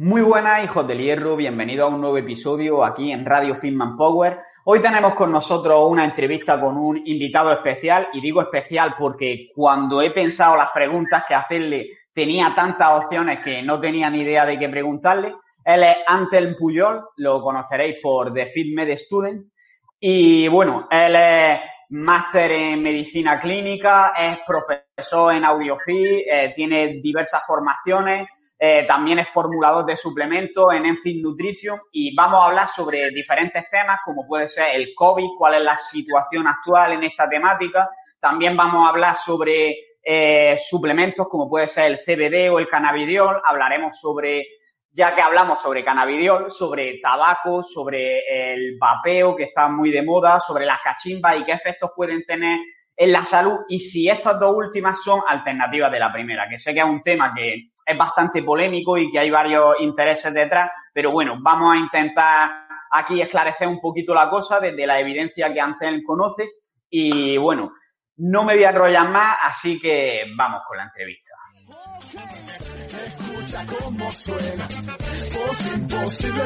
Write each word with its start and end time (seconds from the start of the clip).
Muy 0.00 0.22
buenas, 0.22 0.62
hijos 0.62 0.86
del 0.86 1.00
hierro, 1.00 1.34
bienvenido 1.34 1.84
a 1.84 1.88
un 1.88 2.00
nuevo 2.00 2.16
episodio 2.18 2.84
aquí 2.84 3.10
en 3.10 3.26
Radio 3.26 3.56
Fitman 3.56 3.96
Power. 3.96 4.38
Hoy 4.64 4.80
tenemos 4.80 5.14
con 5.14 5.32
nosotros 5.32 5.90
una 5.90 6.04
entrevista 6.04 6.60
con 6.60 6.76
un 6.76 7.02
invitado 7.04 7.50
especial 7.50 8.06
y 8.12 8.20
digo 8.20 8.40
especial 8.40 8.94
porque 8.96 9.50
cuando 9.52 10.00
he 10.00 10.12
pensado 10.12 10.56
las 10.56 10.70
preguntas 10.70 11.24
que 11.26 11.34
hacerle 11.34 11.88
tenía 12.12 12.54
tantas 12.54 12.92
opciones 12.92 13.40
que 13.44 13.60
no 13.60 13.80
tenía 13.80 14.08
ni 14.08 14.20
idea 14.20 14.46
de 14.46 14.56
qué 14.56 14.68
preguntarle. 14.68 15.34
Él 15.64 15.82
es 15.82 15.96
Antel 16.06 16.54
Puyol, 16.54 17.02
lo 17.16 17.42
conoceréis 17.42 17.96
por 18.00 18.32
The 18.32 18.46
Fit 18.46 18.76
Med 18.76 18.96
Student 18.96 19.48
y 19.98 20.46
bueno, 20.46 20.86
él 20.92 21.16
es 21.16 21.60
máster 21.88 22.52
en 22.52 22.84
medicina 22.84 23.40
clínica, 23.40 24.12
es 24.16 24.38
profesor 24.46 25.34
en 25.34 25.44
audiofit, 25.44 26.22
eh, 26.30 26.52
tiene 26.54 27.00
diversas 27.02 27.42
formaciones 27.44 28.28
eh, 28.60 28.84
también 28.88 29.20
es 29.20 29.28
formulador 29.28 29.86
de 29.86 29.96
suplementos 29.96 30.74
en 30.74 30.84
Enfit 30.84 31.22
Nutrition 31.22 31.78
y 31.92 32.12
vamos 32.16 32.40
a 32.40 32.46
hablar 32.46 32.66
sobre 32.66 33.10
diferentes 33.10 33.68
temas 33.68 34.00
como 34.04 34.26
puede 34.26 34.48
ser 34.48 34.74
el 34.74 34.94
COVID, 34.96 35.28
cuál 35.38 35.54
es 35.54 35.62
la 35.62 35.78
situación 35.78 36.48
actual 36.48 36.92
en 36.92 37.04
esta 37.04 37.28
temática. 37.28 37.88
También 38.18 38.56
vamos 38.56 38.84
a 38.84 38.88
hablar 38.88 39.16
sobre 39.16 39.76
eh, 40.02 40.58
suplementos 40.68 41.28
como 41.28 41.48
puede 41.48 41.68
ser 41.68 41.92
el 41.92 41.98
CBD 41.98 42.52
o 42.52 42.58
el 42.58 42.68
cannabidiol. 42.68 43.40
Hablaremos 43.44 43.96
sobre, 44.00 44.44
ya 44.90 45.14
que 45.14 45.20
hablamos 45.20 45.60
sobre 45.60 45.84
cannabidiol, 45.84 46.50
sobre 46.50 46.98
tabaco, 47.00 47.62
sobre 47.62 48.54
el 48.54 48.76
vapeo 48.76 49.36
que 49.36 49.44
está 49.44 49.68
muy 49.68 49.92
de 49.92 50.02
moda, 50.02 50.40
sobre 50.40 50.66
las 50.66 50.80
cachimbas 50.82 51.38
y 51.38 51.44
qué 51.44 51.52
efectos 51.52 51.92
pueden 51.94 52.24
tener 52.24 52.58
en 53.00 53.12
la 53.12 53.24
salud 53.24 53.60
y 53.68 53.78
si 53.78 54.08
estas 54.08 54.40
dos 54.40 54.56
últimas 54.56 55.00
son 55.00 55.20
alternativas 55.28 55.92
de 55.92 56.00
la 56.00 56.12
primera, 56.12 56.48
que 56.48 56.58
sé 56.58 56.74
que 56.74 56.80
es 56.80 56.84
un 56.84 57.00
tema 57.00 57.32
que 57.32 57.70
es 57.86 57.96
bastante 57.96 58.42
polémico 58.42 58.98
y 58.98 59.10
que 59.12 59.20
hay 59.20 59.30
varios 59.30 59.76
intereses 59.78 60.34
detrás, 60.34 60.68
pero 60.92 61.12
bueno, 61.12 61.36
vamos 61.38 61.74
a 61.74 61.78
intentar 61.78 62.50
aquí 62.90 63.22
esclarecer 63.22 63.68
un 63.68 63.80
poquito 63.80 64.12
la 64.12 64.28
cosa 64.28 64.58
desde 64.58 64.84
la 64.84 64.98
evidencia 64.98 65.54
que 65.54 65.60
antes 65.60 65.86
él 65.86 66.02
conoce 66.04 66.50
y 66.90 67.36
bueno, 67.36 67.72
no 68.16 68.42
me 68.42 68.54
voy 68.54 68.64
a 68.64 68.70
enrollar 68.70 69.08
más, 69.10 69.38
así 69.44 69.78
que 69.78 70.24
vamos 70.36 70.62
con 70.66 70.78
la 70.78 70.84
entrevista. 70.84 71.34
Escucha 73.48 73.78
cómo 73.82 74.10
suena, 74.10 74.68
voz 74.68 75.74
imposible 75.74 76.42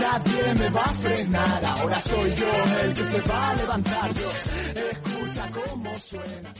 nadie 0.00 0.54
me 0.54 0.70
va 0.70 0.82
a 0.82 0.88
frenar, 0.88 1.64
ahora 1.64 2.00
soy 2.00 2.30
yo 2.30 2.80
el 2.80 2.94
que 2.94 3.00
se 3.00 3.20
va 3.28 3.50
a 3.50 3.54
levantar 3.56 4.14
yo, 4.14 4.30
escucha 4.92 5.50
cómo 5.50 5.98
suena. 5.98 6.52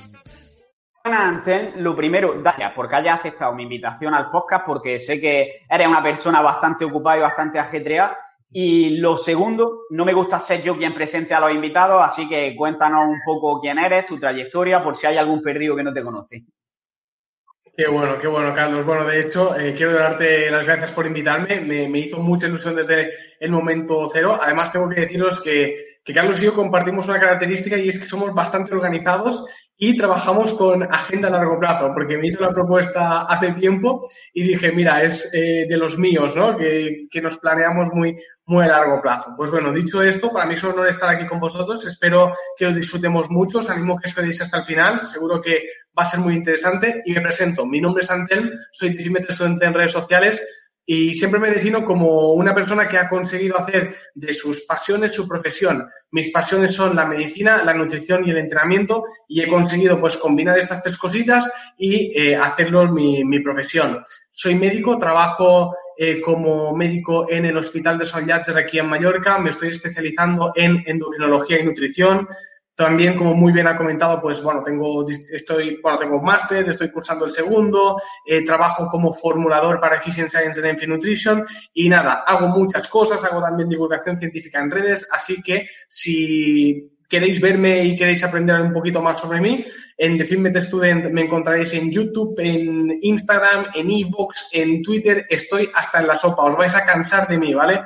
Antes, 1.05 1.77
lo 1.77 1.95
primero, 1.95 2.35
gracias 2.43 2.73
porque 2.75 2.97
hayas 2.97 3.21
aceptado 3.21 3.55
mi 3.55 3.63
invitación 3.63 4.15
al 4.15 4.33
podcast, 4.33 4.67
porque 4.67 4.99
sé 4.99 5.21
que 5.21 5.61
eres 5.71 5.87
una 5.87 6.03
persona 6.03 6.43
bastante 6.43 6.85
ocupada 6.85 7.19
y 7.19 7.21
bastante 7.21 7.61
ajetreada. 7.61 8.19
Y 8.51 8.97
lo 8.97 9.17
segundo, 9.17 9.83
no 9.91 10.05
me 10.05 10.13
gusta 10.13 10.41
ser 10.41 10.61
yo 10.65 10.77
quien 10.77 10.93
presente 10.93 11.35
a 11.35 11.41
los 11.41 11.53
invitados, 11.53 12.03
así 12.03 12.29
que 12.29 12.57
cuéntanos 12.57 13.07
un 13.07 13.21
poco 13.25 13.61
quién 13.61 13.79
eres, 13.79 14.07
tu 14.07 14.19
trayectoria, 14.19 14.83
por 14.83 14.97
si 14.97 15.07
hay 15.07 15.19
algún 15.19 15.41
perdido 15.41 15.77
que 15.77 15.85
no 15.85 15.93
te 15.93 16.03
conoce. 16.03 16.47
Qué 17.77 17.89
bueno, 17.89 18.21
qué 18.21 18.29
bueno, 18.29 18.55
Carlos. 18.55 18.87
Bueno, 18.87 19.05
de 19.05 19.21
hecho, 19.21 19.59
eh, 19.59 19.75
quiero 19.77 19.95
darte 19.95 20.49
las 20.49 20.65
gracias 20.65 20.93
por 20.93 21.07
invitarme. 21.07 21.61
Me, 21.61 21.89
me, 21.89 21.99
hizo 21.99 22.19
mucha 22.21 22.47
ilusión 22.47 22.77
desde 22.77 23.11
el 23.41 23.51
momento 23.51 24.09
cero. 24.13 24.39
Además, 24.41 24.71
tengo 24.71 24.89
que 24.89 25.01
deciros 25.01 25.41
que, 25.41 25.99
que 26.05 26.15
Carlos 26.15 26.41
y 26.41 26.45
yo 26.45 26.55
compartimos 26.55 27.09
una 27.09 27.19
característica 27.19 27.77
y 27.77 27.89
es 27.89 28.01
que 28.01 28.09
somos 28.09 28.33
bastante 28.33 28.73
organizados 28.73 29.45
y 29.77 29.97
trabajamos 29.97 30.55
con 30.55 30.83
agenda 30.85 31.29
a 31.29 31.33
largo 31.33 31.59
plazo, 31.59 31.93
porque 31.93 32.17
me 32.17 32.29
hizo 32.29 32.45
la 32.45 32.53
propuesta 32.53 33.23
hace 33.23 33.53
tiempo 33.53 34.09
y 34.33 34.43
dije, 34.45 34.71
mira, 34.71 35.03
es 35.03 35.29
eh, 35.35 35.67
de 35.69 35.77
los 35.77 35.99
míos, 35.99 36.37
¿no? 36.37 36.57
Que, 36.57 37.09
que, 37.11 37.21
nos 37.21 37.39
planeamos 37.39 37.89
muy, 37.93 38.17
muy 38.47 38.65
a 38.65 38.69
largo 38.69 39.01
plazo. 39.01 39.35
Pues 39.37 39.51
bueno, 39.51 39.73
dicho 39.73 40.03
esto, 40.03 40.33
para 40.33 40.47
mí 40.47 40.55
es 40.55 40.63
un 40.63 40.73
honor 40.73 40.89
estar 40.89 41.09
aquí 41.09 41.27
con 41.27 41.41
vosotros. 41.41 41.85
Espero 41.87 42.33
que 42.57 42.67
os 42.67 42.75
disfrutemos 42.75 43.31
mucho. 43.31 43.59
Os 43.59 43.71
animo 43.71 43.97
que 43.97 44.09
os 44.09 44.15
quedéis 44.15 44.41
hasta 44.43 44.59
el 44.59 44.65
final. 44.65 45.09
Seguro 45.09 45.41
que 45.43 45.65
va 45.99 46.05
a 46.05 46.09
ser 46.09 46.21
muy 46.21 46.35
interesante. 46.35 47.03
Y 47.05 47.13
me 47.13 47.21
presento. 47.21 47.67
Mi 47.67 47.81
nombre 47.81 48.05
es 48.05 48.11
Antel, 48.11 48.53
soy 48.71 48.91
discípulo 48.91 49.21
estudiante 49.21 49.67
en 49.67 49.75
redes 49.75 49.93
sociales 49.93 50.64
y 50.87 51.17
siempre 51.17 51.41
me 51.41 51.51
defino 51.51 51.85
como 51.85 52.33
una 52.33 52.55
persona 52.55 52.87
que 52.87 52.99
ha 52.99 53.09
conseguido 53.09 53.59
hacer 53.59 53.97
de 54.15 54.35
sus 54.35 54.63
pasiones 54.63 55.15
su 55.15 55.27
profesión. 55.27 55.89
Mis 56.11 56.31
pasiones 56.31 56.75
son 56.75 56.95
la 56.95 57.07
medicina, 57.07 57.65
la 57.65 57.73
nutrición 57.73 58.27
y 58.27 58.31
el 58.31 58.39
entrenamiento 58.39 59.05
y 59.27 59.41
he 59.41 59.49
conseguido 59.49 59.99
pues 59.99 60.17
combinar 60.17 60.59
estas 60.59 60.83
tres 60.83 60.99
cositas 60.99 61.51
y 61.79 62.13
eh, 62.19 62.37
hacerlo 62.37 62.93
mi, 62.93 63.25
mi, 63.25 63.41
profesión. 63.41 64.03
Soy 64.31 64.57
médico, 64.57 64.99
trabajo 64.99 65.75
eh, 65.97 66.21
como 66.21 66.77
médico 66.77 67.31
en 67.31 67.47
el 67.47 67.57
Hospital 67.57 67.97
de 67.99 68.07
San 68.07 68.27
Yates 68.27 68.55
aquí 68.57 68.79
en 68.79 68.89
Mallorca, 68.89 69.39
me 69.39 69.51
estoy 69.51 69.69
especializando 69.69 70.53
en 70.55 70.83
endocrinología 70.87 71.61
y 71.61 71.65
nutrición, 71.65 72.29
también, 72.75 73.17
como 73.17 73.35
muy 73.35 73.53
bien 73.53 73.69
ha 73.69 73.77
comentado, 73.77 74.21
pues 74.21 74.43
bueno, 74.43 74.63
tengo, 74.63 75.07
estoy, 75.09 75.79
bueno, 75.81 75.99
tengo 75.99 76.19
un 76.19 76.25
máster, 76.25 76.69
estoy 76.69 76.91
cursando 76.91 77.25
el 77.25 77.33
segundo, 77.33 78.01
eh, 78.27 78.45
trabajo 78.45 78.89
como 78.89 79.13
formulador 79.13 79.81
para 79.81 79.97
Efficient 79.97 80.31
Science 80.31 80.69
and 80.69 80.83
Nutrition 80.89 81.47
y 81.73 81.89
nada, 81.89 82.25
hago 82.27 82.49
muchas 82.49 82.89
cosas, 82.89 83.23
hago 83.25 83.41
también 83.41 83.69
divulgación 83.69 84.19
científica 84.19 84.59
en 84.61 84.71
redes, 84.71 85.09
así 85.13 85.41
que 85.41 85.69
si 85.89 86.91
queréis 87.09 87.41
verme 87.41 87.85
y 87.85 87.97
queréis 87.97 88.25
aprender 88.25 88.61
un 88.61 88.73
poquito 88.73 89.01
más 89.01 89.21
sobre 89.21 89.41
mí, 89.41 89.65
en 89.97 90.19
The 90.19 90.25
Film 90.25 90.53
Student 90.53 91.11
me 91.13 91.23
encontraréis 91.23 91.73
en 91.75 91.93
YouTube, 91.93 92.35
en 92.39 92.99
Instagram, 93.03 93.67
en 93.75 93.89
Evox, 93.89 94.49
en 94.53 94.83
Twitter, 94.83 95.25
estoy 95.29 95.71
hasta 95.73 96.01
en 96.01 96.09
la 96.09 96.19
sopa, 96.19 96.43
os 96.43 96.57
vais 96.57 96.75
a 96.75 96.85
cansar 96.85 97.29
de 97.29 97.39
mí, 97.39 97.55
¿vale? 97.55 97.83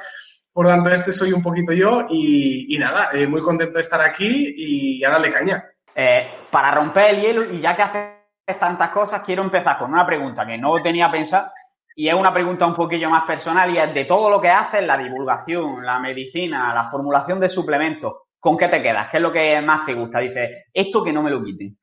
Por 0.59 0.67
lo 0.67 0.73
tanto, 0.73 0.91
este 0.91 1.15
soy 1.15 1.33
un 1.33 1.41
poquito 1.41 1.73
yo 1.73 2.05
y, 2.11 2.77
nada, 2.81 3.11
eh, 3.13 3.29
muy 3.29 3.41
contento 3.41 3.75
de 3.75 3.83
estar 3.83 4.01
aquí 4.01 4.55
y 4.57 5.05
a 5.05 5.11
darle 5.11 5.33
caña. 5.33 5.65
Eh, 5.95 6.27
para 6.51 6.73
romper 6.73 7.15
el 7.15 7.21
hielo, 7.21 7.45
y 7.45 7.61
ya 7.61 7.77
que 7.77 7.83
haces 7.83 8.59
tantas 8.59 8.91
cosas, 8.91 9.23
quiero 9.23 9.45
empezar 9.45 9.79
con 9.79 9.93
una 9.93 10.05
pregunta 10.05 10.45
que 10.45 10.59
no 10.59 10.83
tenía 10.83 11.13
pensado 11.13 11.53
y 11.95 12.09
es 12.09 12.15
una 12.15 12.35
pregunta 12.35 12.67
un 12.67 12.75
poquillo 12.75 13.09
más 13.09 13.23
personal 13.23 13.73
y 13.73 13.79
es 13.79 13.95
de 13.95 14.05
todo 14.05 14.29
lo 14.29 14.41
que 14.41 14.51
haces, 14.51 14.85
la 14.85 14.99
divulgación, 14.99 15.87
la 15.87 16.01
medicina, 16.01 16.75
la 16.75 16.91
formulación 16.91 17.39
de 17.39 17.51
suplementos, 17.51 18.15
¿con 18.41 18.59
qué 18.59 18.67
te 18.67 18.83
quedas? 18.83 19.11
¿Qué 19.13 19.19
es 19.19 19.23
lo 19.23 19.31
que 19.31 19.63
más 19.63 19.85
te 19.85 19.95
gusta? 19.95 20.19
Dices, 20.19 20.65
esto 20.75 21.05
que 21.05 21.13
no 21.13 21.23
me 21.23 21.31
lo 21.31 21.41
quiten. 21.41 21.79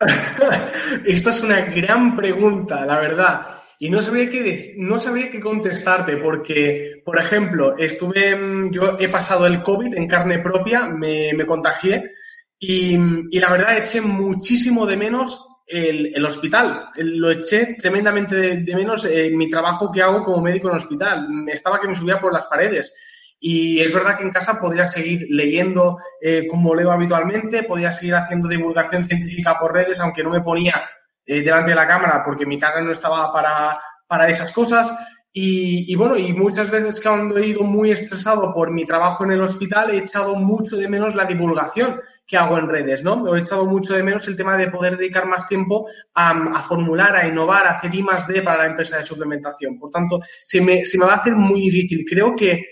Esta 1.04 1.28
es 1.28 1.42
una 1.42 1.60
gran 1.60 2.16
pregunta, 2.16 2.86
la 2.86 2.98
verdad. 2.98 3.61
Y 3.82 3.90
no 3.90 4.00
sabría 4.00 4.30
qué, 4.30 4.74
no 4.76 5.00
sabría 5.00 5.28
qué 5.28 5.40
contestarte 5.40 6.16
porque, 6.18 7.02
por 7.04 7.18
ejemplo, 7.18 7.76
estuve, 7.76 8.70
yo 8.70 8.96
he 8.96 9.08
pasado 9.08 9.44
el 9.44 9.60
COVID 9.60 9.96
en 9.96 10.06
carne 10.06 10.38
propia, 10.38 10.86
me, 10.86 11.32
me 11.34 11.44
contagié 11.44 12.12
y, 12.60 12.96
y, 13.28 13.40
la 13.40 13.50
verdad 13.50 13.78
eché 13.78 14.00
muchísimo 14.00 14.86
de 14.86 14.96
menos 14.96 15.44
el, 15.66 16.14
el 16.14 16.24
hospital. 16.24 16.90
Lo 16.94 17.32
eché 17.32 17.74
tremendamente 17.76 18.36
de, 18.36 18.76
menos 18.76 19.04
en 19.04 19.36
mi 19.36 19.50
trabajo 19.50 19.90
que 19.90 20.00
hago 20.00 20.22
como 20.22 20.42
médico 20.42 20.68
en 20.68 20.76
el 20.76 20.82
hospital. 20.82 21.26
Estaba 21.48 21.80
que 21.80 21.88
me 21.88 21.98
subía 21.98 22.20
por 22.20 22.32
las 22.32 22.46
paredes. 22.46 22.94
Y 23.40 23.80
es 23.80 23.92
verdad 23.92 24.16
que 24.16 24.22
en 24.22 24.30
casa 24.30 24.60
podría 24.60 24.88
seguir 24.92 25.26
leyendo 25.28 25.98
eh, 26.20 26.46
como 26.48 26.72
leo 26.72 26.92
habitualmente, 26.92 27.64
podría 27.64 27.90
seguir 27.90 28.14
haciendo 28.14 28.46
divulgación 28.46 29.04
científica 29.04 29.58
por 29.58 29.74
redes, 29.74 29.98
aunque 29.98 30.22
no 30.22 30.30
me 30.30 30.40
ponía 30.40 30.80
eh, 31.26 31.42
delante 31.42 31.70
de 31.70 31.76
la 31.76 31.86
cámara 31.86 32.22
porque 32.24 32.46
mi 32.46 32.58
cara 32.58 32.80
no 32.80 32.92
estaba 32.92 33.32
para, 33.32 33.78
para 34.06 34.28
esas 34.28 34.52
cosas. 34.52 34.92
Y, 35.34 35.94
bueno, 35.96 36.18
y 36.18 36.30
muchas 36.34 36.70
veces 36.70 37.00
cuando 37.00 37.38
he 37.38 37.46
ido 37.46 37.64
muy 37.64 37.90
estresado 37.90 38.52
por 38.52 38.70
mi 38.70 38.84
trabajo 38.84 39.24
en 39.24 39.32
el 39.32 39.40
hospital, 39.40 39.88
he 39.88 39.96
echado 39.96 40.34
mucho 40.34 40.76
de 40.76 40.90
menos 40.90 41.14
la 41.14 41.24
divulgación 41.24 41.98
que 42.26 42.36
hago 42.36 42.58
en 42.58 42.68
redes, 42.68 43.02
¿no? 43.02 43.34
He 43.34 43.40
echado 43.40 43.64
mucho 43.64 43.94
de 43.94 44.02
menos 44.02 44.28
el 44.28 44.36
tema 44.36 44.58
de 44.58 44.68
poder 44.68 44.98
dedicar 44.98 45.24
más 45.24 45.48
tiempo 45.48 45.88
a, 46.12 46.60
formular, 46.60 47.16
a 47.16 47.26
innovar, 47.26 47.66
a 47.66 47.70
hacer 47.70 47.94
I 47.94 48.04
D 48.28 48.42
para 48.42 48.58
la 48.58 48.66
empresa 48.66 48.98
de 48.98 49.06
suplementación. 49.06 49.78
Por 49.78 49.90
tanto, 49.90 50.20
se 50.44 50.60
me, 50.60 50.84
se 50.84 50.98
me 50.98 51.06
va 51.06 51.14
a 51.14 51.16
hacer 51.16 51.34
muy 51.34 51.62
difícil. 51.62 52.04
Creo 52.06 52.36
que, 52.36 52.66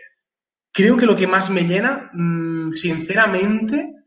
creo 0.70 0.98
que 0.98 1.06
lo 1.06 1.16
que 1.16 1.26
más 1.26 1.48
me 1.48 1.62
llena, 1.62 2.10
mmm, 2.12 2.72
sinceramente, 2.72 3.99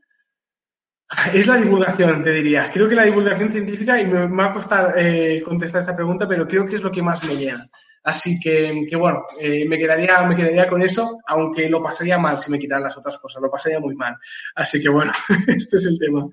es 1.34 1.48
la 1.48 1.58
divulgación, 1.58 2.22
te 2.22 2.32
diría. 2.32 2.72
Creo 2.72 2.88
que 2.88 2.96
la 2.96 3.04
divulgación 3.04 3.50
científica, 3.50 4.00
y 4.00 4.06
me, 4.06 4.28
va 4.28 4.46
a 4.46 4.54
costar 4.54 4.94
eh, 4.98 5.42
contestar 5.44 5.82
esta 5.82 5.96
pregunta, 5.96 6.28
pero 6.28 6.48
creo 6.48 6.66
que 6.66 6.76
es 6.76 6.82
lo 6.82 6.92
que 6.92 7.02
más 7.02 7.24
me 7.26 7.36
llena. 7.36 7.70
Así 8.04 8.40
que, 8.40 8.86
que 8.90 8.96
bueno, 8.96 9.24
eh, 9.40 9.66
me, 9.68 9.78
quedaría, 9.78 10.22
me 10.24 10.36
quedaría 10.36 10.68
con 10.68 10.82
eso, 10.82 11.20
aunque 11.26 11.70
lo 11.70 11.82
pasaría 11.82 12.18
mal 12.18 12.38
si 12.38 12.52
me 12.52 12.60
quitaran 12.60 12.84
las 12.84 12.98
otras 12.98 13.18
cosas, 13.18 13.42
lo 13.42 13.50
pasaría 13.50 13.80
muy 13.80 13.96
mal. 13.96 14.16
Así 14.56 14.82
que 14.82 14.90
bueno, 14.90 15.14
este 15.48 15.78
es 15.78 15.86
el 15.86 15.98
tema. 15.98 16.28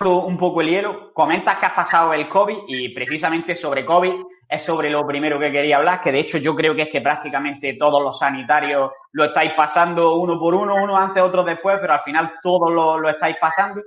Un 0.00 0.38
poco 0.38 0.60
el 0.60 0.70
hielo. 0.70 1.12
Comentas 1.12 1.58
que 1.58 1.66
has 1.66 1.72
pasado 1.72 2.14
el 2.14 2.28
COVID 2.28 2.58
y 2.68 2.88
precisamente 2.88 3.54
sobre 3.54 3.84
COVID 3.84 4.14
es 4.48 4.62
sobre 4.62 4.90
lo 4.90 5.06
primero 5.06 5.38
que 5.38 5.50
quería 5.50 5.78
hablar, 5.78 6.00
que 6.00 6.12
de 6.12 6.20
hecho 6.20 6.38
yo 6.38 6.54
creo 6.54 6.74
que 6.74 6.82
es 6.82 6.88
que 6.88 7.00
prácticamente 7.00 7.76
todos 7.78 8.02
los 8.02 8.18
sanitarios 8.18 8.90
lo 9.12 9.24
estáis 9.24 9.52
pasando 9.52 10.16
uno 10.16 10.38
por 10.38 10.54
uno, 10.54 10.74
uno 10.74 10.96
antes, 10.96 11.22
otro 11.22 11.42
después, 11.44 11.78
pero 11.80 11.94
al 11.94 12.02
final 12.02 12.34
todos 12.42 12.72
lo, 12.72 12.98
lo 12.98 13.08
estáis 13.08 13.36
pasando. 13.40 13.82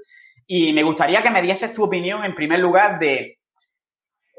Y 0.46 0.74
me 0.74 0.84
gustaría 0.84 1.22
que 1.22 1.30
me 1.30 1.42
dieses 1.42 1.74
tu 1.74 1.84
opinión, 1.84 2.24
en 2.24 2.34
primer 2.34 2.60
lugar, 2.60 2.98
de 3.00 3.38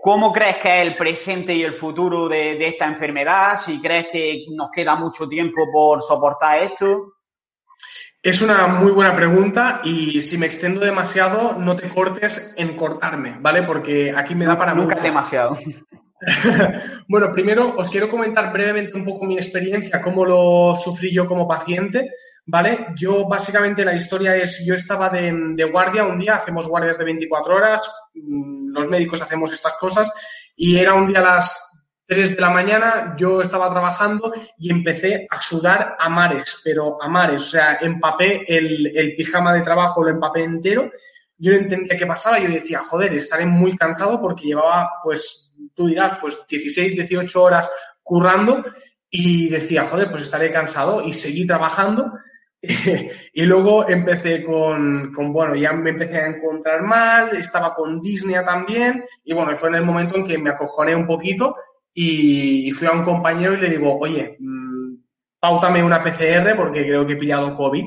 ¿Cómo 0.01 0.33
crees 0.33 0.59
que 0.59 0.81
es 0.81 0.87
el 0.87 0.97
presente 0.97 1.55
y 1.55 1.65
el 1.65 1.75
futuro 1.75 2.29
de, 2.29 2.69
esta 2.69 2.87
enfermedad? 2.87 3.61
Si 3.61 3.81
crees 3.81 4.07
que 4.13 4.45
nos 4.51 4.71
queda 4.71 4.95
mucho 4.95 5.29
tiempo 5.29 5.67
por 5.73 6.03
soportar 6.03 6.63
esto. 6.63 7.15
Es 8.23 8.41
una 8.41 8.69
muy 8.69 8.93
buena 8.93 9.17
pregunta 9.17 9.81
y 9.83 10.21
si 10.21 10.39
me 10.39 10.47
extiendo 10.47 10.81
demasiado, 10.81 11.55
no 11.55 11.75
te 11.75 11.89
cortes 11.89 12.55
en 12.57 12.77
cortarme, 12.77 13.39
¿vale? 13.41 13.65
Porque 13.65 14.13
aquí 14.17 14.37
me 14.37 14.45
da 14.45 14.57
para 14.57 14.73
Nunca 14.73 14.95
demasiado. 14.97 15.59
bueno, 17.09 17.33
primero 17.33 17.77
os 17.77 17.91
quiero 17.91 18.11
comentar 18.11 18.53
brevemente 18.53 18.97
un 18.97 19.05
poco 19.05 19.25
mi 19.25 19.37
experiencia, 19.37 20.01
cómo 20.01 20.25
lo 20.25 20.79
sufrí 20.81 21.13
yo 21.13 21.27
como 21.27 21.47
paciente, 21.47 22.11
¿vale? 22.47 22.89
Yo 22.97 23.29
básicamente 23.29 23.85
la 23.85 23.95
historia 23.95 24.37
es, 24.37 24.65
yo 24.65 24.75
estaba 24.75 25.11
de, 25.11 25.65
guardia 25.71 26.05
un 26.05 26.19
día, 26.19 26.37
hacemos 26.37 26.67
guardias 26.67 26.99
de 26.99 27.05
24 27.05 27.55
horas, 27.55 27.91
mm, 28.15 28.71
los 28.73 28.89
médicos 28.89 29.23
hacemos 29.23 29.53
estas 29.53 29.75
cosas 29.75 30.11
y 30.57 30.77
era 30.79 30.95
un 30.95 31.07
día 31.07 31.21
a 31.21 31.37
las 31.37 31.71
3 32.07 32.35
de 32.35 32.41
la 32.41 32.51
mañana, 32.51 33.15
yo 33.19 33.43
estaba 33.43 33.71
trabajando 33.71 34.33
y 34.59 34.71
empecé 34.71 35.27
a 35.31 35.41
sudar 35.41 35.95
a 35.99 36.09
mares, 36.09 36.61
pero 36.65 37.01
a 37.01 37.07
mares, 37.07 37.43
o 37.43 37.51
sea, 37.51 37.79
empapé 37.81 38.45
el, 38.49 38.97
el 38.97 39.15
pijama 39.15 39.53
de 39.53 39.61
trabajo, 39.61 40.03
lo 40.03 40.11
empapé 40.11 40.43
entero 40.43 40.91
yo 41.39 41.53
no 41.53 41.59
entendía 41.59 41.97
qué 41.97 42.07
pasaba, 42.07 42.39
yo 42.39 42.49
decía, 42.49 42.81
joder, 42.81 43.15
estaré 43.15 43.47
muy 43.47 43.77
cansado 43.77 44.21
porque 44.21 44.49
llevaba, 44.49 44.91
pues, 45.03 45.53
tú 45.75 45.87
dirás, 45.87 46.19
pues 46.21 46.41
16, 46.49 46.95
18 46.95 47.43
horas 47.43 47.71
currando 48.03 48.65
y 49.11 49.49
decía, 49.49 49.85
joder, 49.85 50.11
pues 50.11 50.23
estaré 50.23 50.51
cansado 50.51 51.03
y 51.05 51.15
seguí 51.15 51.47
trabajando. 51.47 52.13
y 53.33 53.43
luego 53.43 53.89
empecé 53.89 54.45
con, 54.45 55.13
con, 55.13 55.33
bueno, 55.33 55.55
ya 55.55 55.73
me 55.73 55.91
empecé 55.91 56.19
a 56.19 56.27
encontrar 56.27 56.83
mal, 56.83 57.37
estaba 57.37 57.73
con 57.73 58.01
Disney 58.01 58.35
también 58.45 59.05
y 59.23 59.33
bueno, 59.33 59.57
fue 59.57 59.69
en 59.69 59.77
el 59.77 59.85
momento 59.85 60.17
en 60.17 60.25
que 60.25 60.39
me 60.39 60.51
acojoné 60.51 60.97
un 60.97 61.07
poquito 61.07 61.55
y 61.95 62.73
fui 62.73 62.89
a 62.89 62.93
un 62.93 63.05
compañero 63.05 63.55
y 63.55 63.61
le 63.61 63.71
digo, 63.71 63.97
oye, 64.01 64.37
mmm, 64.41 64.95
pautame 65.39 65.83
una 65.83 66.03
PCR 66.03 66.57
porque 66.57 66.83
creo 66.83 67.07
que 67.07 67.13
he 67.13 67.17
pillado 67.17 67.55
COVID. 67.55 67.85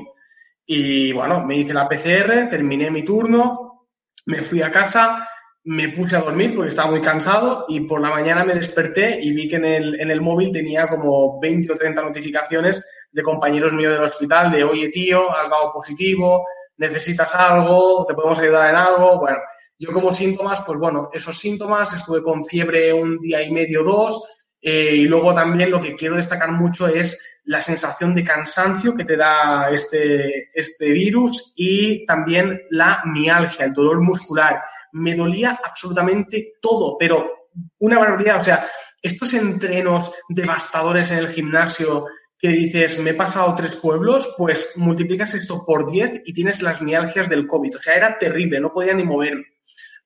Y 0.66 1.12
bueno, 1.12 1.44
me 1.44 1.56
hice 1.56 1.74
la 1.74 1.88
PCR, 1.88 2.48
terminé 2.48 2.90
mi 2.90 3.04
turno, 3.04 3.88
me 4.26 4.42
fui 4.42 4.62
a 4.62 4.70
casa, 4.70 5.28
me 5.64 5.90
puse 5.90 6.16
a 6.16 6.20
dormir 6.20 6.54
porque 6.54 6.70
estaba 6.70 6.90
muy 6.90 7.00
cansado 7.00 7.66
y 7.68 7.80
por 7.80 8.00
la 8.00 8.10
mañana 8.10 8.44
me 8.44 8.54
desperté 8.54 9.20
y 9.20 9.32
vi 9.32 9.48
que 9.48 9.56
en 9.56 9.64
el, 9.64 10.00
en 10.00 10.10
el 10.10 10.20
móvil 10.20 10.52
tenía 10.52 10.88
como 10.88 11.40
20 11.40 11.72
o 11.72 11.76
30 11.76 12.02
notificaciones 12.02 12.84
de 13.10 13.22
compañeros 13.22 13.72
míos 13.72 13.92
del 13.92 14.04
hospital 14.04 14.50
de, 14.50 14.64
oye 14.64 14.88
tío, 14.88 15.30
has 15.30 15.48
dado 15.48 15.72
positivo, 15.72 16.46
necesitas 16.76 17.32
algo, 17.34 18.04
te 18.06 18.14
podemos 18.14 18.38
ayudar 18.38 18.70
en 18.70 18.76
algo. 18.76 19.18
Bueno, 19.18 19.38
yo 19.78 19.92
como 19.92 20.14
síntomas, 20.14 20.62
pues 20.64 20.78
bueno, 20.78 21.10
esos 21.12 21.38
síntomas, 21.38 21.92
estuve 21.92 22.22
con 22.22 22.44
fiebre 22.44 22.92
un 22.92 23.18
día 23.18 23.42
y 23.42 23.50
medio, 23.50 23.84
dos, 23.84 24.24
eh, 24.64 24.94
y 24.94 25.04
luego 25.06 25.34
también 25.34 25.72
lo 25.72 25.80
que 25.80 25.96
quiero 25.96 26.16
destacar 26.16 26.52
mucho 26.52 26.86
es 26.86 27.20
la 27.44 27.64
sensación 27.64 28.14
de 28.14 28.22
cansancio 28.22 28.94
que 28.94 29.04
te 29.04 29.16
da 29.16 29.68
este, 29.70 30.50
este 30.54 30.92
virus 30.92 31.52
y 31.56 32.06
también 32.06 32.62
la 32.70 33.02
mialgia, 33.04 33.64
el 33.64 33.72
dolor 33.72 34.00
muscular. 34.00 34.62
Me 34.92 35.16
dolía 35.16 35.58
absolutamente 35.64 36.54
todo, 36.60 36.96
pero 36.96 37.48
una 37.80 37.98
barbaridad. 37.98 38.40
O 38.40 38.44
sea, 38.44 38.68
estos 39.02 39.34
entrenos 39.34 40.14
devastadores 40.28 41.10
en 41.10 41.18
el 41.18 41.30
gimnasio 41.30 42.06
que 42.38 42.48
dices, 42.48 42.98
me 43.00 43.10
he 43.10 43.14
pasado 43.14 43.54
tres 43.56 43.76
pueblos, 43.76 44.32
pues 44.36 44.70
multiplicas 44.76 45.34
esto 45.34 45.64
por 45.64 45.90
diez 45.90 46.22
y 46.24 46.32
tienes 46.32 46.62
las 46.62 46.82
mialgias 46.82 47.28
del 47.28 47.48
COVID. 47.48 47.76
O 47.76 47.80
sea, 47.80 47.94
era 47.94 48.16
terrible, 48.16 48.60
no 48.60 48.72
podía 48.72 48.94
ni 48.94 49.04
moverme. 49.04 49.44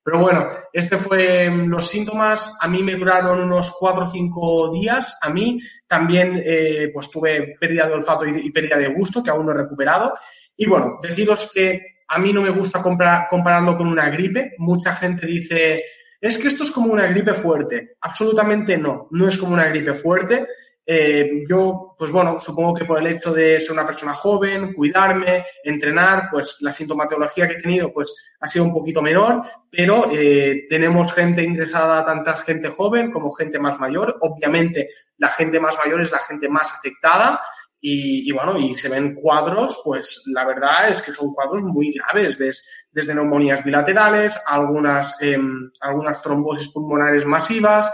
Pero 0.07 0.21
bueno, 0.21 0.47
este 0.73 0.99
fue 0.99 1.51
mm, 1.51 1.69
los 1.69 1.89
síntomas. 1.89 2.57
A 2.61 2.69
mí 2.69 2.81
me 2.85 2.95
duraron 2.95 3.41
unos 3.41 3.73
cuatro 3.77 4.05
o 4.05 4.11
cinco 4.11 4.71
días. 4.73 5.19
A 5.21 5.31
mí 5.31 5.59
también 5.89 6.41
eh, 6.47 6.91
pues 6.95 7.11
tuve 7.11 7.57
pérdida 7.59 7.89
de 7.89 7.95
olfato 7.95 8.25
y, 8.25 8.53
pérdida 8.53 8.77
de 8.77 8.95
gusto, 8.95 9.21
que 9.21 9.31
aún 9.31 9.45
no 9.45 9.51
he 9.51 9.57
recuperado. 9.57 10.15
Y 10.57 10.65
bueno, 10.67 11.01
deciros 11.03 11.51
que 11.53 12.05
a 12.07 12.21
mí 12.21 12.33
no 12.33 12.41
me 12.41 12.51
gusta 12.51 12.81
compararlo 12.81 13.77
con 13.77 13.89
una 13.89 14.09
gripe. 14.09 14.53
Mucha 14.59 14.93
gente 14.93 15.27
dice, 15.27 15.83
es 16.21 16.39
que 16.39 16.47
esto 16.47 16.63
es 16.63 16.71
como 16.71 16.93
una 16.93 17.09
gripe 17.09 17.35
fuerte. 17.35 17.97
Absolutamente 18.01 18.79
no, 18.79 19.09
no 19.11 19.27
es 19.27 19.37
como 19.37 19.55
una 19.55 19.67
gripe 19.67 19.95
fuerte. 19.95 20.47
Eh, 20.89 21.45
yo, 21.49 21.97
pues 21.99 22.13
bueno, 22.13 22.39
supongo 22.39 22.73
que 22.73 22.85
por 22.85 23.01
el 23.01 23.09
hecho 23.09 23.33
de 23.35 23.59
ser 23.59 23.73
una 23.73 23.85
persona 23.85 24.15
joven, 24.15 24.73
cuidarme, 24.73 25.45
entrenar, 25.65 26.29
pues 26.31 26.59
la 26.61 26.73
sintomatología 26.73 27.49
que 27.49 27.55
he 27.55 27.61
tenido, 27.61 27.93
pues 27.93 28.15
ha 28.39 28.49
sido 28.49 28.67
un 28.67 28.73
poquito 28.73 29.03
menor, 29.03 29.43
pero 29.69 30.09
eh, 30.13 30.67
tenemos 30.69 31.13
gente 31.13 31.43
ingresada, 31.43 32.05
tanta 32.05 32.37
gente 32.37 32.69
joven 32.69 33.11
como 33.11 33.33
gente 33.33 33.59
más 33.59 33.81
mayor. 33.81 34.17
Obviamente, 34.21 34.89
la 35.19 35.31
gente 35.31 35.59
más 35.59 35.75
mayor 35.77 36.03
es 36.03 36.13
la 36.13 36.21
gente 36.21 36.49
más 36.49 36.73
afectada. 36.73 37.41
Y, 37.89 38.33
bueno, 38.33 38.59
y 38.59 38.77
se 38.77 38.89
ven 38.89 39.15
cuadros, 39.15 39.81
pues 39.85 40.23
la 40.27 40.45
verdad 40.45 40.89
es 40.89 41.03
que 41.03 41.13
son 41.13 41.33
cuadros 41.33 41.63
muy 41.63 41.93
graves. 41.93 42.37
Ves 42.37 42.67
desde 42.91 43.15
neumonías 43.15 43.63
bilaterales, 43.63 44.41
algunas, 44.47 45.15
em, 45.21 45.71
algunas 45.81 46.21
trombosis 46.21 46.71
pulmonares 46.71 47.25
masivas, 47.27 47.93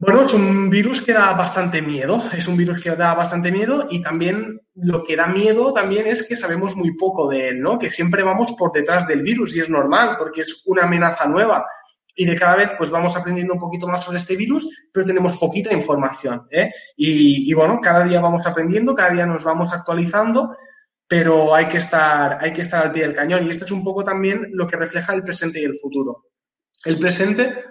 bueno, 0.00 0.22
es 0.22 0.32
un 0.32 0.70
virus 0.70 1.02
que 1.02 1.12
da 1.12 1.32
bastante 1.32 1.82
miedo, 1.82 2.22
es 2.32 2.46
un 2.46 2.56
virus 2.56 2.80
que 2.80 2.90
da 2.90 3.14
bastante 3.14 3.50
miedo 3.50 3.86
y 3.90 4.00
también 4.00 4.60
lo 4.76 5.02
que 5.02 5.16
da 5.16 5.26
miedo 5.26 5.72
también 5.72 6.06
es 6.06 6.22
que 6.22 6.36
sabemos 6.36 6.76
muy 6.76 6.96
poco 6.96 7.28
de 7.28 7.48
él, 7.48 7.60
¿no? 7.60 7.80
Que 7.80 7.90
siempre 7.90 8.22
vamos 8.22 8.52
por 8.52 8.70
detrás 8.70 9.08
del 9.08 9.22
virus 9.22 9.56
y 9.56 9.60
es 9.60 9.68
normal 9.68 10.14
porque 10.16 10.42
es 10.42 10.62
una 10.66 10.84
amenaza 10.84 11.26
nueva 11.26 11.66
y 12.14 12.26
de 12.26 12.36
cada 12.36 12.54
vez 12.54 12.72
pues 12.78 12.90
vamos 12.90 13.16
aprendiendo 13.16 13.54
un 13.54 13.60
poquito 13.60 13.88
más 13.88 14.04
sobre 14.04 14.20
este 14.20 14.36
virus, 14.36 14.68
pero 14.92 15.04
tenemos 15.04 15.36
poquita 15.36 15.72
información, 15.72 16.46
¿eh? 16.50 16.70
Y, 16.96 17.50
y 17.50 17.54
bueno, 17.54 17.80
cada 17.82 18.04
día 18.04 18.20
vamos 18.20 18.46
aprendiendo, 18.46 18.94
cada 18.94 19.10
día 19.10 19.26
nos 19.26 19.42
vamos 19.42 19.72
actualizando, 19.72 20.54
pero 21.08 21.52
hay 21.52 21.66
que 21.66 21.78
estar, 21.78 22.38
hay 22.40 22.52
que 22.52 22.62
estar 22.62 22.84
al 22.84 22.92
pie 22.92 23.02
del 23.02 23.16
cañón 23.16 23.46
y 23.46 23.50
esto 23.50 23.64
es 23.64 23.72
un 23.72 23.82
poco 23.82 24.04
también 24.04 24.46
lo 24.52 24.66
que 24.66 24.76
refleja 24.76 25.12
el 25.12 25.24
presente 25.24 25.60
y 25.60 25.64
el 25.64 25.74
futuro. 25.74 26.26
El 26.84 27.00
presente 27.00 27.64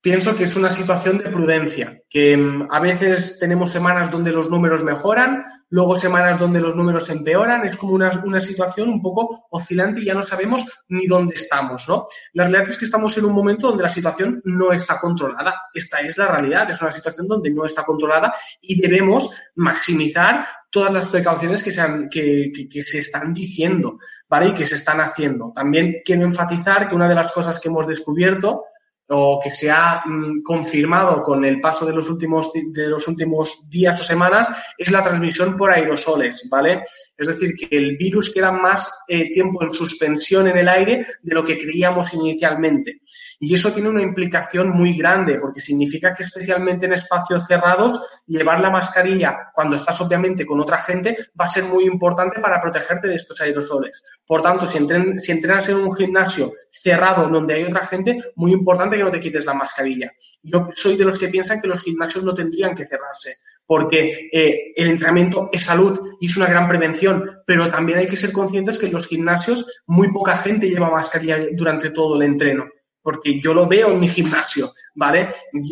pienso 0.00 0.34
que 0.34 0.44
es 0.44 0.56
una 0.56 0.72
situación 0.72 1.18
de 1.18 1.30
prudencia, 1.30 2.02
que 2.08 2.36
mm, 2.36 2.68
a 2.70 2.80
veces 2.80 3.38
tenemos 3.38 3.70
semanas 3.70 4.10
donde 4.10 4.32
los 4.32 4.48
números 4.48 4.82
mejoran, 4.82 5.44
luego 5.70 6.00
semanas 6.00 6.38
donde 6.38 6.60
los 6.60 6.74
números 6.74 7.08
empeoran, 7.10 7.64
es 7.66 7.76
como 7.76 7.92
una, 7.92 8.10
una, 8.24 8.42
situación 8.42 8.88
un 8.88 9.00
poco 9.00 9.46
oscilante 9.50 10.00
y 10.00 10.04
ya 10.04 10.14
no 10.14 10.22
sabemos 10.22 10.66
ni 10.88 11.06
dónde 11.06 11.34
estamos, 11.34 11.88
¿no? 11.88 12.06
La 12.32 12.44
realidad 12.44 12.70
es 12.70 12.78
que 12.78 12.86
estamos 12.86 13.16
en 13.18 13.26
un 13.26 13.32
momento 13.32 13.68
donde 13.68 13.84
la 13.84 13.94
situación 13.94 14.40
no 14.44 14.72
está 14.72 14.98
controlada, 14.98 15.54
esta 15.72 15.98
es 16.00 16.18
la 16.18 16.26
realidad, 16.26 16.70
es 16.70 16.82
una 16.82 16.90
situación 16.90 17.28
donde 17.28 17.50
no 17.50 17.64
está 17.64 17.84
controlada 17.84 18.34
y 18.60 18.80
debemos 18.80 19.30
maximizar 19.54 20.44
todas 20.70 20.92
las 20.92 21.08
precauciones 21.08 21.62
que 21.62 21.74
se, 21.74 21.82
que, 22.10 22.50
que, 22.52 22.68
que 22.68 22.82
se 22.82 22.98
están 22.98 23.32
diciendo, 23.32 23.98
¿vale? 24.28 24.48
Y 24.48 24.54
que 24.54 24.66
se 24.66 24.76
están 24.76 25.00
haciendo. 25.00 25.52
También 25.54 25.96
quiero 26.04 26.22
enfatizar 26.22 26.88
que 26.88 26.96
una 26.96 27.08
de 27.08 27.14
las 27.14 27.30
cosas 27.32 27.60
que 27.60 27.68
hemos 27.68 27.86
descubierto 27.86 28.64
o 29.12 29.40
que 29.42 29.50
se 29.50 29.70
ha 29.70 30.02
mm, 30.04 30.42
confirmado 30.42 31.22
con 31.22 31.44
el 31.44 31.60
paso 31.60 31.84
de 31.84 31.92
los 31.92 32.08
últimos 32.08 32.50
de 32.52 32.86
los 32.86 33.08
últimos 33.08 33.68
días 33.68 34.00
o 34.00 34.04
semanas 34.04 34.50
es 34.78 34.90
la 34.90 35.02
transmisión 35.02 35.56
por 35.56 35.72
aerosoles, 35.72 36.48
¿vale? 36.48 36.82
Es 37.20 37.28
decir, 37.28 37.54
que 37.54 37.76
el 37.76 37.98
virus 37.98 38.32
queda 38.32 38.50
más 38.50 38.90
eh, 39.06 39.30
tiempo 39.30 39.62
en 39.62 39.70
suspensión 39.72 40.48
en 40.48 40.56
el 40.56 40.66
aire 40.66 41.04
de 41.20 41.34
lo 41.34 41.44
que 41.44 41.58
creíamos 41.58 42.14
inicialmente. 42.14 43.02
Y 43.38 43.54
eso 43.54 43.70
tiene 43.70 43.90
una 43.90 44.02
implicación 44.02 44.70
muy 44.70 44.96
grande, 44.96 45.38
porque 45.38 45.60
significa 45.60 46.14
que 46.14 46.22
especialmente 46.22 46.86
en 46.86 46.94
espacios 46.94 47.46
cerrados, 47.46 48.22
llevar 48.26 48.60
la 48.60 48.70
mascarilla 48.70 49.50
cuando 49.54 49.76
estás 49.76 50.00
obviamente 50.00 50.46
con 50.46 50.60
otra 50.60 50.78
gente 50.78 51.14
va 51.38 51.44
a 51.44 51.50
ser 51.50 51.64
muy 51.64 51.84
importante 51.84 52.40
para 52.40 52.58
protegerte 52.58 53.08
de 53.08 53.16
estos 53.16 53.38
aerosoles. 53.42 54.02
Por 54.26 54.40
tanto, 54.40 54.70
si, 54.70 54.78
si 55.18 55.32
entrenas 55.32 55.68
en 55.68 55.76
un 55.76 55.94
gimnasio 55.94 56.50
cerrado 56.70 57.28
donde 57.28 57.52
hay 57.52 57.64
otra 57.64 57.84
gente, 57.84 58.16
muy 58.36 58.52
importante 58.52 58.96
que 58.96 59.02
no 59.02 59.10
te 59.10 59.20
quites 59.20 59.44
la 59.44 59.52
mascarilla. 59.52 60.10
Yo 60.42 60.70
soy 60.72 60.96
de 60.96 61.04
los 61.04 61.18
que 61.18 61.28
piensan 61.28 61.60
que 61.60 61.68
los 61.68 61.82
gimnasios 61.82 62.24
no 62.24 62.32
tendrían 62.32 62.74
que 62.74 62.86
cerrarse 62.86 63.34
porque 63.70 64.28
eh, 64.32 64.72
el 64.74 64.88
entrenamiento 64.88 65.48
es 65.52 65.66
salud 65.66 66.16
y 66.18 66.26
es 66.26 66.36
una 66.36 66.48
gran 66.48 66.66
prevención, 66.66 67.38
pero 67.46 67.70
también 67.70 68.00
hay 68.00 68.08
que 68.08 68.18
ser 68.18 68.32
conscientes 68.32 68.80
que 68.80 68.86
en 68.86 68.94
los 68.94 69.06
gimnasios 69.06 69.64
muy 69.86 70.10
poca 70.10 70.38
gente 70.38 70.68
lleva 70.68 70.90
mascarilla 70.90 71.38
durante 71.52 71.90
todo 71.90 72.16
el 72.16 72.22
entreno, 72.22 72.68
porque 73.00 73.40
yo 73.40 73.54
lo 73.54 73.68
veo 73.68 73.92
en 73.92 74.00
mi 74.00 74.08
gimnasio, 74.08 74.72
¿vale? 74.96 75.28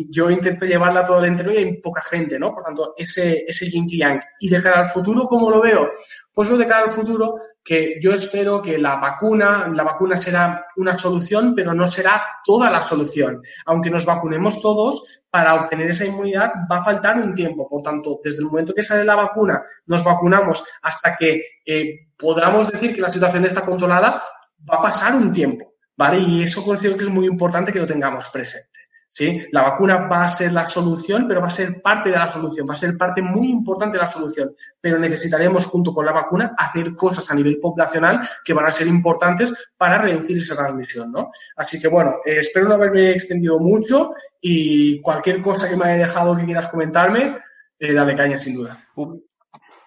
Yo 0.09 0.31
intento 0.31 0.65
llevarla 0.65 1.03
todo 1.03 1.19
el 1.19 1.25
entreno 1.25 1.51
y 1.51 1.57
hay 1.57 1.81
poca 1.81 2.01
gente, 2.03 2.39
¿no? 2.39 2.53
Por 2.53 2.63
tanto, 2.63 2.93
ese, 2.95 3.43
ese 3.45 3.69
yin 3.69 3.85
yang. 3.89 4.21
Y 4.39 4.47
de 4.47 4.61
cara 4.61 4.79
al 4.79 4.85
futuro, 4.85 5.27
¿cómo 5.27 5.51
lo 5.51 5.61
veo? 5.61 5.91
Pues 6.33 6.57
de 6.57 6.65
cara 6.65 6.83
al 6.83 6.89
futuro, 6.89 7.35
que 7.63 7.99
yo 8.01 8.13
espero 8.13 8.61
que 8.61 8.77
la 8.77 8.95
vacuna, 8.97 9.67
la 9.73 9.83
vacuna 9.83 10.21
será 10.21 10.65
una 10.77 10.95
solución, 10.95 11.53
pero 11.55 11.73
no 11.73 11.89
será 11.89 12.23
toda 12.45 12.69
la 12.69 12.83
solución. 12.83 13.41
Aunque 13.65 13.89
nos 13.89 14.05
vacunemos 14.05 14.61
todos, 14.61 15.21
para 15.29 15.55
obtener 15.55 15.89
esa 15.89 16.05
inmunidad 16.05 16.51
va 16.71 16.77
a 16.77 16.83
faltar 16.83 17.17
un 17.17 17.35
tiempo. 17.35 17.67
Por 17.67 17.81
tanto, 17.81 18.19
desde 18.23 18.39
el 18.39 18.45
momento 18.45 18.73
que 18.73 18.83
sale 18.83 19.03
la 19.03 19.15
vacuna, 19.15 19.61
nos 19.85 20.03
vacunamos 20.03 20.63
hasta 20.81 21.15
que 21.15 21.43
eh, 21.65 22.07
podamos 22.17 22.71
decir 22.71 22.95
que 22.95 23.01
la 23.01 23.11
situación 23.11 23.45
está 23.45 23.65
controlada, 23.65 24.21
va 24.69 24.77
a 24.77 24.81
pasar 24.81 25.15
un 25.15 25.31
tiempo, 25.31 25.73
¿vale? 25.95 26.19
Y 26.19 26.43
eso 26.43 26.63
considero 26.63 26.97
que 26.97 27.03
es 27.03 27.09
muy 27.09 27.27
importante 27.27 27.71
que 27.71 27.79
lo 27.79 27.85
tengamos 27.85 28.29
presente. 28.29 28.68
¿Sí? 29.09 29.45
La 29.51 29.63
vacuna 29.63 30.07
va 30.07 30.25
a 30.25 30.33
ser 30.33 30.53
la 30.53 30.69
solución, 30.69 31.27
pero 31.27 31.41
va 31.41 31.47
a 31.47 31.51
ser 31.51 31.81
parte 31.81 32.09
de 32.09 32.15
la 32.15 32.31
solución, 32.31 32.67
va 32.69 32.73
a 32.73 32.77
ser 32.77 32.97
parte 32.97 33.21
muy 33.21 33.49
importante 33.49 33.97
de 33.97 34.03
la 34.03 34.11
solución. 34.11 34.53
Pero 34.79 34.99
necesitaremos, 34.99 35.65
junto 35.65 35.93
con 35.93 36.05
la 36.05 36.11
vacuna, 36.11 36.53
hacer 36.57 36.95
cosas 36.95 37.29
a 37.29 37.35
nivel 37.35 37.59
poblacional 37.59 38.27
que 38.45 38.53
van 38.53 38.67
a 38.67 38.71
ser 38.71 38.87
importantes 38.87 39.53
para 39.75 39.97
reducir 39.97 40.37
esa 40.37 40.55
transmisión, 40.55 41.11
¿no? 41.11 41.31
Así 41.57 41.79
que, 41.79 41.87
bueno, 41.87 42.15
eh, 42.25 42.39
espero 42.41 42.69
no 42.69 42.75
haberme 42.75 43.11
extendido 43.11 43.59
mucho 43.59 44.13
y 44.39 45.01
cualquier 45.01 45.41
cosa 45.41 45.67
que 45.67 45.75
me 45.75 45.85
haya 45.85 46.05
dejado 46.05 46.37
que 46.37 46.45
quieras 46.45 46.69
comentarme, 46.69 47.37
eh, 47.79 47.93
dale 47.93 48.15
caña, 48.15 48.37
sin 48.37 48.55
duda. 48.55 48.85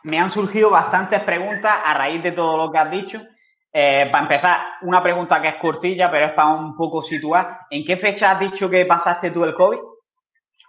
Me 0.04 0.18
han 0.18 0.30
surgido 0.30 0.70
bastantes 0.70 1.20
preguntas 1.20 1.72
a 1.84 1.94
raíz 1.94 2.22
de 2.22 2.32
todo 2.32 2.56
lo 2.56 2.72
que 2.72 2.78
has 2.78 2.90
dicho. 2.90 3.22
Eh, 3.74 4.08
para 4.12 4.24
empezar, 4.24 4.60
una 4.82 5.02
pregunta 5.02 5.40
que 5.40 5.48
es 5.48 5.56
cortilla, 5.56 6.10
pero 6.10 6.26
es 6.26 6.32
para 6.32 6.48
un 6.48 6.76
poco 6.76 7.02
situar. 7.02 7.60
¿En 7.70 7.84
qué 7.84 7.96
fecha 7.96 8.32
has 8.32 8.40
dicho 8.40 8.68
que 8.68 8.84
pasaste 8.84 9.30
tú 9.30 9.44
el 9.44 9.54
COVID? 9.54 9.78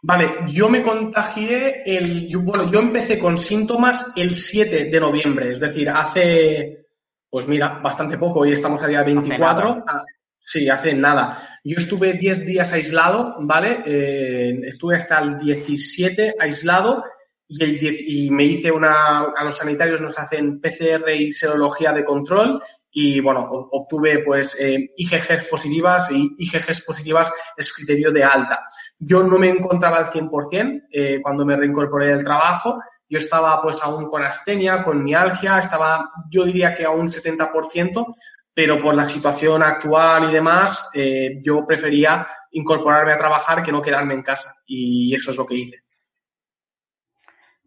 Vale, 0.01 0.35
yo 0.47 0.69
me 0.69 0.81
contagié 0.81 1.83
el. 1.85 2.29
bueno, 2.37 2.71
yo 2.71 2.79
empecé 2.79 3.19
con 3.19 3.37
síntomas 3.37 4.13
el 4.15 4.37
7 4.37 4.85
de 4.85 4.99
noviembre, 4.99 5.51
es 5.51 5.59
decir, 5.59 5.89
hace. 5.89 6.87
Pues 7.29 7.47
mira, 7.47 7.79
bastante 7.81 8.17
poco, 8.17 8.41
hoy 8.41 8.53
estamos 8.53 8.81
a 8.83 8.87
día 8.87 9.03
24. 9.03 9.83
Ah, 9.87 10.03
sí, 10.39 10.69
hace 10.69 10.93
nada. 10.93 11.37
Yo 11.63 11.77
estuve 11.77 12.13
10 12.13 12.45
días 12.45 12.71
aislado, 12.71 13.35
¿vale? 13.39 13.81
Eh, 13.85 14.59
estuve 14.65 14.97
hasta 14.97 15.19
el 15.19 15.37
17 15.37 16.35
aislado 16.39 17.03
y, 17.59 18.31
me 18.31 18.43
hice 18.43 18.71
una. 18.71 19.21
A 19.35 19.43
los 19.43 19.57
sanitarios 19.57 20.01
nos 20.01 20.17
hacen 20.17 20.59
PCR 20.59 21.09
y 21.11 21.33
serología 21.33 21.91
de 21.91 22.05
control 22.05 22.61
y 22.91 23.19
bueno, 23.19 23.49
obtuve 23.71 24.19
pues 24.19 24.55
eh, 24.59 24.91
IgGs 24.95 25.47
positivas 25.49 26.09
y 26.11 26.35
IgGs 26.37 26.83
positivas 26.83 27.31
es 27.57 27.73
criterio 27.73 28.11
de 28.11 28.23
alta. 28.23 28.67
Yo 28.99 29.23
no 29.23 29.39
me 29.39 29.49
encontraba 29.49 29.97
al 29.97 30.05
100% 30.05 30.83
eh, 30.91 31.19
cuando 31.21 31.45
me 31.45 31.55
reincorporé 31.55 32.13
al 32.13 32.23
trabajo. 32.23 32.79
Yo 33.09 33.19
estaba 33.19 33.61
pues 33.61 33.81
aún 33.81 34.09
con 34.09 34.23
astenia, 34.23 34.83
con 34.83 35.03
mialgia, 35.03 35.59
estaba 35.59 36.11
yo 36.29 36.45
diría 36.45 36.73
que 36.73 36.85
a 36.85 36.91
un 36.91 37.09
70%, 37.09 38.15
pero 38.53 38.81
por 38.81 38.95
la 38.95 39.07
situación 39.07 39.63
actual 39.63 40.29
y 40.29 40.33
demás, 40.33 40.89
eh, 40.93 41.39
yo 41.43 41.65
prefería 41.65 42.25
incorporarme 42.51 43.13
a 43.13 43.17
trabajar 43.17 43.63
que 43.63 43.71
no 43.71 43.81
quedarme 43.81 44.13
en 44.13 44.21
casa 44.21 44.55
y 44.65 45.13
eso 45.15 45.31
es 45.31 45.37
lo 45.37 45.45
que 45.45 45.55
hice. 45.55 45.82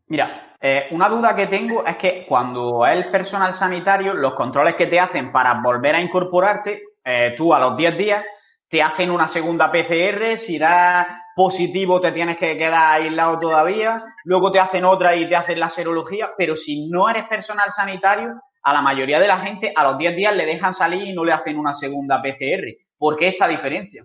Mira, 0.08 0.54
eh, 0.60 0.86
una 0.92 1.08
duda 1.08 1.34
que 1.34 1.48
tengo 1.48 1.84
es 1.84 1.96
que 1.96 2.26
cuando 2.26 2.86
es 2.86 2.96
el 2.96 3.10
personal 3.10 3.52
sanitario, 3.52 4.14
los 4.14 4.34
controles 4.34 4.76
que 4.76 4.86
te 4.86 5.00
hacen 5.00 5.32
para 5.32 5.60
volver 5.60 5.96
a 5.96 6.00
incorporarte, 6.00 6.82
eh, 7.04 7.34
tú 7.36 7.52
a 7.52 7.58
los 7.58 7.76
10 7.76 7.98
días 7.98 8.24
te 8.68 8.82
hacen 8.82 9.10
una 9.10 9.28
segunda 9.28 9.70
PCR, 9.70 10.38
si 10.38 10.58
da 10.58 11.24
positivo 11.34 12.00
te 12.00 12.12
tienes 12.12 12.36
que 12.36 12.56
quedar 12.56 12.94
aislado 12.94 13.38
todavía, 13.38 14.02
luego 14.24 14.50
te 14.50 14.58
hacen 14.58 14.84
otra 14.84 15.14
y 15.14 15.28
te 15.28 15.36
hacen 15.36 15.60
la 15.60 15.70
serología, 15.70 16.30
pero 16.38 16.56
si 16.56 16.88
no 16.88 17.08
eres 17.08 17.24
personal 17.24 17.70
sanitario, 17.70 18.40
a 18.62 18.72
la 18.72 18.82
mayoría 18.82 19.20
de 19.20 19.28
la 19.28 19.38
gente 19.38 19.72
a 19.74 19.84
los 19.84 19.98
10 19.98 20.16
días 20.16 20.34
le 20.34 20.46
dejan 20.46 20.74
salir 20.74 21.06
y 21.06 21.12
no 21.12 21.24
le 21.24 21.32
hacen 21.32 21.58
una 21.58 21.74
segunda 21.74 22.20
PCR. 22.20 22.74
¿Por 22.98 23.16
qué 23.16 23.28
esta 23.28 23.46
diferencia? 23.46 24.04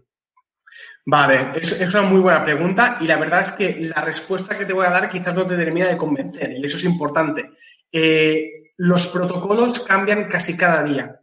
Vale, 1.05 1.51
es, 1.55 1.71
es, 1.79 1.93
una 1.93 2.03
muy 2.03 2.19
buena 2.19 2.43
pregunta 2.43 2.97
y 3.01 3.07
la 3.07 3.17
verdad 3.17 3.47
es 3.47 3.51
que 3.53 3.79
la 3.81 4.01
respuesta 4.01 4.57
que 4.57 4.65
te 4.65 4.73
voy 4.73 4.85
a 4.85 4.91
dar 4.91 5.09
quizás 5.09 5.33
no 5.33 5.45
te 5.45 5.57
termina 5.57 5.87
de 5.87 5.97
convencer 5.97 6.51
y 6.51 6.65
eso 6.65 6.77
es 6.77 6.83
importante. 6.83 7.51
Eh, 7.91 8.51
los 8.77 9.07
protocolos 9.07 9.79
cambian 9.79 10.25
casi 10.25 10.55
cada 10.55 10.83
día. 10.83 11.19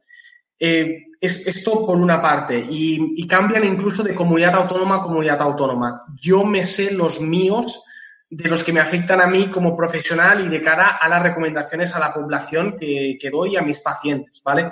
Eh, 0.58 1.04
esto 1.20 1.85
por 1.85 1.97
una 1.97 2.23
parte 2.23 2.64
y, 2.68 3.26
cambian 3.26 3.64
incluso 3.64 4.02
de 4.02 4.14
comunidad 4.14 4.54
autónoma 4.54 4.97
a 4.97 5.02
comunidad 5.02 5.40
autónoma. 5.42 5.94
Yo 6.20 6.44
me 6.44 6.66
sé 6.66 6.92
los 6.92 7.20
míos 7.20 7.85
de 8.30 8.49
los 8.49 8.62
que 8.62 8.73
me 8.73 8.80
afectan 8.80 9.20
a 9.20 9.26
mí 9.26 9.49
como 9.49 9.76
profesional 9.76 10.40
y 10.44 10.49
de 10.49 10.62
cara 10.62 10.99
a 11.00 11.08
las 11.08 11.23
recomendaciones 11.23 11.94
a 11.94 11.99
la 11.99 12.12
población 12.12 12.76
que, 12.78 13.16
que 13.20 13.30
doy 13.30 13.56
a 13.56 13.62
mis 13.62 13.78
pacientes, 13.78 14.40
¿vale? 14.44 14.70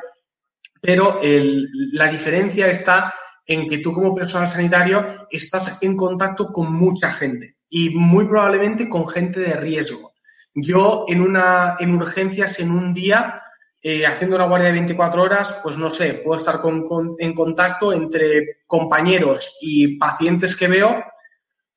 Pero 0.81 1.21
el, 1.21 1.69
la 1.93 2.09
diferencia 2.09 2.69
está 2.69 3.13
en 3.47 3.69
que 3.69 3.79
tú 3.79 3.93
como 3.93 4.15
personal 4.15 4.51
sanitario 4.51 5.27
estás 5.31 5.79
en 5.83 5.97
contacto 5.97 6.53
con 6.53 6.73
mucha 6.73 7.11
gente 7.11 7.57
y 7.69 7.91
muy 7.91 8.27
probablemente 8.27 8.89
con 8.89 9.09
gente 9.09 9.41
de 9.41 9.55
riesgo. 9.55 10.15
Yo 10.55 11.05
en 11.09 11.21
una 11.21 11.77
en 11.79 11.95
urgencias 11.95 12.59
en 12.59 12.71
un 12.71 12.93
día 12.93 13.43
eh, 13.83 14.05
haciendo 14.05 14.35
una 14.35 14.47
guardia 14.47 14.69
de 14.69 14.75
24 14.75 15.23
horas, 15.23 15.61
pues 15.63 15.79
no 15.79 15.93
sé, 15.93 16.15
puedo 16.15 16.41
estar 16.41 16.61
en 17.19 17.35
contacto 17.35 17.93
entre 17.93 18.63
compañeros 18.67 19.59
y 19.61 19.97
pacientes 19.97 20.57
que 20.57 20.67
veo, 20.67 21.05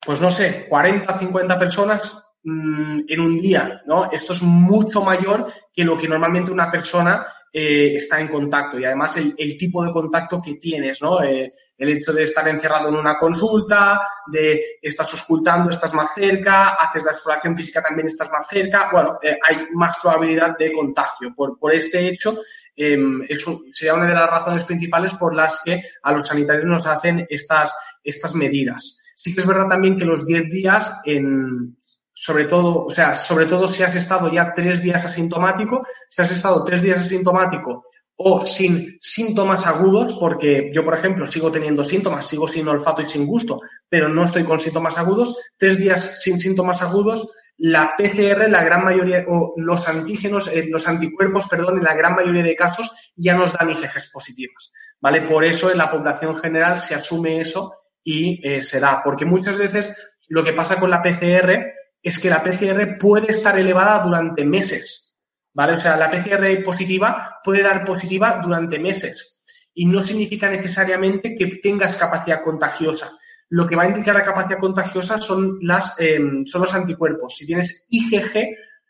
pues 0.04 0.20
no 0.20 0.30
sé, 0.30 0.66
40, 0.68 1.18
50 1.18 1.58
personas 1.58 2.24
mmm, 2.42 3.00
en 3.06 3.20
un 3.20 3.38
día, 3.38 3.82
¿no? 3.86 4.10
Esto 4.10 4.32
es 4.32 4.42
mucho 4.42 5.02
mayor 5.02 5.52
que 5.72 5.84
lo 5.84 5.96
que 5.96 6.08
normalmente 6.08 6.50
una 6.50 6.68
persona 6.68 7.24
eh, 7.52 7.94
está 7.96 8.20
en 8.20 8.28
contacto 8.28 8.78
y 8.78 8.84
además 8.84 9.16
el, 9.16 9.34
el, 9.36 9.58
tipo 9.58 9.84
de 9.84 9.90
contacto 9.90 10.40
que 10.40 10.54
tienes, 10.54 11.02
¿no? 11.02 11.22
Eh, 11.22 11.50
el 11.80 11.88
hecho 11.88 12.12
de 12.12 12.24
estar 12.24 12.46
encerrado 12.46 12.90
en 12.90 12.96
una 12.96 13.16
consulta, 13.16 13.98
de 14.26 14.62
estás 14.82 15.14
ocultando, 15.22 15.70
estás 15.70 15.94
más 15.94 16.10
cerca, 16.14 16.74
haces 16.74 17.02
la 17.02 17.12
exploración 17.12 17.56
física, 17.56 17.82
también 17.82 18.06
estás 18.06 18.30
más 18.30 18.46
cerca. 18.46 18.90
Bueno, 18.92 19.18
eh, 19.22 19.38
hay 19.42 19.66
más 19.72 19.96
probabilidad 20.00 20.58
de 20.58 20.72
contagio. 20.72 21.34
Por, 21.34 21.58
por 21.58 21.72
este 21.72 22.06
hecho, 22.06 22.38
eh, 22.76 22.98
eso 23.30 23.62
sería 23.72 23.94
una 23.94 24.08
de 24.08 24.14
las 24.14 24.28
razones 24.28 24.66
principales 24.66 25.12
por 25.16 25.34
las 25.34 25.58
que 25.64 25.82
a 26.02 26.12
los 26.12 26.28
sanitarios 26.28 26.66
nos 26.66 26.86
hacen 26.86 27.26
estas, 27.30 27.72
estas 28.04 28.34
medidas. 28.34 28.98
Sí 29.16 29.34
que 29.34 29.40
es 29.40 29.46
verdad 29.46 29.68
también 29.68 29.96
que 29.96 30.04
los 30.04 30.26
10 30.26 30.50
días 30.50 31.00
en, 31.06 31.78
sobre 32.20 32.44
todo, 32.44 32.84
o 32.84 32.90
sea, 32.90 33.16
sobre 33.16 33.46
todo 33.46 33.66
si 33.66 33.82
has 33.82 33.96
estado 33.96 34.30
ya 34.30 34.52
tres 34.54 34.82
días 34.82 35.02
asintomático, 35.06 35.86
si 36.10 36.20
has 36.20 36.30
estado 36.30 36.62
tres 36.64 36.82
días 36.82 37.00
asintomático 37.00 37.86
o 38.14 38.44
sin 38.46 38.98
síntomas 39.00 39.66
agudos, 39.66 40.12
porque 40.20 40.70
yo, 40.74 40.84
por 40.84 40.92
ejemplo, 40.92 41.24
sigo 41.24 41.50
teniendo 41.50 41.82
síntomas, 41.82 42.28
sigo 42.28 42.46
sin 42.46 42.68
olfato 42.68 43.00
y 43.00 43.08
sin 43.08 43.26
gusto, 43.26 43.62
pero 43.88 44.10
no 44.10 44.26
estoy 44.26 44.44
con 44.44 44.60
síntomas 44.60 44.98
agudos, 44.98 45.34
tres 45.56 45.78
días 45.78 46.20
sin 46.20 46.38
síntomas 46.38 46.82
agudos, 46.82 47.30
la 47.56 47.94
PCR, 47.96 48.50
la 48.50 48.64
gran 48.64 48.84
mayoría, 48.84 49.24
o 49.26 49.54
los 49.56 49.88
antígenos, 49.88 50.48
eh, 50.48 50.66
los 50.68 50.86
anticuerpos, 50.86 51.48
perdón, 51.48 51.78
en 51.78 51.84
la 51.84 51.94
gran 51.94 52.14
mayoría 52.14 52.42
de 52.42 52.54
casos 52.54 52.92
ya 53.16 53.32
nos 53.32 53.54
dan 53.54 53.70
IgGs 53.70 54.10
positivas, 54.10 54.74
¿vale? 55.00 55.22
Por 55.22 55.42
eso 55.42 55.70
en 55.70 55.78
la 55.78 55.90
población 55.90 56.36
general 56.36 56.82
se 56.82 56.94
asume 56.94 57.40
eso 57.40 57.72
y 58.04 58.46
eh, 58.46 58.62
se 58.62 58.78
da, 58.78 59.00
porque 59.02 59.24
muchas 59.24 59.56
veces 59.56 59.96
lo 60.28 60.44
que 60.44 60.52
pasa 60.52 60.78
con 60.78 60.90
la 60.90 61.02
PCR 61.02 61.79
es 62.02 62.18
que 62.18 62.30
la 62.30 62.42
PCR 62.42 62.96
puede 62.98 63.32
estar 63.32 63.58
elevada 63.58 63.98
durante 64.00 64.44
meses, 64.44 65.18
¿vale? 65.52 65.74
O 65.74 65.80
sea, 65.80 65.96
la 65.96 66.10
PCR 66.10 66.62
positiva 66.62 67.40
puede 67.44 67.62
dar 67.62 67.84
positiva 67.84 68.40
durante 68.42 68.78
meses 68.78 69.42
y 69.74 69.86
no 69.86 70.00
significa 70.00 70.48
necesariamente 70.48 71.34
que 71.34 71.46
tengas 71.62 71.96
capacidad 71.96 72.42
contagiosa. 72.42 73.10
Lo 73.50 73.66
que 73.66 73.76
va 73.76 73.82
a 73.82 73.88
indicar 73.88 74.14
la 74.14 74.22
capacidad 74.22 74.58
contagiosa 74.58 75.20
son, 75.20 75.58
las, 75.62 75.94
eh, 75.98 76.20
son 76.44 76.62
los 76.62 76.74
anticuerpos. 76.74 77.36
Si 77.36 77.46
tienes 77.46 77.86
IgG, 77.90 78.36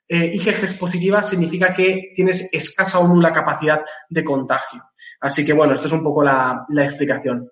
eh, 0.08 0.30
IgG 0.34 0.78
positiva 0.78 1.26
significa 1.26 1.72
que 1.72 2.12
tienes 2.14 2.48
escasa 2.52 2.98
o 2.98 3.08
nula 3.08 3.32
capacidad 3.32 3.80
de 4.08 4.24
contagio. 4.24 4.84
Así 5.20 5.44
que 5.44 5.52
bueno, 5.52 5.74
esto 5.74 5.86
es 5.86 5.92
un 5.92 6.02
poco 6.02 6.22
la 6.22 6.66
explicación. 6.84 7.50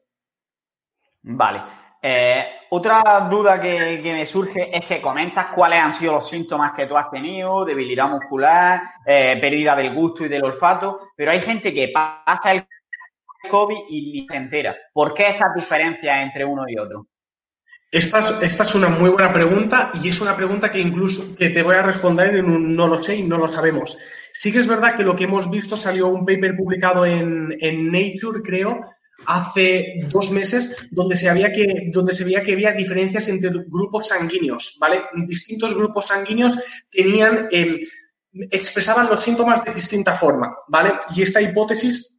Vale. 1.23 1.78
Eh, 2.01 2.45
otra 2.71 3.29
duda 3.31 3.61
que, 3.61 4.01
me 4.05 4.27
surge 4.27 4.77
es 4.77 4.85
que 4.87 5.01
comentas 5.01 5.49
cuáles 5.55 5.81
han 5.81 5.95
sido 5.95 6.13
los 6.15 6.29
síntomas 6.29 6.73
que 6.75 6.87
tú 6.87 6.97
has 6.97 7.11
tenido, 7.11 7.65
debilidad 7.65 8.09
muscular, 8.09 8.83
eh, 9.05 9.37
pérdida 9.41 9.75
del 9.75 9.95
gusto 9.95 10.25
y 10.25 10.29
del 10.29 10.45
olfato, 10.45 11.09
pero 11.17 11.31
hay 11.31 11.41
gente 11.41 11.73
que 11.73 11.93
pasa 11.93 12.53
el 12.53 12.67
COVID 13.51 13.79
y 13.89 14.13
ni 14.13 14.27
se 14.29 14.37
entera. 14.37 14.77
¿Por 14.93 15.15
qué 15.15 15.31
estas 15.31 15.55
diferencias 15.55 16.23
entre 16.23 16.45
uno 16.45 16.65
y 16.69 16.79
otro? 16.79 17.07
Esta, 17.91 18.19
esta, 18.43 18.65
es 18.65 18.75
una 18.75 18.91
muy 18.91 19.09
buena 19.09 19.33
pregunta 19.33 19.91
y 19.95 20.11
es 20.11 20.21
una 20.21 20.37
pregunta 20.37 20.71
que 20.71 20.79
incluso 20.79 21.35
que 21.35 21.49
te 21.49 21.63
voy 21.63 21.75
a 21.75 21.83
responder 21.83 22.37
en 22.37 22.45
un 22.45 22.77
no 22.77 22.87
lo 22.87 22.99
sé 22.99 23.17
y 23.17 23.23
no 23.23 23.39
lo 23.39 23.47
sabemos. 23.47 23.97
Sí 24.35 24.53
que 24.53 24.59
es 24.59 24.69
verdad 24.69 24.95
que 24.95 25.05
lo 25.05 25.17
que 25.17 25.25
hemos 25.25 25.51
visto 25.51 25.75
salió 25.75 26.09
un 26.09 26.27
paper 26.27 26.55
publicado 26.55 27.07
en, 27.07 27.57
en 27.59 27.91
Nature, 27.91 28.43
creo, 28.45 28.79
hace 29.29 29.99
dos 30.09 30.31
meses 30.31 30.75
donde 30.91 31.19
se, 31.19 31.29
había 31.29 31.53
que, 31.53 31.91
donde 31.93 32.17
se 32.17 32.25
veía 32.25 32.43
que 32.43 32.55
había 32.55 32.73
diferencias 32.73 33.29
entre 33.29 33.51
grupos 33.67 34.09
sanguíneos, 34.09 34.79
¿vale? 34.81 35.03
Distintos 35.27 35.75
grupos 35.75 36.07
sanguíneos 36.07 36.59
tenían, 36.91 37.47
eh, 37.53 37.79
expresaban 38.51 39.07
los 39.07 39.23
síntomas 39.23 39.63
de 39.67 39.75
distinta 39.75 40.15
forma, 40.15 40.57
¿vale? 40.69 40.95
Y 41.15 41.23
esta 41.23 41.43
hipótesis 41.43 42.15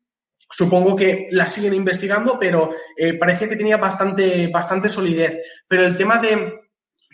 supongo 0.51 0.95
que 0.95 1.27
la 1.31 1.51
siguen 1.51 1.73
investigando, 1.73 2.37
pero 2.39 2.69
eh, 2.95 3.15
parecía 3.15 3.49
que 3.49 3.55
tenía 3.55 3.77
bastante, 3.77 4.47
bastante 4.47 4.91
solidez. 4.91 5.63
Pero 5.67 5.87
el 5.87 5.95
tema 5.95 6.19
de 6.19 6.59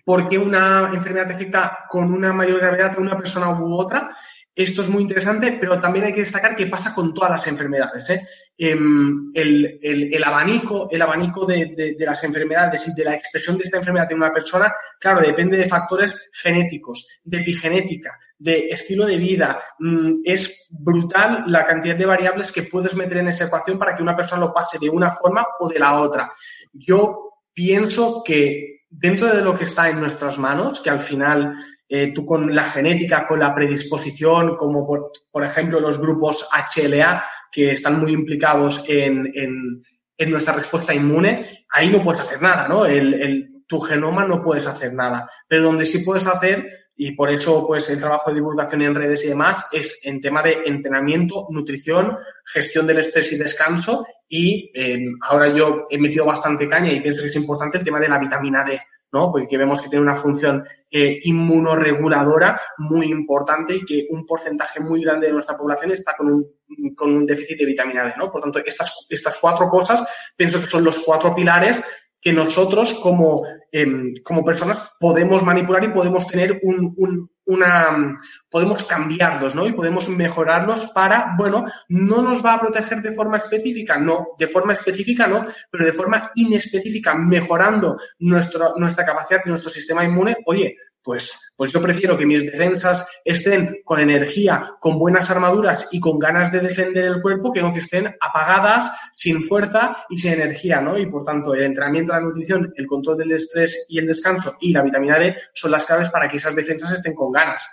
por 0.03 0.27
qué 0.27 0.37
una 0.37 0.91
enfermedad 0.93 1.31
afecta 1.31 1.85
con 1.89 2.13
una 2.13 2.33
mayor 2.33 2.59
gravedad 2.59 2.95
a 2.97 3.01
una 3.01 3.17
persona 3.17 3.49
u 3.49 3.73
otra, 3.73 4.11
esto 4.55 4.81
es 4.81 4.89
muy 4.89 5.03
interesante, 5.03 5.57
pero 5.59 5.81
también 5.81 6.05
hay 6.05 6.13
que 6.13 6.23
destacar 6.23 6.55
que 6.55 6.67
pasa 6.67 6.93
con 6.93 7.13
todas 7.13 7.31
las 7.31 7.45
enfermedades. 7.47 8.09
¿eh? 8.09 8.25
Em, 8.57 9.31
el, 9.33 10.23
abanico, 10.23 10.87
el 10.89 11.01
abanico 11.01 11.45
de, 11.45 11.95
las 11.99 12.23
enfermedades 12.23 12.87
y 12.87 12.93
de 12.93 13.03
la 13.03 13.15
expresión 13.15 13.57
de 13.57 13.65
esta 13.65 13.77
enfermedad 13.77 14.09
en 14.09 14.17
una 14.17 14.31
persona, 14.31 14.73
claro, 14.97 15.19
depende 15.19 15.57
de 15.57 15.67
factores 15.67 16.29
genéticos, 16.31 17.05
de 17.25 17.39
epigenética, 17.39 18.17
de 18.37 18.69
estilo 18.69 19.05
de 19.05 19.17
vida. 19.17 19.59
Mm, 19.79 20.21
es 20.23 20.67
brutal 20.69 21.43
la 21.47 21.65
cantidad 21.65 21.97
de 21.97 22.05
variables 22.05 22.53
que 22.53 22.63
puedes 22.63 22.95
meter 22.95 23.17
en 23.17 23.27
esa 23.27 23.45
ecuación 23.45 23.77
para 23.77 23.93
que 23.93 24.03
una 24.03 24.15
persona 24.15 24.45
lo 24.45 24.53
pase 24.53 24.79
de 24.79 24.89
una 24.89 25.11
forma 25.11 25.45
o 25.59 25.67
de 25.67 25.79
la 25.79 25.99
otra. 25.99 26.31
Yo 26.71 27.41
pienso 27.53 28.23
que 28.23 28.85
dentro 28.89 29.27
de 29.35 29.41
lo 29.41 29.53
que 29.53 29.65
está 29.65 29.89
en 29.89 29.99
nuestras 29.99 30.37
manos, 30.37 30.79
que 30.79 30.89
al 30.89 31.01
final 31.01 31.55
eh, 31.87 32.11
tú 32.13 32.25
con 32.25 32.53
la 32.53 32.65
genética, 32.65 33.27
con 33.27 33.39
la 33.39 33.53
predisposición, 33.53 34.57
como 34.57 34.87
por, 34.87 35.43
ejemplo 35.43 35.79
los 35.79 35.99
grupos 35.99 36.47
HLA, 36.51 37.23
que 37.51 37.71
están 37.71 37.99
muy 37.99 38.11
implicados 38.11 38.83
en, 38.87 39.31
en, 39.35 40.31
nuestra 40.31 40.53
respuesta 40.53 40.93
inmune, 40.93 41.41
ahí 41.69 41.89
no 41.89 42.03
puedes 42.03 42.21
hacer 42.21 42.41
nada, 42.41 42.67
¿no? 42.67 42.85
El, 42.85 43.63
tu 43.67 43.79
genoma 43.79 44.25
no 44.25 44.41
puedes 44.43 44.65
hacer 44.67 44.93
nada. 44.93 45.27
Pero 45.47 45.63
donde 45.63 45.85
sí 45.85 45.99
puedes 45.99 46.25
hacer, 46.25 46.67
y 46.95 47.11
por 47.11 47.31
eso 47.31 47.65
pues 47.67 47.89
el 47.89 47.99
trabajo 47.99 48.29
de 48.29 48.35
divulgación 48.35 48.81
en 48.81 48.95
redes 48.95 49.23
y 49.25 49.29
demás, 49.29 49.65
es 49.71 49.99
en 50.03 50.21
tema 50.21 50.41
de 50.41 50.63
entrenamiento, 50.65 51.47
nutrición, 51.51 52.17
gestión 52.45 52.87
del 52.87 52.99
estrés 52.99 53.31
y 53.33 53.37
descanso, 53.37 54.05
y 54.27 54.71
eh, 54.73 55.05
ahora 55.21 55.49
yo 55.55 55.87
he 55.89 55.97
metido 55.99 56.25
bastante 56.25 56.67
caña 56.67 56.91
y 56.91 57.01
pienso 57.01 57.21
que 57.21 57.29
es 57.29 57.35
importante 57.35 57.77
el 57.77 57.83
tema 57.83 57.99
de 57.99 58.09
la 58.09 58.19
vitamina 58.19 58.63
D. 58.63 58.79
¿no? 59.15 59.31
Porque 59.31 59.57
vemos 59.57 59.81
que 59.81 59.87
tiene 59.87 60.03
una 60.03 60.13
función 60.13 60.65
eh, 60.91 61.19
inmunoreguladora 61.23 62.59
muy 62.79 63.07
importante 63.07 63.75
y 63.75 63.85
que 63.85 64.07
un 64.09 64.25
porcentaje 64.25 64.81
muy 64.81 65.01
grande 65.01 65.27
de 65.27 65.33
nuestra 65.33 65.57
población 65.57 65.91
está 65.91 66.17
con 66.17 66.27
un, 66.27 66.93
con 66.93 67.15
un 67.15 67.25
déficit 67.25 67.59
de 67.59 67.65
vitamina 67.65 68.03
D, 68.03 68.13
¿no? 68.17 68.29
Por 68.29 68.41
tanto, 68.41 68.59
estas, 68.59 69.07
estas 69.09 69.39
cuatro 69.39 69.69
cosas 69.69 70.05
pienso 70.35 70.59
que 70.59 70.67
son 70.67 70.83
los 70.83 70.99
cuatro 70.99 71.33
pilares 71.33 71.81
que 72.19 72.33
nosotros 72.33 72.95
como, 72.95 73.45
em, 73.71 74.13
como 74.21 74.43
personas 74.43 74.91
podemos 74.99 75.43
manipular 75.43 75.83
y 75.85 75.93
podemos 75.93 76.27
tener 76.27 76.59
un, 76.63 77.29
una, 77.45 78.17
podemos 78.49 78.83
cambiarlos, 78.83 79.55
¿no? 79.55 79.67
Y 79.67 79.73
podemos 79.73 80.09
mejorarlos 80.09 80.87
para, 80.87 81.35
bueno, 81.37 81.65
no 81.89 82.21
nos 82.21 82.45
va 82.45 82.55
a 82.55 82.59
proteger 82.59 83.01
de 83.01 83.11
forma 83.11 83.37
específica, 83.37 83.97
no, 83.97 84.29
de 84.37 84.47
forma 84.47 84.73
específica 84.73 85.27
no, 85.27 85.45
pero 85.69 85.85
de 85.85 85.93
forma 85.93 86.31
inespecífica, 86.35 87.15
mejorando 87.15 87.97
nuestra, 88.19 88.71
nuestra 88.75 89.05
capacidad 89.05 89.43
de 89.43 89.51
nuestro 89.51 89.69
sistema 89.69 90.03
inmune, 90.03 90.37
oye, 90.45 90.77
pues, 91.05 91.53
pues 91.55 91.71
yo 91.71 91.79
prefiero 91.79 92.17
que 92.17 92.25
mis 92.25 92.51
defensas 92.51 93.07
estén 93.23 93.81
con 93.85 93.99
energía, 93.99 94.63
con 94.79 94.97
buenas 94.97 95.29
armaduras 95.29 95.87
y 95.91 95.99
con 95.99 96.17
ganas 96.17 96.51
de 96.51 96.59
defender 96.59 97.05
el 97.05 97.21
cuerpo, 97.21 97.53
que 97.53 97.61
no 97.61 97.71
que 97.71 97.79
estén 97.79 98.07
apagadas, 98.19 98.91
sin 99.13 99.43
fuerza 99.43 99.95
y 100.09 100.17
sin 100.17 100.33
energía, 100.33 100.81
¿no? 100.81 100.97
Y 100.97 101.05
por 101.05 101.23
tanto, 101.23 101.53
el 101.53 101.61
entrenamiento, 101.61 102.11
la 102.11 102.21
nutrición, 102.21 102.73
el 102.75 102.87
control 102.87 103.17
del 103.17 103.33
estrés 103.33 103.85
y 103.87 103.99
el 103.99 104.07
descanso 104.07 104.57
y 104.59 104.73
la 104.73 104.81
vitamina 104.81 105.19
D 105.19 105.35
son 105.53 105.71
las 105.71 105.85
claves 105.85 106.09
para 106.09 106.27
que 106.27 106.37
esas 106.37 106.55
defensas 106.55 106.93
estén 106.93 107.13
con 107.13 107.31
ganas. 107.31 107.69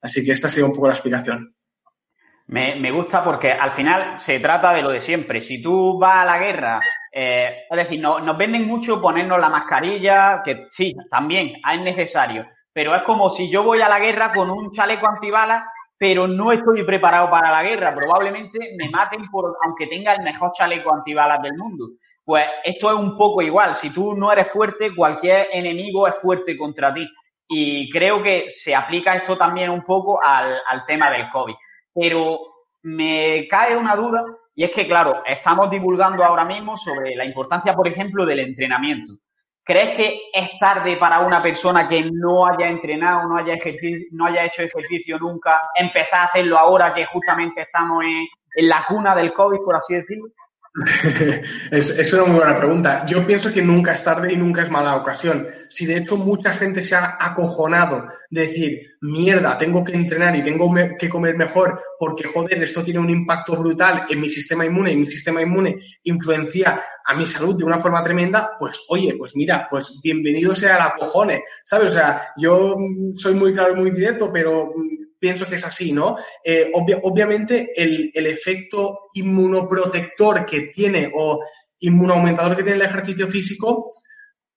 Así 0.00 0.24
que 0.24 0.32
esta 0.32 0.48
sería 0.48 0.64
un 0.64 0.72
poco 0.72 0.86
la 0.86 0.94
explicación. 0.94 1.54
Me, 2.46 2.90
gusta 2.90 3.22
porque 3.22 3.52
al 3.52 3.72
final 3.72 4.18
se 4.18 4.40
trata 4.40 4.72
de 4.72 4.82
lo 4.82 4.90
de 4.90 5.02
siempre. 5.02 5.42
Si 5.42 5.62
tú 5.62 5.98
vas 5.98 6.16
a 6.16 6.24
la 6.24 6.38
guerra, 6.38 6.80
eh, 7.12 7.66
es 7.70 7.76
decir, 7.76 8.00
nos 8.00 8.38
venden 8.38 8.66
mucho 8.66 9.00
ponernos 9.00 9.38
la 9.38 9.50
mascarilla, 9.50 10.42
que 10.42 10.66
sí, 10.70 10.96
también 11.10 11.52
es 11.72 11.80
necesario 11.82 12.48
pero 12.72 12.94
es 12.94 13.02
como 13.02 13.30
si 13.30 13.50
yo 13.50 13.62
voy 13.62 13.80
a 13.80 13.88
la 13.88 13.98
guerra 13.98 14.32
con 14.32 14.50
un 14.50 14.72
chaleco 14.72 15.08
antibalas, 15.08 15.64
pero 15.98 16.26
no 16.26 16.52
estoy 16.52 16.82
preparado 16.84 17.30
para 17.30 17.50
la 17.50 17.62
guerra. 17.62 17.94
Probablemente 17.94 18.58
me 18.78 18.88
maten 18.88 19.28
por, 19.30 19.56
aunque 19.62 19.86
tenga 19.86 20.14
el 20.14 20.22
mejor 20.22 20.52
chaleco 20.52 20.94
antibalas 20.94 21.42
del 21.42 21.56
mundo. 21.56 21.88
Pues 22.24 22.46
esto 22.64 22.90
es 22.90 22.96
un 22.96 23.16
poco 23.16 23.42
igual. 23.42 23.74
Si 23.74 23.90
tú 23.90 24.14
no 24.14 24.32
eres 24.32 24.48
fuerte, 24.48 24.94
cualquier 24.94 25.48
enemigo 25.52 26.06
es 26.08 26.16
fuerte 26.16 26.56
contra 26.56 26.94
ti. 26.94 27.06
Y 27.48 27.90
creo 27.90 28.22
que 28.22 28.48
se 28.48 28.74
aplica 28.74 29.16
esto 29.16 29.36
también 29.36 29.70
un 29.70 29.82
poco 29.82 30.22
al, 30.22 30.58
al 30.66 30.86
tema 30.86 31.10
del 31.10 31.28
COVID. 31.30 31.54
Pero 31.92 32.38
me 32.82 33.46
cae 33.48 33.76
una 33.76 33.96
duda 33.96 34.24
y 34.54 34.64
es 34.64 34.72
que, 34.72 34.86
claro, 34.86 35.22
estamos 35.26 35.70
divulgando 35.70 36.24
ahora 36.24 36.44
mismo 36.44 36.76
sobre 36.76 37.14
la 37.16 37.24
importancia, 37.24 37.74
por 37.74 37.88
ejemplo, 37.88 38.26
del 38.26 38.40
entrenamiento. 38.40 39.14
¿Crees 39.70 39.96
que 39.96 40.20
es 40.32 40.58
tarde 40.58 40.96
para 40.96 41.20
una 41.20 41.40
persona 41.40 41.88
que 41.88 42.02
no 42.12 42.44
haya 42.44 42.66
entrenado, 42.66 43.28
no 43.28 43.36
haya, 43.36 43.54
no 44.10 44.26
haya 44.26 44.46
hecho 44.46 44.62
ejercicio 44.62 45.16
nunca, 45.16 45.60
empezar 45.76 46.22
a 46.22 46.24
hacerlo 46.24 46.58
ahora 46.58 46.92
que 46.92 47.06
justamente 47.06 47.60
estamos 47.60 48.02
en, 48.02 48.26
en 48.56 48.68
la 48.68 48.84
cuna 48.88 49.14
del 49.14 49.32
COVID, 49.32 49.58
por 49.58 49.76
así 49.76 49.94
decirlo? 49.94 50.24
es, 51.72 52.12
una 52.12 52.24
muy 52.24 52.36
buena 52.36 52.56
pregunta. 52.56 53.04
Yo 53.04 53.26
pienso 53.26 53.52
que 53.52 53.60
nunca 53.60 53.94
es 53.94 54.04
tarde 54.04 54.32
y 54.32 54.36
nunca 54.36 54.62
es 54.62 54.70
mala 54.70 54.96
ocasión. 54.96 55.46
Si 55.68 55.84
de 55.84 55.96
hecho 55.96 56.16
mucha 56.16 56.52
gente 56.52 56.84
se 56.84 56.94
ha 56.94 57.16
acojonado 57.18 58.06
de 58.30 58.42
decir, 58.42 58.80
mierda, 59.00 59.58
tengo 59.58 59.82
que 59.82 59.94
entrenar 59.94 60.36
y 60.36 60.42
tengo 60.42 60.72
que 60.96 61.08
comer 61.08 61.36
mejor 61.36 61.80
porque, 61.98 62.28
joder, 62.28 62.62
esto 62.62 62.84
tiene 62.84 63.00
un 63.00 63.10
impacto 63.10 63.56
brutal 63.56 64.06
en 64.08 64.20
mi 64.20 64.30
sistema 64.30 64.64
inmune 64.64 64.92
y 64.92 64.96
mi 64.96 65.06
sistema 65.06 65.42
inmune 65.42 65.76
influencia 66.04 66.80
a 67.04 67.14
mi 67.16 67.28
salud 67.28 67.58
de 67.58 67.64
una 67.64 67.78
forma 67.78 68.02
tremenda, 68.02 68.52
pues 68.58 68.84
oye, 68.88 69.16
pues 69.18 69.34
mira, 69.34 69.66
pues 69.68 70.00
bienvenido 70.02 70.54
sea 70.54 70.78
la 70.78 70.94
cojone, 70.96 71.42
¿sabes? 71.64 71.90
O 71.90 71.92
sea, 71.92 72.32
yo 72.36 72.76
soy 73.16 73.34
muy 73.34 73.52
claro 73.52 73.72
y 73.72 73.80
muy 73.80 73.90
directo, 73.90 74.30
pero 74.32 74.72
pienso 75.20 75.46
que 75.46 75.56
es 75.56 75.64
así, 75.64 75.92
¿no? 75.92 76.16
Eh, 76.42 76.72
obviamente 76.74 77.70
el, 77.76 78.10
el, 78.14 78.26
efecto 78.26 79.10
inmunoprotector 79.12 80.46
que 80.46 80.72
tiene 80.74 81.12
o 81.14 81.40
inmunoaumentador 81.78 82.56
que 82.56 82.62
tiene 82.62 82.80
el 82.80 82.86
ejercicio 82.86 83.28
físico, 83.28 83.90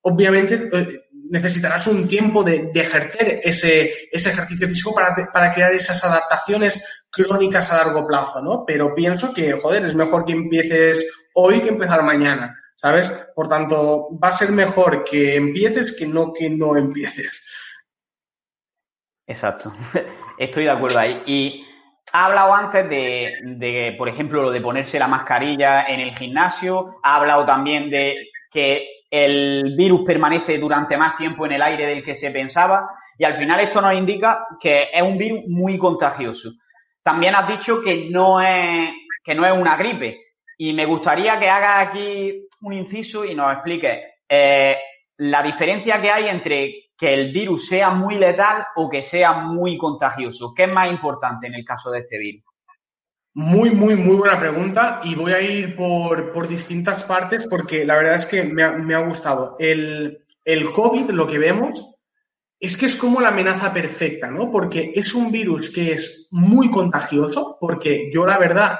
obviamente 0.01 0.69
eh, 0.71 1.01
necesitarás 1.29 1.87
un 1.87 2.07
tiempo 2.07 2.43
de, 2.43 2.69
de 2.73 2.79
ejercer 2.79 3.41
ese, 3.43 4.09
ese, 4.11 4.29
ejercicio 4.29 4.67
físico 4.67 4.93
para, 4.93 5.13
para, 5.31 5.53
crear 5.53 5.73
esas 5.73 6.03
adaptaciones 6.03 7.03
crónicas 7.09 7.71
a 7.71 7.77
largo 7.77 8.05
plazo, 8.07 8.41
¿no? 8.41 8.63
Pero 8.65 8.95
pienso 8.95 9.33
que, 9.33 9.53
joder, 9.53 9.85
es 9.85 9.95
mejor 9.95 10.25
que 10.25 10.33
empieces 10.33 11.07
hoy 11.33 11.61
que 11.61 11.69
empezar 11.69 12.03
mañana, 12.03 12.57
¿sabes? 12.75 13.11
Por 13.35 13.47
tanto, 13.47 14.09
va 14.23 14.29
a 14.29 14.37
ser 14.37 14.51
mejor 14.51 15.03
que 15.03 15.35
empieces 15.35 15.93
que 15.93 16.07
no 16.07 16.33
que 16.33 16.49
no 16.49 16.77
empieces. 16.77 17.45
Exacto. 19.33 19.73
Estoy 20.37 20.65
de 20.65 20.71
acuerdo 20.71 20.99
ahí. 20.99 21.21
Y 21.25 21.65
ha 22.11 22.27
hablado 22.27 22.53
antes 22.53 22.87
de, 22.87 23.95
por 23.97 24.07
ejemplo, 24.07 24.43
lo 24.43 24.51
de 24.51 24.61
ponerse 24.61 24.99
la 24.99 25.07
mascarilla 25.07 25.85
en 25.87 25.99
el 25.99 26.15
gimnasio. 26.15 26.99
Ha 27.03 27.15
hablado 27.15 27.45
también 27.45 27.89
de 27.89 28.15
que 28.51 28.87
el 29.09 29.75
virus 29.75 30.01
permanece 30.05 30.59
durante 30.59 30.97
más 30.97 31.15
tiempo 31.15 31.45
en 31.45 31.53
el 31.53 31.61
aire 31.63 31.87
del 31.87 32.03
que 32.03 32.15
se 32.15 32.29
pensaba. 32.29 32.89
Y 33.17 33.23
al 33.23 33.35
final 33.35 33.59
esto 33.59 33.81
nos 33.81 33.93
indica 33.93 34.45
que 34.59 34.89
es 34.93 35.01
un 35.01 35.17
virus 35.17 35.41
muy 35.47 35.77
contagioso. 35.77 36.49
También 37.01 37.35
has 37.35 37.47
dicho 37.47 37.81
que 37.81 38.09
no 38.11 38.39
es, 38.39 38.89
que 39.23 39.33
no 39.33 39.45
es 39.45 39.51
una 39.51 39.75
gripe. 39.75 40.19
Y 40.57 40.73
me 40.73 40.85
gustaría 40.85 41.39
que 41.39 41.49
hagas 41.49 41.87
aquí 41.87 42.47
un 42.61 42.73
inciso 42.73 43.25
y 43.25 43.33
nos 43.33 43.51
expliques 43.51 43.99
eh, 44.29 44.77
la 45.17 45.41
diferencia 45.41 45.99
que 45.99 46.11
hay 46.11 46.27
entre 46.27 46.82
que 47.03 47.13
el 47.13 47.33
virus 47.33 47.67
sea 47.67 47.89
muy 47.89 48.15
letal 48.15 48.63
o 48.77 48.89
que 48.89 49.03
sea 49.03 49.33
muy 49.33 49.77
contagioso? 49.77 50.53
¿Qué 50.55 50.63
es 50.63 50.71
más 50.71 50.89
importante 50.89 51.47
en 51.47 51.55
el 51.55 51.65
caso 51.65 51.91
de 51.91 51.99
este 51.99 52.17
virus? 52.17 52.45
Muy, 53.33 53.71
muy, 53.71 53.97
muy 53.97 54.15
buena 54.15 54.39
pregunta 54.39 55.01
y 55.03 55.13
voy 55.13 55.33
a 55.33 55.41
ir 55.41 55.75
por, 55.75 56.47
distintas 56.47 57.03
partes 57.03 57.45
porque 57.49 57.83
la 57.83 57.97
verdad 57.97 58.15
es 58.15 58.25
que 58.25 58.45
me 58.45 58.95
ha, 58.95 59.05
gustado. 59.05 59.57
El, 59.59 60.23
el 60.45 60.71
COVID, 60.71 61.09
lo 61.09 61.27
que 61.27 61.39
vemos, 61.39 61.89
es 62.57 62.77
que 62.77 62.85
es 62.85 62.95
como 62.95 63.19
la 63.19 63.29
amenaza 63.29 63.73
perfecta, 63.73 64.31
¿no? 64.31 64.49
Porque 64.49 64.93
es 64.95 65.13
un 65.13 65.29
virus 65.29 65.73
que 65.73 65.91
es 65.91 66.29
muy 66.31 66.71
contagioso, 66.71 67.57
porque 67.59 68.09
yo 68.13 68.25
la 68.25 68.39
verdad, 68.39 68.79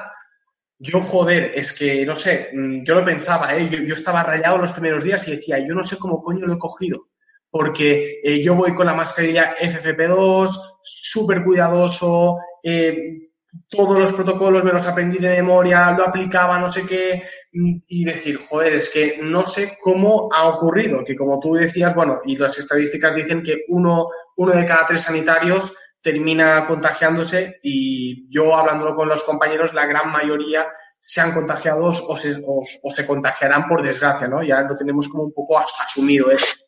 yo 0.79 1.01
joder, 1.01 1.51
es 1.55 1.73
que 1.73 2.05
no 2.05 2.15
sé, 2.15 2.51
mm, 2.53 2.85
yo 2.85 2.95
lo 2.95 3.03
pensaba, 3.03 3.53
¿eh? 3.53 3.69
yo, 3.69 3.79
yo, 3.79 3.95
estaba 3.95 4.23
rayado 4.23 4.59
los 4.59 4.71
primeros 4.71 5.03
días 5.03 5.27
y 5.27 5.31
decía, 5.31 5.59
yo 5.59 5.75
no 5.75 5.83
sé 5.83 5.97
cómo 5.97 6.23
coño 6.23 6.45
lo 6.45 6.53
he 6.53 6.57
cogido 6.57 7.09
porque 7.53 8.19
eh, 8.23 8.41
yo 8.41 8.55
voy 8.55 8.73
con 8.73 8.87
la 8.87 8.95
mascarilla 8.95 9.55
FFP2, 9.55 10.79
súper 10.81 11.43
cuidadoso, 11.43 12.39
eh, 12.63 13.29
todos 13.69 13.99
los 13.99 14.11
protocolos 14.11 14.63
me 14.63 14.71
los 14.71 14.87
aprendí 14.87 15.19
de 15.19 15.29
memoria, 15.29 15.91
lo 15.91 16.03
aplicaba, 16.03 16.57
no 16.57 16.71
sé 16.71 16.83
qué, 16.83 17.21
y 17.51 18.05
decir, 18.05 18.39
joder, 18.49 18.73
es 18.73 18.89
que 18.89 19.19
no 19.21 19.45
sé 19.45 19.77
cómo 19.79 20.29
ha 20.33 20.47
ocurrido, 20.47 21.03
que 21.05 21.15
como 21.15 21.39
tú 21.39 21.53
decías, 21.53 21.93
bueno, 21.93 22.21
y 22.25 22.35
las 22.37 22.57
estadísticas 22.57 23.13
dicen 23.13 23.43
que 23.43 23.65
uno, 23.67 24.07
uno 24.37 24.53
de 24.53 24.65
cada 24.65 24.87
tres 24.87 25.01
sanitarios 25.01 25.75
termina 26.01 26.65
contagiándose 26.65 27.59
y 27.61 28.27
yo 28.31 28.57
hablándolo 28.57 28.95
con 28.95 29.09
los 29.09 29.23
compañeros, 29.23 29.75
la 29.75 29.85
gran 29.85 30.11
mayoría 30.11 30.65
se 30.99 31.21
han 31.21 31.31
contagiado 31.31 31.85
o 31.85 32.17
se, 32.17 32.41
o 32.43 32.89
se 32.89 33.05
contagiarán 33.05 33.67
por 33.67 33.83
desgracia, 33.83 34.27
¿no? 34.27 34.41
Ya 34.41 34.61
lo 34.61 34.75
tenemos 34.75 35.07
como 35.07 35.25
un 35.25 35.33
poco 35.33 35.59
asumido 35.59 36.31
eso. 36.31 36.62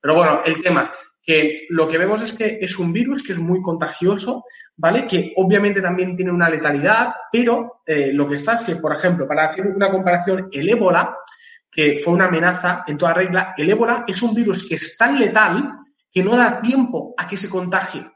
Pero 0.00 0.14
bueno, 0.14 0.42
el 0.44 0.62
tema, 0.62 0.92
que 1.22 1.66
lo 1.68 1.86
que 1.86 1.98
vemos 1.98 2.24
es 2.24 2.32
que 2.32 2.58
es 2.60 2.78
un 2.78 2.90
virus 2.90 3.22
que 3.22 3.34
es 3.34 3.38
muy 3.38 3.60
contagioso, 3.60 4.44
¿vale? 4.76 5.06
Que 5.06 5.34
obviamente 5.36 5.80
también 5.80 6.16
tiene 6.16 6.32
una 6.32 6.48
letalidad, 6.48 7.14
pero 7.30 7.82
eh, 7.84 8.12
lo 8.14 8.26
que 8.26 8.36
está 8.36 8.54
es 8.54 8.64
que, 8.64 8.76
por 8.76 8.92
ejemplo, 8.92 9.28
para 9.28 9.44
hacer 9.44 9.66
una 9.66 9.90
comparación, 9.90 10.48
el 10.50 10.68
ébola, 10.68 11.14
que 11.70 12.00
fue 12.02 12.14
una 12.14 12.26
amenaza 12.26 12.82
en 12.86 12.96
toda 12.96 13.12
regla, 13.12 13.54
el 13.58 13.68
ébola 13.68 14.04
es 14.08 14.22
un 14.22 14.34
virus 14.34 14.66
que 14.66 14.76
es 14.76 14.96
tan 14.96 15.18
letal 15.18 15.74
que 16.10 16.22
no 16.22 16.34
da 16.34 16.60
tiempo 16.60 17.12
a 17.16 17.26
que 17.26 17.38
se 17.38 17.50
contagie. 17.50 18.10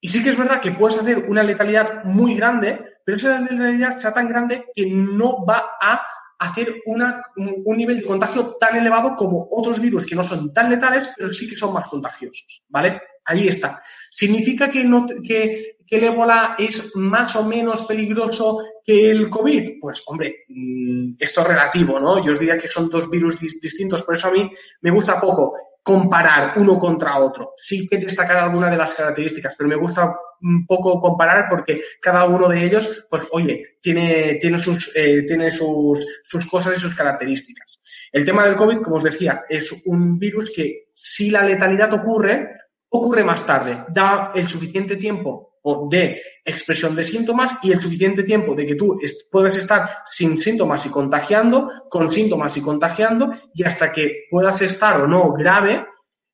Y 0.00 0.08
sí 0.08 0.22
que 0.22 0.30
es 0.30 0.38
verdad 0.38 0.60
que 0.60 0.72
puedes 0.72 0.98
hacer 0.98 1.26
una 1.28 1.42
letalidad 1.42 2.04
muy 2.04 2.34
grande, 2.36 2.98
pero 3.04 3.16
esa 3.16 3.38
letalidad 3.38 3.98
sea 3.98 4.14
tan 4.14 4.28
grande 4.28 4.66
que 4.74 4.86
no 4.86 5.44
va 5.44 5.72
a 5.80 6.00
hacer 6.38 6.82
un 6.86 7.76
nivel 7.76 7.98
de 7.98 8.06
contagio 8.06 8.56
tan 8.56 8.76
elevado 8.76 9.14
como 9.16 9.46
otros 9.50 9.80
virus 9.80 10.06
que 10.06 10.14
no 10.14 10.22
son 10.22 10.52
tan 10.52 10.70
letales, 10.70 11.10
pero 11.16 11.32
sí 11.32 11.48
que 11.48 11.56
son 11.56 11.72
más 11.72 11.86
contagiosos, 11.86 12.64
¿vale? 12.68 13.00
Ahí 13.24 13.48
está. 13.48 13.82
¿Significa 14.10 14.70
que, 14.70 14.84
no, 14.84 15.06
que, 15.06 15.78
que 15.86 15.96
el 15.96 16.04
ébola 16.04 16.56
es 16.58 16.94
más 16.96 17.34
o 17.36 17.44
menos 17.44 17.86
peligroso 17.86 18.60
que 18.84 19.10
el 19.10 19.30
COVID? 19.30 19.78
Pues, 19.80 20.02
hombre, 20.06 20.44
mm, 20.48 21.14
esto 21.18 21.40
es 21.40 21.46
relativo, 21.46 21.98
¿no? 21.98 22.22
Yo 22.24 22.32
os 22.32 22.38
diría 22.38 22.58
que 22.58 22.68
son 22.68 22.88
dos 22.88 23.08
virus 23.08 23.38
distintos, 23.38 24.02
por 24.02 24.16
eso 24.16 24.28
a 24.28 24.32
mí 24.32 24.50
me 24.82 24.90
gusta 24.90 25.20
poco 25.20 25.54
comparar 25.84 26.54
uno 26.56 26.78
contra 26.78 27.18
otro. 27.18 27.52
Sí 27.58 27.86
que 27.86 27.98
destacar 27.98 28.38
alguna 28.38 28.70
de 28.70 28.78
las 28.78 28.94
características, 28.94 29.54
pero 29.56 29.68
me 29.68 29.76
gusta 29.76 30.16
un 30.40 30.66
poco 30.66 30.98
comparar 30.98 31.46
porque 31.48 31.78
cada 32.00 32.24
uno 32.24 32.48
de 32.48 32.64
ellos, 32.64 33.06
pues 33.08 33.28
oye, 33.32 33.76
tiene, 33.82 34.38
tiene, 34.40 34.60
sus, 34.60 34.96
eh, 34.96 35.24
tiene 35.26 35.50
sus, 35.50 36.22
sus 36.24 36.46
cosas 36.46 36.78
y 36.78 36.80
sus 36.80 36.94
características. 36.94 37.82
El 38.10 38.24
tema 38.24 38.46
del 38.46 38.56
COVID, 38.56 38.78
como 38.78 38.96
os 38.96 39.04
decía, 39.04 39.44
es 39.46 39.70
un 39.84 40.18
virus 40.18 40.50
que 40.56 40.88
si 40.94 41.30
la 41.30 41.44
letalidad 41.44 41.92
ocurre, 41.92 42.48
ocurre 42.88 43.22
más 43.22 43.44
tarde. 43.46 43.84
Da 43.90 44.32
el 44.34 44.48
suficiente 44.48 44.96
tiempo 44.96 45.53
de 45.90 46.20
expresión 46.44 46.94
de 46.94 47.04
síntomas 47.04 47.58
y 47.62 47.72
el 47.72 47.80
suficiente 47.80 48.22
tiempo 48.22 48.54
de 48.54 48.66
que 48.66 48.74
tú 48.74 48.98
puedas 49.30 49.56
estar 49.56 49.88
sin 50.10 50.40
síntomas 50.40 50.84
y 50.84 50.90
contagiando, 50.90 51.68
con 51.88 52.12
síntomas 52.12 52.56
y 52.56 52.60
contagiando, 52.60 53.32
y 53.54 53.64
hasta 53.64 53.90
que 53.90 54.26
puedas 54.30 54.60
estar 54.60 55.00
o 55.00 55.06
no 55.06 55.32
grave, 55.32 55.86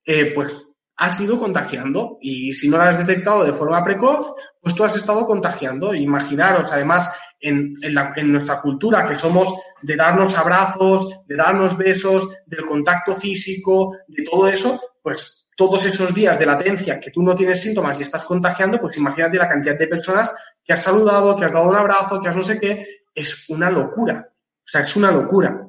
eh, 0.05 0.33
pues 0.35 0.67
has 0.97 1.21
ido 1.21 1.39
contagiando. 1.39 2.19
Y 2.21 2.55
si 2.55 2.69
no 2.69 2.77
lo 2.77 2.83
has 2.83 2.99
detectado 2.99 3.45
de 3.45 3.53
forma 3.53 3.85
precoz, 3.85 4.35
pues 4.61 4.75
tú 4.75 4.85
has 4.85 4.97
estado 4.97 5.25
contagiando. 5.25 5.95
Imaginaros, 5.95 6.73
además, 6.73 7.11
en, 7.41 7.73
en 7.83 8.33
nuestra 8.33 8.61
cultura, 8.61 9.07
que 9.07 9.17
somos 9.17 9.55
de 9.81 9.97
darnos 9.97 10.37
abrazos, 10.37 11.21
de 11.27 11.37
darnos 11.37 11.77
besos, 11.77 12.29
del 12.47 12.67
contacto 12.67 13.15
físico, 13.15 13.97
de 14.09 14.25
todo 14.25 14.49
eso, 14.49 14.81
pues 15.03 15.47
todos 15.57 15.85
esos 15.87 16.15
días 16.15 16.39
de 16.39 16.47
latencia 16.47 16.99
que 16.99 17.11
tú 17.11 17.23
no 17.23 17.35
tienes 17.35 17.63
síntomas 17.63 17.99
y 18.01 18.05
estás 18.05 18.25
contagiando, 18.25 18.81
pues 18.81 18.97
imagínate 18.97 19.39
la 19.39 19.49
cantidad 19.49 19.79
de 19.79 19.89
personas 19.89 20.33
que 20.65 20.73
has 20.73 20.83
saludado, 20.83 21.37
que 21.37 21.45
has 21.45 21.53
dado 21.53 21.69
un 21.69 21.77
abrazo, 21.77 22.21
que 22.21 22.29
has 22.29 22.37
no 22.37 22.45
sé 22.45 22.59
qué, 22.59 23.03
es 23.15 23.49
una 23.51 23.71
locura. 23.71 24.29
O 24.31 24.67
sea, 24.67 24.83
es 24.83 24.97
una 24.97 25.11
locura. 25.11 25.67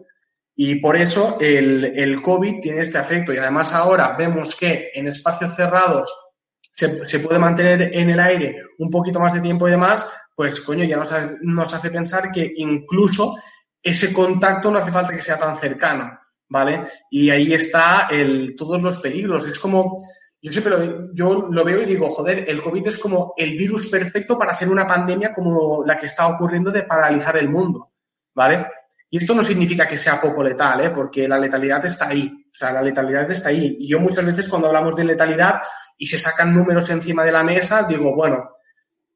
Y 0.55 0.75
por 0.75 0.95
eso 0.95 1.37
el, 1.39 2.21
COVID 2.21 2.61
tiene 2.61 2.81
este 2.81 2.99
efecto. 2.99 3.33
Y 3.33 3.37
además 3.37 3.73
ahora 3.73 4.15
vemos 4.17 4.55
que 4.55 4.91
en 4.93 5.07
espacios 5.07 5.55
cerrados 5.55 6.13
se, 6.71 7.19
puede 7.19 7.39
mantener 7.39 7.95
en 7.95 8.09
el 8.09 8.19
aire 8.19 8.63
un 8.77 8.89
poquito 8.89 9.19
más 9.19 9.33
de 9.33 9.41
tiempo 9.41 9.67
y 9.67 9.71
demás, 9.71 10.05
pues 10.35 10.61
coño, 10.61 10.83
ya 10.83 10.97
nos 11.41 11.73
hace 11.73 11.91
pensar 11.91 12.31
que 12.31 12.53
incluso 12.55 13.35
ese 13.81 14.13
contacto 14.13 14.71
no 14.71 14.79
hace 14.79 14.91
falta 14.91 15.15
que 15.15 15.21
sea 15.21 15.37
tan 15.37 15.57
cercano. 15.57 16.20
¿Vale? 16.51 16.83
Y 17.09 17.29
ahí 17.29 17.53
está 17.53 18.07
el, 18.11 18.55
todos 18.57 18.83
los 18.83 19.01
peligros. 19.01 19.47
Es 19.47 19.57
como, 19.57 19.97
yo 20.41 20.51
sé, 20.51 20.61
pero 20.61 21.13
yo 21.13 21.47
lo 21.49 21.63
veo 21.63 21.81
y 21.81 21.85
digo, 21.85 22.09
joder, 22.09 22.49
el 22.49 22.61
COVID 22.61 22.87
es 22.87 22.99
como 22.99 23.33
el 23.37 23.55
virus 23.55 23.87
perfecto 23.89 24.37
para 24.37 24.51
hacer 24.51 24.69
una 24.69 24.85
pandemia 24.85 25.33
como 25.33 25.83
la 25.85 25.95
que 25.95 26.07
está 26.07 26.27
ocurriendo 26.27 26.69
de 26.69 26.83
paralizar 26.83 27.37
el 27.37 27.47
mundo, 27.47 27.93
¿vale? 28.35 28.67
Y 29.09 29.17
esto 29.17 29.33
no 29.33 29.45
significa 29.45 29.87
que 29.87 29.97
sea 29.97 30.19
poco 30.19 30.43
letal, 30.43 30.81
¿eh? 30.81 30.89
Porque 30.89 31.25
la 31.25 31.39
letalidad 31.39 31.85
está 31.85 32.09
ahí. 32.09 32.29
O 32.51 32.53
sea, 32.53 32.73
la 32.73 32.81
letalidad 32.81 33.29
está 33.31 33.49
ahí. 33.49 33.77
Y 33.79 33.87
yo 33.87 33.99
muchas 34.01 34.25
veces 34.25 34.49
cuando 34.49 34.67
hablamos 34.67 34.95
de 34.95 35.05
letalidad 35.05 35.61
y 35.97 36.05
se 36.05 36.19
sacan 36.19 36.53
números 36.53 36.89
encima 36.89 37.23
de 37.23 37.31
la 37.31 37.43
mesa, 37.43 37.83
digo, 37.83 38.13
bueno, 38.13 38.57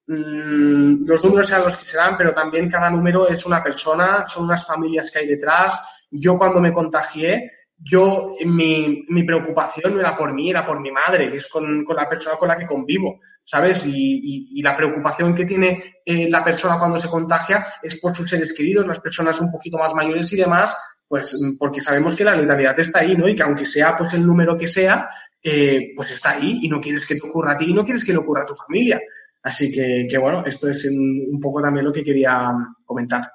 mmm, 0.07 1.03
los 1.05 1.23
números 1.23 1.49
sean 1.49 1.63
los 1.63 1.77
que 1.77 1.87
serán, 1.87 2.15
pero 2.17 2.31
también 2.31 2.69
cada 2.69 2.89
número 2.89 3.27
es 3.27 3.45
una 3.45 3.61
persona, 3.61 4.25
son 4.25 4.45
unas 4.45 4.65
familias 4.65 5.11
que 5.11 5.19
hay 5.19 5.27
detrás, 5.27 5.94
yo 6.11 6.37
cuando 6.37 6.61
me 6.61 6.71
contagié, 6.71 7.51
yo, 7.77 8.35
mi, 8.45 9.05
mi 9.09 9.23
preocupación 9.23 9.93
no 9.93 9.99
era 9.99 10.15
por 10.15 10.33
mí, 10.33 10.49
era 10.49 10.65
por 10.65 10.79
mi 10.79 10.91
madre, 10.91 11.29
que 11.29 11.37
es 11.37 11.47
con, 11.47 11.83
con 11.83 11.95
la 11.95 12.07
persona 12.07 12.37
con 12.37 12.47
la 12.47 12.57
que 12.57 12.65
convivo, 12.65 13.19
¿sabes? 13.43 13.85
Y, 13.85 14.47
y, 14.57 14.61
la 14.61 14.75
preocupación 14.75 15.35
que 15.35 15.45
tiene 15.45 16.01
eh, 16.05 16.29
la 16.29 16.43
persona 16.43 16.79
cuando 16.79 17.01
se 17.01 17.09
contagia 17.09 17.65
es 17.83 17.99
por 17.99 18.15
sus 18.15 18.29
seres 18.29 18.53
queridos, 18.53 18.87
las 18.87 18.99
personas 18.99 19.39
un 19.41 19.51
poquito 19.51 19.77
más 19.77 19.93
mayores 19.93 20.31
y 20.31 20.37
demás, 20.37 20.75
pues 21.07 21.37
porque 21.59 21.81
sabemos 21.81 22.15
que 22.15 22.23
la 22.23 22.35
letalidad 22.35 22.79
está 22.79 22.99
ahí, 22.99 23.15
¿no? 23.15 23.27
Y 23.27 23.35
que 23.35 23.43
aunque 23.43 23.65
sea 23.65 23.95
pues 23.95 24.13
el 24.13 24.25
número 24.25 24.57
que 24.57 24.71
sea, 24.71 25.09
eh, 25.43 25.91
pues 25.95 26.11
está 26.11 26.31
ahí 26.31 26.59
y 26.61 26.69
no 26.69 26.79
quieres 26.79 27.05
que 27.05 27.15
te 27.15 27.27
ocurra 27.27 27.53
a 27.53 27.57
ti 27.57 27.65
y 27.69 27.73
no 27.73 27.83
quieres 27.83 28.05
que 28.05 28.13
le 28.13 28.19
ocurra 28.19 28.43
a 28.43 28.45
tu 28.45 28.55
familia. 28.55 28.99
Así 29.43 29.71
que, 29.71 30.07
que 30.09 30.17
bueno, 30.17 30.43
esto 30.45 30.69
es 30.69 30.85
un 30.85 31.39
poco 31.39 31.61
también 31.61 31.85
lo 31.85 31.91
que 31.91 32.03
quería 32.03 32.51
comentar. 32.83 33.31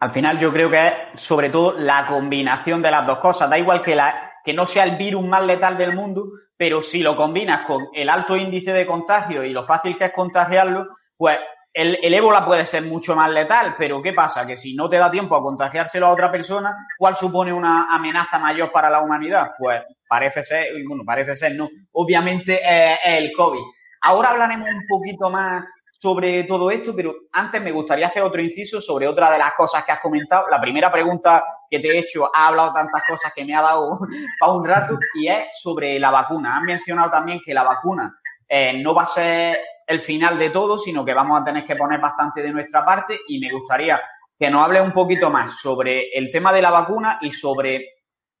Al 0.00 0.12
final 0.12 0.38
yo 0.38 0.50
creo 0.52 0.70
que 0.70 0.86
es 0.88 0.94
sobre 1.16 1.50
todo 1.50 1.74
la 1.78 2.06
combinación 2.06 2.80
de 2.80 2.90
las 2.90 3.06
dos 3.06 3.18
cosas. 3.18 3.50
Da 3.50 3.58
igual 3.58 3.82
que, 3.82 3.94
la, 3.94 4.32
que 4.42 4.54
no 4.54 4.66
sea 4.66 4.84
el 4.84 4.96
virus 4.96 5.22
más 5.22 5.44
letal 5.44 5.76
del 5.76 5.94
mundo, 5.94 6.26
pero 6.56 6.80
si 6.80 7.02
lo 7.02 7.14
combinas 7.14 7.66
con 7.66 7.88
el 7.92 8.08
alto 8.08 8.36
índice 8.36 8.72
de 8.72 8.86
contagio 8.86 9.44
y 9.44 9.50
lo 9.50 9.64
fácil 9.64 9.98
que 9.98 10.06
es 10.06 10.12
contagiarlo, 10.12 10.88
pues 11.16 11.38
el, 11.72 11.98
el, 12.02 12.14
ébola 12.14 12.44
puede 12.44 12.66
ser 12.66 12.82
mucho 12.82 13.14
más 13.14 13.30
letal, 13.30 13.74
pero 13.78 14.02
¿qué 14.02 14.12
pasa? 14.12 14.46
Que 14.46 14.56
si 14.56 14.74
no 14.74 14.88
te 14.88 14.96
da 14.96 15.10
tiempo 15.10 15.36
a 15.36 15.42
contagiárselo 15.42 16.06
a 16.06 16.12
otra 16.12 16.32
persona, 16.32 16.74
¿cuál 16.98 17.14
supone 17.14 17.52
una 17.52 17.94
amenaza 17.94 18.38
mayor 18.38 18.72
para 18.72 18.90
la 18.90 19.00
humanidad? 19.00 19.50
Pues 19.58 19.82
parece 20.08 20.42
ser, 20.42 20.66
bueno, 20.88 21.04
parece 21.04 21.36
ser, 21.36 21.54
no. 21.54 21.68
Obviamente 21.92 22.60
es 22.64 22.98
el 23.04 23.32
COVID. 23.36 23.62
Ahora 24.00 24.30
hablaremos 24.30 24.68
un 24.68 24.86
poquito 24.88 25.28
más 25.30 25.62
sobre 26.00 26.44
todo 26.44 26.70
esto, 26.70 26.96
pero 26.96 27.14
antes 27.32 27.60
me 27.60 27.72
gustaría 27.72 28.06
hacer 28.06 28.22
otro 28.22 28.40
inciso 28.40 28.80
sobre 28.80 29.06
otra 29.06 29.30
de 29.30 29.38
las 29.38 29.52
cosas 29.52 29.84
que 29.84 29.92
has 29.92 30.00
comentado. 30.00 30.48
La 30.48 30.58
primera 30.58 30.90
pregunta 30.90 31.44
que 31.68 31.78
te 31.78 31.88
he 31.88 31.98
hecho 31.98 32.30
ha 32.34 32.48
hablado 32.48 32.72
tantas 32.72 33.02
cosas 33.06 33.34
que 33.34 33.44
me 33.44 33.54
ha 33.54 33.60
dado 33.60 33.98
para 34.40 34.52
un 34.52 34.64
rato 34.64 34.98
y 35.14 35.28
es 35.28 35.60
sobre 35.60 35.98
la 35.98 36.10
vacuna. 36.10 36.56
Has 36.56 36.62
mencionado 36.62 37.10
también 37.10 37.40
que 37.44 37.52
la 37.52 37.64
vacuna 37.64 38.18
eh, 38.48 38.82
no 38.82 38.94
va 38.94 39.02
a 39.02 39.08
ser 39.08 39.58
el 39.86 40.00
final 40.00 40.38
de 40.38 40.48
todo, 40.48 40.78
sino 40.78 41.04
que 41.04 41.12
vamos 41.12 41.38
a 41.38 41.44
tener 41.44 41.66
que 41.66 41.76
poner 41.76 42.00
bastante 42.00 42.42
de 42.42 42.50
nuestra 42.50 42.82
parte 42.82 43.20
y 43.28 43.38
me 43.38 43.52
gustaría 43.52 44.00
que 44.38 44.48
nos 44.48 44.64
hables 44.64 44.80
un 44.80 44.92
poquito 44.92 45.28
más 45.28 45.60
sobre 45.60 46.16
el 46.16 46.32
tema 46.32 46.50
de 46.50 46.62
la 46.62 46.70
vacuna 46.70 47.18
y 47.20 47.30
sobre 47.30 47.84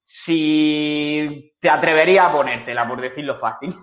si 0.02 1.52
te 1.60 1.68
atreverías 1.68 2.24
a 2.24 2.32
ponértela, 2.32 2.88
por 2.88 3.02
decirlo 3.02 3.38
fácil. 3.38 3.74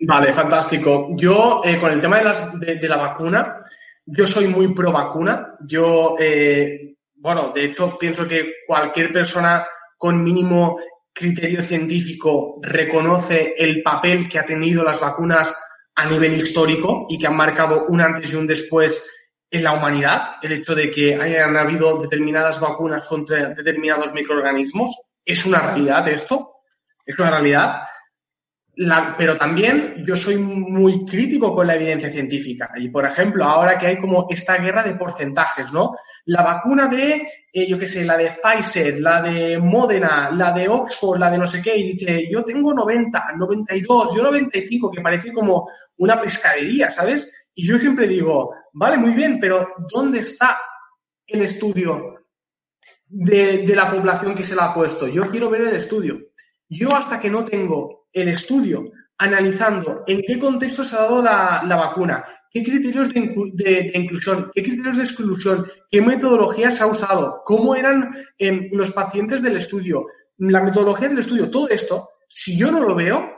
Vale, 0.00 0.32
fantástico. 0.32 1.08
Yo, 1.16 1.62
eh, 1.64 1.78
con 1.78 1.92
el 1.92 2.00
tema 2.00 2.18
de, 2.18 2.24
las, 2.24 2.60
de, 2.60 2.88
la 2.88 2.96
vacuna, 2.96 3.58
yo 4.06 4.26
soy 4.26 4.46
muy 4.46 4.72
pro 4.72 4.92
vacuna. 4.92 5.56
Yo, 5.60 6.14
eh, 6.18 6.96
bueno, 7.16 7.50
de 7.54 7.64
hecho, 7.64 7.98
pienso 7.98 8.26
que 8.26 8.52
cualquier 8.66 9.12
persona 9.12 9.66
con 9.96 10.22
mínimo 10.22 10.78
criterio 11.12 11.62
científico 11.62 12.60
reconoce 12.62 13.54
el 13.58 13.82
papel 13.82 14.28
que 14.28 14.38
ha 14.38 14.46
tenido 14.46 14.84
las 14.84 15.00
vacunas 15.00 15.52
a 15.96 16.08
nivel 16.08 16.34
histórico 16.34 17.06
y 17.08 17.18
que 17.18 17.26
han 17.26 17.36
marcado 17.36 17.86
un 17.88 18.00
antes 18.00 18.32
y 18.32 18.36
un 18.36 18.46
después 18.46 19.04
en 19.50 19.64
la 19.64 19.72
humanidad. 19.72 20.36
El 20.42 20.52
hecho 20.52 20.76
de 20.76 20.92
que 20.92 21.16
hayan 21.16 21.56
habido 21.56 21.98
determinadas 21.98 22.60
vacunas 22.60 23.04
contra 23.06 23.48
determinados 23.48 24.12
microorganismos 24.12 24.90
es 25.24 25.44
una 25.44 25.58
realidad 25.58 26.08
esto. 26.08 26.60
Es 27.04 27.18
una 27.18 27.30
realidad. 27.30 27.82
Pero 29.16 29.34
también 29.34 30.04
yo 30.06 30.14
soy 30.14 30.36
muy 30.36 31.04
crítico 31.04 31.52
con 31.52 31.66
la 31.66 31.74
evidencia 31.74 32.08
científica. 32.08 32.70
Y, 32.76 32.90
por 32.90 33.04
ejemplo, 33.04 33.44
ahora 33.44 33.76
que 33.76 33.88
hay 33.88 33.98
como 33.98 34.28
esta 34.30 34.56
guerra 34.56 34.84
de 34.84 34.94
porcentajes, 34.94 35.72
¿no? 35.72 35.96
La 36.26 36.44
vacuna 36.44 36.86
de, 36.86 37.26
eh, 37.52 37.66
yo 37.66 37.76
qué 37.76 37.88
sé, 37.88 38.04
la 38.04 38.16
de 38.16 38.30
Pfizer, 38.30 39.00
la 39.00 39.20
de 39.20 39.58
Modena, 39.58 40.30
la 40.30 40.52
de 40.52 40.68
Oxford, 40.68 41.18
la 41.18 41.28
de 41.28 41.38
no 41.38 41.48
sé 41.48 41.60
qué, 41.60 41.76
y 41.76 41.92
dice, 41.94 42.28
yo 42.30 42.44
tengo 42.44 42.72
90, 42.72 43.32
92, 43.36 44.14
yo 44.14 44.22
95, 44.22 44.92
que 44.92 45.00
parece 45.00 45.32
como 45.32 45.68
una 45.96 46.20
pescadería, 46.20 46.94
¿sabes? 46.94 47.32
Y 47.54 47.66
yo 47.66 47.78
siempre 47.78 48.06
digo, 48.06 48.54
vale, 48.74 48.96
muy 48.96 49.12
bien, 49.12 49.40
pero 49.40 49.74
¿dónde 49.92 50.20
está 50.20 50.56
el 51.26 51.42
estudio 51.42 52.26
de, 53.08 53.58
de 53.58 53.74
la 53.74 53.90
población 53.90 54.36
que 54.36 54.46
se 54.46 54.54
la 54.54 54.66
ha 54.66 54.74
puesto? 54.74 55.08
Yo 55.08 55.28
quiero 55.28 55.50
ver 55.50 55.62
el 55.62 55.74
estudio. 55.74 56.16
Yo 56.68 56.94
hasta 56.94 57.18
que 57.18 57.28
no 57.28 57.44
tengo 57.44 57.97
el 58.12 58.28
estudio 58.28 58.90
analizando 59.18 60.04
en 60.06 60.22
qué 60.22 60.38
contexto 60.38 60.84
se 60.84 60.94
ha 60.94 61.00
dado 61.00 61.22
la, 61.22 61.62
la 61.66 61.76
vacuna, 61.76 62.24
qué 62.50 62.62
criterios 62.62 63.12
de, 63.12 63.50
de, 63.54 63.90
inclusión, 63.94 64.50
qué 64.54 64.62
criterios 64.62 64.96
de 64.96 65.02
exclusión, 65.02 65.70
qué 65.90 66.00
metodología 66.00 66.70
se 66.70 66.84
ha 66.84 66.86
usado, 66.86 67.42
cómo 67.44 67.74
eran 67.74 68.14
eh, 68.38 68.68
los 68.72 68.92
pacientes 68.92 69.42
del 69.42 69.56
estudio, 69.56 70.06
la 70.38 70.62
metodología 70.62 71.08
del 71.08 71.18
estudio, 71.18 71.50
todo 71.50 71.68
esto, 71.68 72.10
si 72.28 72.56
yo 72.56 72.70
no 72.70 72.80
lo 72.80 72.94
veo, 72.94 73.28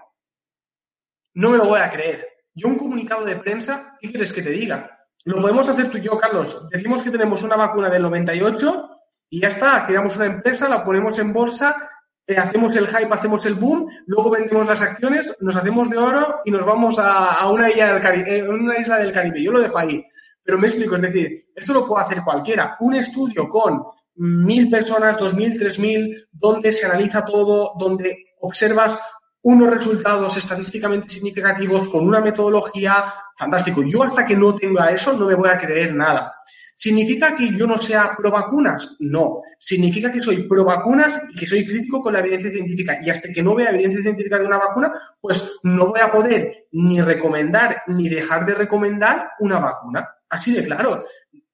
no 1.35 1.51
me 1.51 1.57
lo 1.57 1.65
voy 1.65 1.81
a 1.81 1.91
creer. 1.91 2.27
Yo 2.53 2.69
un 2.69 2.77
comunicado 2.77 3.25
de 3.25 3.37
prensa, 3.37 3.97
¿qué 4.01 4.11
quieres 4.11 4.33
que 4.33 4.43
te 4.43 4.51
diga? 4.51 4.99
Lo 5.25 5.41
podemos 5.41 5.69
hacer 5.69 5.89
tú 5.89 5.99
y 5.99 6.03
yo, 6.03 6.19
Carlos. 6.19 6.69
Decimos 6.71 7.03
que 7.03 7.11
tenemos 7.11 7.43
una 7.43 7.57
vacuna 7.57 7.89
del 7.89 8.03
98 8.03 8.91
y 9.31 9.41
ya 9.41 9.49
está, 9.49 9.85
creamos 9.87 10.17
una 10.17 10.27
empresa, 10.27 10.69
la 10.69 10.85
ponemos 10.85 11.19
en 11.19 11.33
bolsa, 11.33 11.91
eh, 12.31 12.39
hacemos 12.39 12.77
el 12.77 12.87
hype, 12.87 13.13
hacemos 13.13 13.45
el 13.47 13.55
boom, 13.55 13.89
luego 14.07 14.31
vendemos 14.31 14.65
las 14.65 14.81
acciones, 14.81 15.35
nos 15.41 15.57
hacemos 15.57 15.91
de 15.91 15.99
oro 15.99 16.41
y 16.45 16.53
nos 16.53 16.65
vamos 16.65 16.97
a, 17.01 17.49
una, 17.51 17.69
isla 17.69 17.95
del 17.95 18.03
Caribe, 18.03 18.39
eh, 18.39 18.49
una 18.49 18.79
isla 18.79 18.99
del 18.99 19.11
Caribe. 19.11 19.43
Yo 19.43 19.51
lo 19.51 19.61
dejo 19.61 19.77
ahí. 19.77 20.05
Pero 20.43 20.57
me 20.57 20.69
explico, 20.69 20.95
es 20.95 21.03
decir, 21.03 21.49
esto 21.55 21.73
lo 21.75 21.85
puede 21.85 22.05
hacer 22.05 22.23
cualquiera. 22.25 22.77
Un 22.81 22.95
estudio 22.95 23.49
con 23.49 23.83
mil 24.15 24.71
personas, 24.71 25.19
dos 25.19 25.35
mil, 25.35 25.59
tres 25.59 25.81
mil, 25.81 26.29
donde 26.31 26.73
se 26.73 26.87
analiza 26.87 27.25
todo, 27.25 27.73
donde 27.77 28.27
observas 28.43 29.01
unos 29.43 29.71
resultados 29.71 30.37
estadísticamente 30.37 31.09
significativos 31.09 31.89
con 31.89 32.07
una 32.07 32.21
metodología 32.21 33.13
fantástico. 33.37 33.83
Yo 33.83 34.05
hasta 34.05 34.25
que 34.25 34.37
no 34.37 34.55
tenga 34.55 34.91
eso 34.91 35.15
no 35.15 35.27
me 35.27 35.35
voy 35.35 35.49
a 35.49 35.59
creer 35.59 35.95
nada. 35.95 36.33
¿Significa 36.81 37.35
que 37.37 37.51
yo 37.55 37.67
no 37.67 37.79
sea 37.79 38.17
pro 38.17 38.31
vacunas? 38.31 38.97
No. 39.01 39.43
Significa 39.59 40.11
que 40.11 40.23
soy 40.23 40.45
pro 40.45 40.65
vacunas 40.65 41.21
y 41.31 41.39
que 41.39 41.47
soy 41.47 41.67
crítico 41.67 42.01
con 42.01 42.15
la 42.15 42.21
evidencia 42.21 42.51
científica. 42.51 42.97
Y 43.05 43.11
hasta 43.11 43.31
que 43.31 43.43
no 43.43 43.55
vea 43.55 43.69
evidencia 43.69 44.01
científica 44.01 44.39
de 44.39 44.47
una 44.47 44.57
vacuna, 44.57 44.91
pues 45.21 45.59
no 45.63 45.89
voy 45.89 46.01
a 46.01 46.11
poder 46.11 46.69
ni 46.73 47.03
recomendar 47.03 47.83
ni 47.89 48.09
dejar 48.09 48.47
de 48.47 48.55
recomendar 48.55 49.33
una 49.41 49.59
vacuna. 49.59 50.09
Así 50.31 50.55
de 50.55 50.65
claro. 50.65 51.05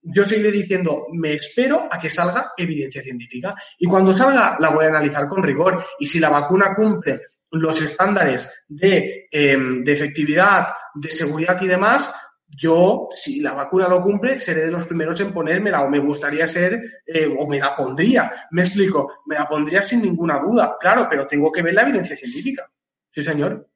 Yo 0.01 0.25
seguiré 0.25 0.53
diciendo, 0.53 1.07
me 1.13 1.35
espero 1.35 1.89
a 1.91 1.99
que 1.99 2.13
salga 2.13 2.53
evidencia 2.57 3.03
científica. 3.03 3.53
Y 3.81 3.89
cuando 3.89 4.17
salga, 4.17 4.57
la 4.61 4.71
voy 4.71 4.85
a 4.85 4.91
analizar 4.91 5.27
con 5.27 5.43
rigor. 5.43 5.85
Y 5.99 6.09
si 6.09 6.21
la 6.21 6.29
vacuna 6.29 6.73
cumple 6.73 7.21
los 7.51 7.83
estándares 7.83 8.63
de, 8.69 9.27
em, 9.33 9.83
de 9.83 9.93
efectividad, 9.93 10.69
de 10.95 11.11
seguridad 11.11 11.61
y 11.61 11.67
demás, 11.67 12.15
yo, 12.49 13.09
si 13.11 13.41
la 13.41 13.55
vacuna 13.55 13.89
lo 13.89 14.03
cumple, 14.03 14.41
seré 14.41 14.67
de 14.67 14.71
los 14.71 14.87
primeros 14.87 15.21
en 15.21 15.33
ponérmela 15.33 15.83
o 15.83 15.89
me 15.89 15.99
gustaría 15.99 16.49
ser, 16.49 16.81
eh, 17.07 17.27
o 17.27 17.47
me 17.47 17.59
la 17.59 17.75
pondría. 17.75 18.31
Me 18.51 18.63
explico, 18.63 19.21
me 19.27 19.37
la 19.37 19.49
pondría 19.49 19.83
sin 19.83 20.03
ninguna 20.03 20.39
duda, 20.39 20.77
claro, 20.79 21.07
pero 21.09 21.27
tengo 21.27 21.51
que 21.51 21.63
ver 21.63 21.75
la 21.75 21.83
evidencia 21.83 22.17
científica. 22.17 22.71
Sí, 23.11 23.23
señor. 23.23 23.69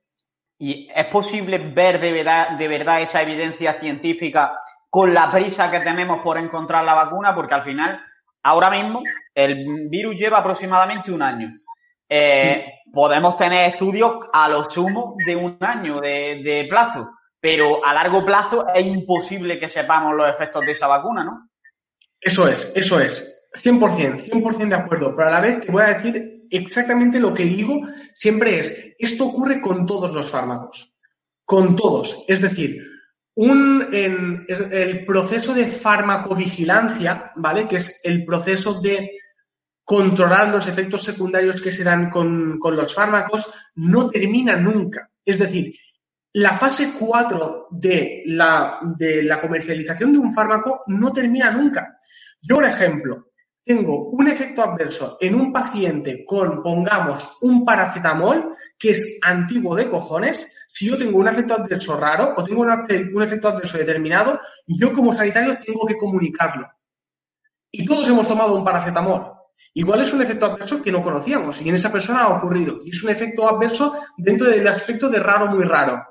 ¿Y 0.58 0.88
es 0.94 1.06
posible 1.06 1.58
ver 1.58 2.00
de 2.00 2.12
verdad, 2.12 2.50
de 2.58 2.68
verdad 2.68 3.00
esa 3.00 3.22
evidencia 3.22 3.80
científica 3.80 4.60
con 4.90 5.14
la 5.14 5.32
prisa 5.32 5.70
que 5.70 5.80
tenemos 5.80 6.20
por 6.20 6.38
encontrar 6.38 6.84
la 6.84 6.94
vacuna? 6.94 7.34
Porque 7.34 7.54
al 7.54 7.64
final, 7.64 8.00
ahora 8.42 8.70
mismo, 8.70 9.02
el 9.34 9.88
virus 9.88 10.16
lleva 10.16 10.38
aproximadamente 10.38 11.10
un 11.10 11.22
año. 11.22 11.60
Eh, 12.12 12.66
podemos 12.92 13.36
tener 13.36 13.70
estudios 13.70 14.16
a 14.32 14.48
lo 14.48 14.68
sumo 14.68 15.14
de 15.24 15.36
un 15.36 15.56
año 15.60 16.00
de, 16.00 16.66
plazo, 16.68 17.08
pero 17.40 17.84
a 17.84 17.94
largo 17.94 18.24
plazo 18.24 18.66
es 18.74 18.86
imposible 18.86 19.58
que 19.58 19.68
sepamos 19.68 20.14
los 20.14 20.28
efectos 20.28 20.64
de 20.66 20.72
esa 20.72 20.86
vacuna, 20.86 21.24
¿no? 21.24 21.48
Eso 22.20 22.46
es, 22.46 22.72
eso 22.76 23.00
es. 23.00 23.36
100%, 23.54 24.30
100% 24.30 24.68
de 24.68 24.74
acuerdo, 24.74 25.14
pero 25.16 25.28
a 25.28 25.32
la 25.32 25.40
vez 25.40 25.60
te 25.60 25.72
voy 25.72 25.82
a 25.82 25.94
decir 25.94 26.46
exactamente 26.50 27.18
lo 27.18 27.34
que 27.34 27.44
digo 27.44 27.80
siempre 28.12 28.60
es, 28.60 28.94
esto 28.98 29.26
ocurre 29.26 29.60
con 29.60 29.86
todos 29.86 30.12
los 30.12 30.30
fármacos, 30.30 30.92
con 31.44 31.74
todos. 31.74 32.24
Es 32.28 32.42
decir, 32.42 32.80
un, 33.34 33.88
el 33.90 35.04
proceso 35.06 35.54
de 35.54 35.66
farmacovigilancia, 35.66 37.32
¿vale? 37.36 37.66
Que 37.66 37.76
es 37.76 38.00
el 38.04 38.24
proceso 38.24 38.80
de 38.80 39.10
controlar 39.90 40.50
los 40.50 40.68
efectos 40.68 41.02
secundarios 41.02 41.60
que 41.60 41.74
se 41.74 41.82
dan 41.82 42.10
con, 42.10 42.60
los 42.62 42.94
fármacos 42.94 43.52
no 43.74 44.08
termina 44.08 44.54
nunca. 44.56 45.10
Es 45.24 45.38
decir, 45.38 45.74
la 46.34 46.56
fase 46.56 46.92
4 46.98 47.68
de 47.70 48.22
la, 48.26 48.78
de 48.96 49.22
la 49.22 49.40
comercialización 49.40 50.12
de 50.12 50.18
un 50.18 50.32
fármaco 50.32 50.82
no 50.86 51.12
termina 51.12 51.50
nunca. 51.50 51.98
Yo, 52.40 52.56
por 52.56 52.64
ejemplo, 52.64 53.30
tengo 53.62 54.08
un 54.08 54.28
efecto 54.28 54.62
adverso 54.62 55.18
en 55.20 55.34
un 55.34 55.52
paciente 55.52 56.24
con, 56.24 56.62
pongamos, 56.62 57.38
un 57.42 57.64
paracetamol 57.64 58.54
que 58.78 58.90
es 58.90 59.18
antiguo 59.22 59.76
de 59.76 59.88
cojones, 59.88 60.50
si 60.66 60.88
yo 60.88 60.96
tengo 60.96 61.18
un 61.18 61.28
efecto 61.28 61.54
adverso 61.54 61.98
raro 61.98 62.34
o 62.36 62.42
tengo 62.42 62.62
un 62.62 63.22
efecto 63.22 63.48
adverso 63.48 63.78
determinado, 63.78 64.40
yo 64.66 64.92
como 64.92 65.12
sanitario 65.12 65.58
tengo 65.58 65.86
que 65.86 65.96
comunicarlo. 65.96 66.68
Y 67.70 67.84
todos 67.84 68.08
hemos 68.08 68.26
tomado 68.26 68.56
un 68.56 68.64
paracetamol. 68.64 69.39
Igual 69.74 70.02
es 70.02 70.12
un 70.12 70.22
efecto 70.22 70.46
adverso 70.46 70.82
que 70.82 70.90
no 70.90 71.02
conocíamos 71.02 71.60
y 71.62 71.68
en 71.68 71.76
esa 71.76 71.92
persona 71.92 72.22
ha 72.22 72.36
ocurrido. 72.36 72.80
Y 72.84 72.90
es 72.90 73.02
un 73.02 73.10
efecto 73.10 73.48
adverso 73.48 73.94
dentro 74.16 74.50
del 74.50 74.66
aspecto 74.66 75.08
de 75.08 75.20
raro 75.20 75.46
muy 75.46 75.64
raro. 75.64 76.04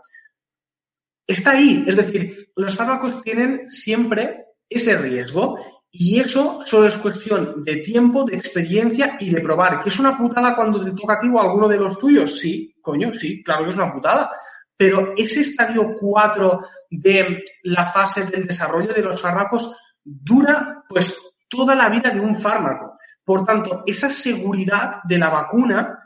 Está 1.27 1.51
ahí, 1.51 1.83
es 1.87 1.95
decir, 1.95 2.51
los 2.55 2.75
fármacos 2.75 3.21
tienen 3.21 3.69
siempre 3.69 4.45
ese 4.67 4.97
riesgo 4.97 5.57
y 5.91 6.19
eso 6.19 6.61
solo 6.65 6.87
es 6.87 6.97
cuestión 6.97 7.63
de 7.63 7.77
tiempo, 7.77 8.23
de 8.23 8.37
experiencia 8.37 9.17
y 9.19 9.29
de 9.29 9.41
probar. 9.41 9.79
¿Que 9.79 9.89
es 9.89 9.99
una 9.99 10.17
putada 10.17 10.55
cuando 10.55 10.83
te 10.83 10.91
toca 10.91 11.15
a 11.15 11.19
ti 11.19 11.27
o 11.27 11.39
a 11.39 11.43
alguno 11.43 11.67
de 11.67 11.77
los 11.77 11.99
tuyos? 11.99 12.39
Sí, 12.39 12.75
coño, 12.81 13.11
sí, 13.11 13.43
claro 13.43 13.65
que 13.65 13.71
es 13.71 13.75
una 13.75 13.91
putada. 13.91 14.31
Pero 14.77 15.13
ese 15.17 15.41
estadio 15.41 15.97
4 15.99 16.61
de 16.91 17.43
la 17.63 17.85
fase 17.85 18.25
del 18.25 18.47
desarrollo 18.47 18.93
de 18.93 19.01
los 19.01 19.21
fármacos 19.21 19.75
dura 20.03 20.83
pues 20.87 21.19
toda 21.49 21.75
la 21.75 21.89
vida 21.89 22.11
de 22.11 22.19
un 22.19 22.39
fármaco. 22.39 22.88
Por 23.23 23.45
tanto, 23.45 23.83
esa 23.85 24.11
seguridad 24.11 25.01
de 25.03 25.17
la 25.17 25.29
vacuna 25.29 25.99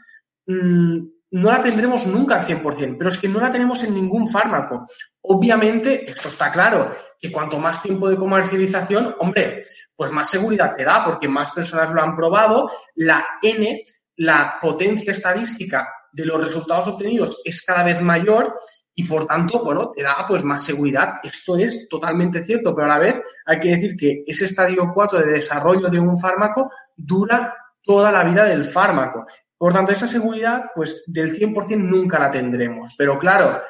mm, 0.45 0.97
no 1.31 1.51
la 1.51 1.63
tendremos 1.63 2.05
nunca 2.05 2.35
al 2.35 2.45
100%, 2.45 2.95
pero 2.97 3.09
es 3.09 3.17
que 3.17 3.27
no 3.27 3.39
la 3.39 3.51
tenemos 3.51 3.83
en 3.83 3.95
ningún 3.95 4.27
fármaco. 4.29 4.85
Obviamente, 5.21 6.09
esto 6.09 6.27
está 6.27 6.51
claro, 6.51 6.91
que 7.19 7.31
cuanto 7.31 7.57
más 7.57 7.81
tiempo 7.81 8.07
de 8.07 8.17
comercialización, 8.17 9.15
hombre, 9.19 9.65
pues 9.95 10.11
más 10.11 10.29
seguridad 10.29 10.75
te 10.75 10.83
da, 10.83 11.03
porque 11.03 11.27
más 11.27 11.51
personas 11.51 11.91
lo 11.91 12.01
han 12.01 12.15
probado, 12.15 12.69
la 12.95 13.25
N, 13.41 13.81
la 14.17 14.57
potencia 14.61 15.13
estadística 15.13 15.87
de 16.11 16.25
los 16.25 16.39
resultados 16.39 16.89
obtenidos 16.89 17.41
es 17.43 17.63
cada 17.63 17.83
vez 17.83 17.99
mayor 17.99 18.53
y 18.95 19.03
por 19.05 19.25
tanto, 19.25 19.63
bueno, 19.63 19.91
te 19.91 20.03
da 20.03 20.25
pues 20.27 20.43
más 20.43 20.63
seguridad. 20.63 21.19
Esto 21.23 21.57
es 21.57 21.87
totalmente 21.89 22.43
cierto, 22.43 22.75
pero 22.75 22.85
a 22.85 22.95
la 22.95 22.99
vez 22.99 23.15
hay 23.45 23.59
que 23.59 23.69
decir 23.69 23.97
que 23.97 24.23
ese 24.27 24.45
estadio 24.45 24.91
4 24.93 25.19
de 25.19 25.31
desarrollo 25.33 25.89
de 25.89 25.99
un 25.99 26.19
fármaco 26.19 26.69
dura 26.95 27.55
toda 27.81 28.11
la 28.11 28.23
vida 28.23 28.45
del 28.45 28.63
fármaco. 28.63 29.25
Por 29.57 29.73
tanto, 29.73 29.91
esa 29.91 30.07
seguridad, 30.07 30.65
pues 30.75 31.03
del 31.07 31.35
100% 31.35 31.77
nunca 31.77 32.19
la 32.19 32.29
tendremos. 32.29 32.93
Pero 32.95 33.17
claro, 33.17 33.61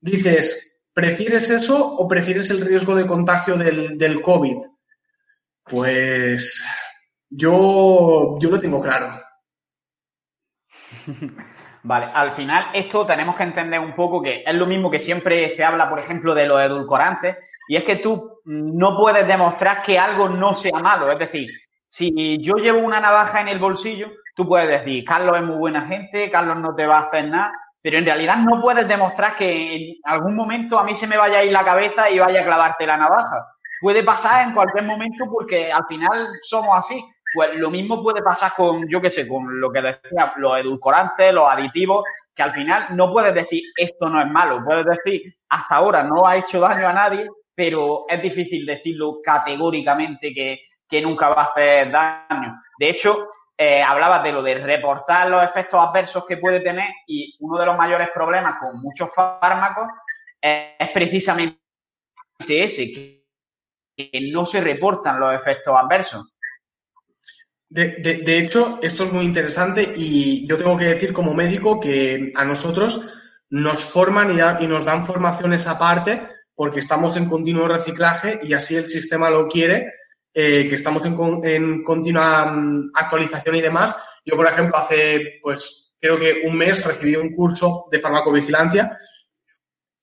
dices, 0.00 0.80
¿prefieres 0.92 1.50
eso 1.50 1.94
o 1.94 2.08
prefieres 2.08 2.50
el 2.50 2.62
riesgo 2.62 2.94
de 2.94 3.06
contagio 3.06 3.58
del, 3.58 3.98
del 3.98 4.22
COVID? 4.22 4.56
Pues 5.64 6.64
yo, 7.28 8.38
yo 8.38 8.50
lo 8.50 8.60
tengo 8.60 8.80
claro. 8.80 9.20
Vale, 11.84 12.08
al 12.14 12.32
final 12.32 12.66
esto 12.72 13.04
tenemos 13.04 13.34
que 13.34 13.42
entender 13.42 13.80
un 13.80 13.94
poco 13.94 14.22
que 14.22 14.44
es 14.46 14.54
lo 14.54 14.66
mismo 14.66 14.90
que 14.90 15.00
siempre 15.00 15.50
se 15.50 15.64
habla, 15.64 15.88
por 15.90 15.98
ejemplo, 15.98 16.34
de 16.34 16.46
los 16.46 16.60
edulcorantes, 16.60 17.36
y 17.66 17.76
es 17.76 17.84
que 17.84 17.96
tú 17.96 18.40
no 18.44 18.96
puedes 18.96 19.26
demostrar 19.26 19.82
que 19.82 19.98
algo 19.98 20.28
no 20.28 20.54
sea 20.54 20.78
malo. 20.78 21.10
Es 21.10 21.18
decir, 21.18 21.48
si 21.88 22.38
yo 22.40 22.54
llevo 22.54 22.78
una 22.78 23.00
navaja 23.00 23.40
en 23.40 23.48
el 23.48 23.58
bolsillo, 23.58 24.08
tú 24.36 24.46
puedes 24.46 24.68
decir, 24.68 25.04
Carlos 25.04 25.36
es 25.36 25.42
muy 25.42 25.56
buena 25.56 25.86
gente, 25.86 26.30
Carlos 26.30 26.56
no 26.58 26.74
te 26.74 26.86
va 26.86 26.98
a 26.98 27.02
hacer 27.02 27.28
nada, 27.28 27.52
pero 27.82 27.98
en 27.98 28.04
realidad 28.04 28.36
no 28.36 28.60
puedes 28.60 28.86
demostrar 28.86 29.36
que 29.36 29.74
en 29.74 29.94
algún 30.04 30.36
momento 30.36 30.78
a 30.78 30.84
mí 30.84 30.94
se 30.94 31.08
me 31.08 31.16
vaya 31.16 31.38
a 31.38 31.44
ir 31.44 31.52
la 31.52 31.64
cabeza 31.64 32.08
y 32.08 32.18
vaya 32.18 32.42
a 32.42 32.44
clavarte 32.44 32.86
la 32.86 32.96
navaja. 32.96 33.44
Puede 33.80 34.04
pasar 34.04 34.46
en 34.46 34.54
cualquier 34.54 34.84
momento 34.84 35.24
porque 35.30 35.72
al 35.72 35.84
final 35.86 36.28
somos 36.48 36.78
así. 36.78 37.04
Pues 37.34 37.54
lo 37.54 37.70
mismo 37.70 38.02
puede 38.02 38.22
pasar 38.22 38.52
con, 38.54 38.86
yo 38.88 39.00
qué 39.00 39.10
sé, 39.10 39.26
con 39.26 39.60
lo 39.60 39.72
que 39.72 39.80
decía, 39.80 40.34
los 40.36 40.58
edulcorantes, 40.58 41.32
los 41.32 41.48
aditivos, 41.48 42.04
que 42.34 42.42
al 42.42 42.52
final 42.52 42.86
no 42.96 43.12
puedes 43.12 43.34
decir 43.34 43.62
esto 43.76 44.08
no 44.08 44.20
es 44.20 44.30
malo, 44.30 44.62
puedes 44.64 44.84
decir 44.84 45.34
hasta 45.48 45.76
ahora 45.76 46.02
no 46.02 46.26
ha 46.26 46.36
hecho 46.36 46.60
daño 46.60 46.88
a 46.88 46.92
nadie, 46.92 47.28
pero 47.54 48.04
es 48.08 48.22
difícil 48.22 48.64
decirlo 48.66 49.20
categóricamente 49.22 50.32
que, 50.34 50.60
nunca 51.02 51.30
va 51.30 51.42
a 51.42 51.44
hacer 51.46 51.90
daño. 51.90 52.60
De 52.78 52.90
hecho, 52.90 53.30
eh, 53.56 53.82
hablabas 53.82 54.22
de 54.22 54.32
lo 54.32 54.42
de 54.42 54.56
reportar 54.56 55.30
los 55.30 55.42
efectos 55.42 55.80
adversos 55.80 56.26
que 56.26 56.36
puede 56.36 56.60
tener 56.60 56.90
y 57.06 57.34
uno 57.40 57.58
de 57.58 57.64
los 57.64 57.78
mayores 57.78 58.10
problemas 58.10 58.58
con 58.60 58.78
muchos 58.82 59.08
fármacos 59.14 59.88
es, 60.38 60.90
precisamente 60.92 61.56
ese, 62.46 63.22
que 63.96 64.30
no 64.30 64.44
se 64.44 64.60
reportan 64.60 65.18
los 65.18 65.34
efectos 65.34 65.74
adversos. 65.74 66.31
De, 67.72 68.38
hecho, 68.38 68.78
esto 68.82 69.04
es 69.04 69.12
muy 69.12 69.24
interesante 69.24 69.94
y 69.96 70.46
yo 70.46 70.58
tengo 70.58 70.76
que 70.76 70.84
decir 70.84 71.14
como 71.14 71.32
médico 71.32 71.80
que 71.80 72.30
a 72.36 72.44
nosotros 72.44 73.00
nos 73.48 73.82
forman 73.82 74.30
y, 74.60 74.66
nos 74.66 74.84
dan 74.84 75.06
formaciones 75.06 75.66
aparte 75.66 76.28
porque 76.54 76.80
estamos 76.80 77.16
en 77.16 77.24
continuo 77.24 77.66
reciclaje 77.66 78.40
y 78.42 78.52
así 78.52 78.76
el 78.76 78.90
sistema 78.90 79.30
lo 79.30 79.48
quiere, 79.48 79.90
eh, 80.34 80.66
que 80.68 80.74
estamos 80.74 81.02
en, 81.06 81.16
en, 81.44 81.82
continua 81.82 82.44
mm, 82.44 82.90
actualización 82.92 83.56
y 83.56 83.62
demás. 83.62 83.96
Yo, 84.22 84.36
por 84.36 84.46
ejemplo, 84.46 84.76
hace 84.76 85.38
pues 85.40 85.94
creo 85.98 86.18
que 86.18 86.42
un 86.44 86.54
mes, 86.54 86.84
recibí 86.84 87.16
un 87.16 87.34
curso 87.34 87.86
de 87.90 88.00
farmacovigilancia 88.00 88.98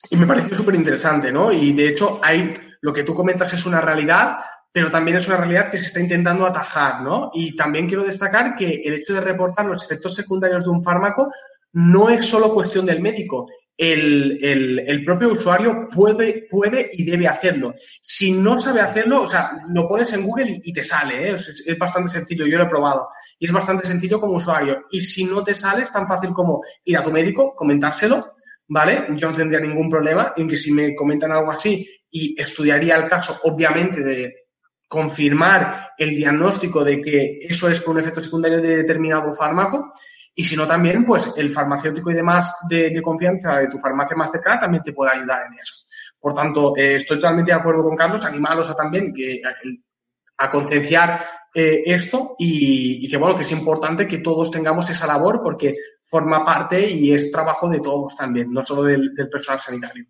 y 0.10 0.16
me 0.16 0.26
pareció 0.26 0.58
súper 0.58 0.74
interesante, 0.74 1.32
¿no? 1.32 1.52
Y 1.52 1.74
de 1.74 1.90
hecho, 1.90 2.20
hay, 2.24 2.52
lo 2.82 2.92
que 2.92 3.04
tú 3.04 3.14
comentas 3.14 3.54
es 3.54 3.64
una 3.68 3.80
realidad, 3.80 4.40
pero 4.72 4.90
también 4.90 5.18
es 5.18 5.28
una 5.28 5.38
realidad 5.38 5.70
que 5.70 5.78
se 5.78 5.86
está 5.86 6.00
intentando 6.00 6.46
atajar, 6.46 7.02
¿no? 7.02 7.32
Y 7.34 7.56
también 7.56 7.88
quiero 7.88 8.04
destacar 8.04 8.56
que 8.56 8.82
el 8.86 8.96
hecho 8.96 9.16
de 9.16 9.22
reportar 9.22 9.66
los 9.66 9.84
efectos 9.84 10.16
secundarios 10.16 10.64
de 10.64 10.70
un 10.70 10.84
fármaco 10.84 11.32
no 11.74 12.10
es 12.10 12.26
solo 12.26 12.54
cuestión 12.54 12.86
del 12.86 13.02
médico. 13.02 13.48
El, 13.76 15.04
propio 15.06 15.32
usuario 15.32 15.88
puede, 15.90 16.46
puede 16.50 16.90
y 16.92 17.06
debe 17.06 17.28
hacerlo. 17.28 17.74
Si 18.02 18.32
no 18.34 18.60
sabe 18.60 18.82
hacerlo, 18.82 19.24
o 19.24 19.30
sea, 19.30 19.52
lo 19.70 19.88
pones 19.88 20.12
en 20.14 20.24
Google 20.24 20.60
y, 20.64 20.74
te 20.74 20.84
sale, 20.84 21.30
¿eh? 21.30 21.34
es, 21.34 21.78
bastante 21.78 22.10
sencillo, 22.10 22.46
yo 22.46 22.58
lo 22.58 22.66
he 22.66 22.70
probado. 22.70 23.08
Y 23.40 23.48
es 23.48 23.54
bastante 23.54 23.88
sencillo 23.88 24.20
como 24.20 24.36
usuario. 24.36 24.86
Y 24.92 25.02
si 25.04 25.24
no 25.24 25.44
te 25.44 25.58
sale, 25.58 25.84
es 25.84 25.92
tan 25.92 26.08
fácil 26.08 26.32
como 26.32 26.62
ir 26.84 26.98
a 26.98 27.04
tu 27.04 27.12
médico, 27.12 27.56
comentárselo, 27.56 28.34
¿vale? 28.68 29.08
Yo 29.14 29.30
no 29.30 29.36
tendría 29.36 29.62
ningún 29.62 29.90
problema 29.90 30.34
en 30.36 30.48
que 30.48 30.58
si 30.58 30.72
me 30.74 30.94
comentan 30.94 31.32
algo 31.32 31.52
así 31.52 31.88
y 32.12 32.40
estudiaría 32.40 32.98
el 32.98 33.10
caso, 33.10 33.40
obviamente, 33.44 34.02
de 34.02 34.49
confirmar 34.90 35.92
el 35.98 36.10
diagnóstico 36.10 36.84
de 36.84 37.02
que 37.02 37.38
eso 37.42 37.70
es 37.70 37.86
un 37.88 38.00
efecto 38.00 38.22
secundario 38.22 38.60
de 38.62 38.78
determinado 38.78 39.34
fármaco 39.34 39.92
y 40.40 40.46
si 40.46 40.56
no 40.56 40.66
también, 40.66 41.04
pues 41.06 41.34
el 41.36 41.52
farmacéutico 41.52 42.12
y 42.12 42.14
demás 42.14 42.56
de, 42.70 43.02
confianza 43.02 43.60
de 43.60 43.68
tu 43.68 43.78
farmacia 43.78 44.16
más 44.16 44.32
cercana 44.32 44.58
también 44.58 44.82
te 44.82 44.94
puede 44.94 45.12
ayudar 45.12 45.42
en 45.48 45.60
eso. 45.60 45.86
Por 46.18 46.34
tanto, 46.34 46.76
eh, 46.78 46.96
estoy 46.96 47.18
totalmente 47.18 47.52
de 47.52 47.58
acuerdo 47.58 47.84
con 47.84 47.98
Carlos, 47.98 48.24
animalos 48.24 48.70
a 48.70 48.74
también 48.76 49.14
que, 49.14 49.42
a, 50.38 50.50
concienciar 50.50 51.22
eh, 51.54 51.82
esto 51.86 52.36
y, 52.40 53.06
que 53.10 53.18
bueno, 53.18 53.36
que 53.36 53.44
es 53.44 53.52
importante 53.52 54.08
que 54.08 54.20
todos 54.20 54.50
tengamos 54.50 54.90
esa 54.90 55.08
labor 55.08 55.42
porque 55.44 55.74
forma 56.02 56.46
parte 56.46 56.90
y 56.90 57.12
es 57.12 57.34
trabajo 57.34 57.68
de 57.68 57.82
todos 57.82 58.16
también, 58.16 58.50
no 58.50 58.64
solo 58.64 58.84
del, 58.84 59.14
personal 59.30 59.60
sanitario. 59.60 60.06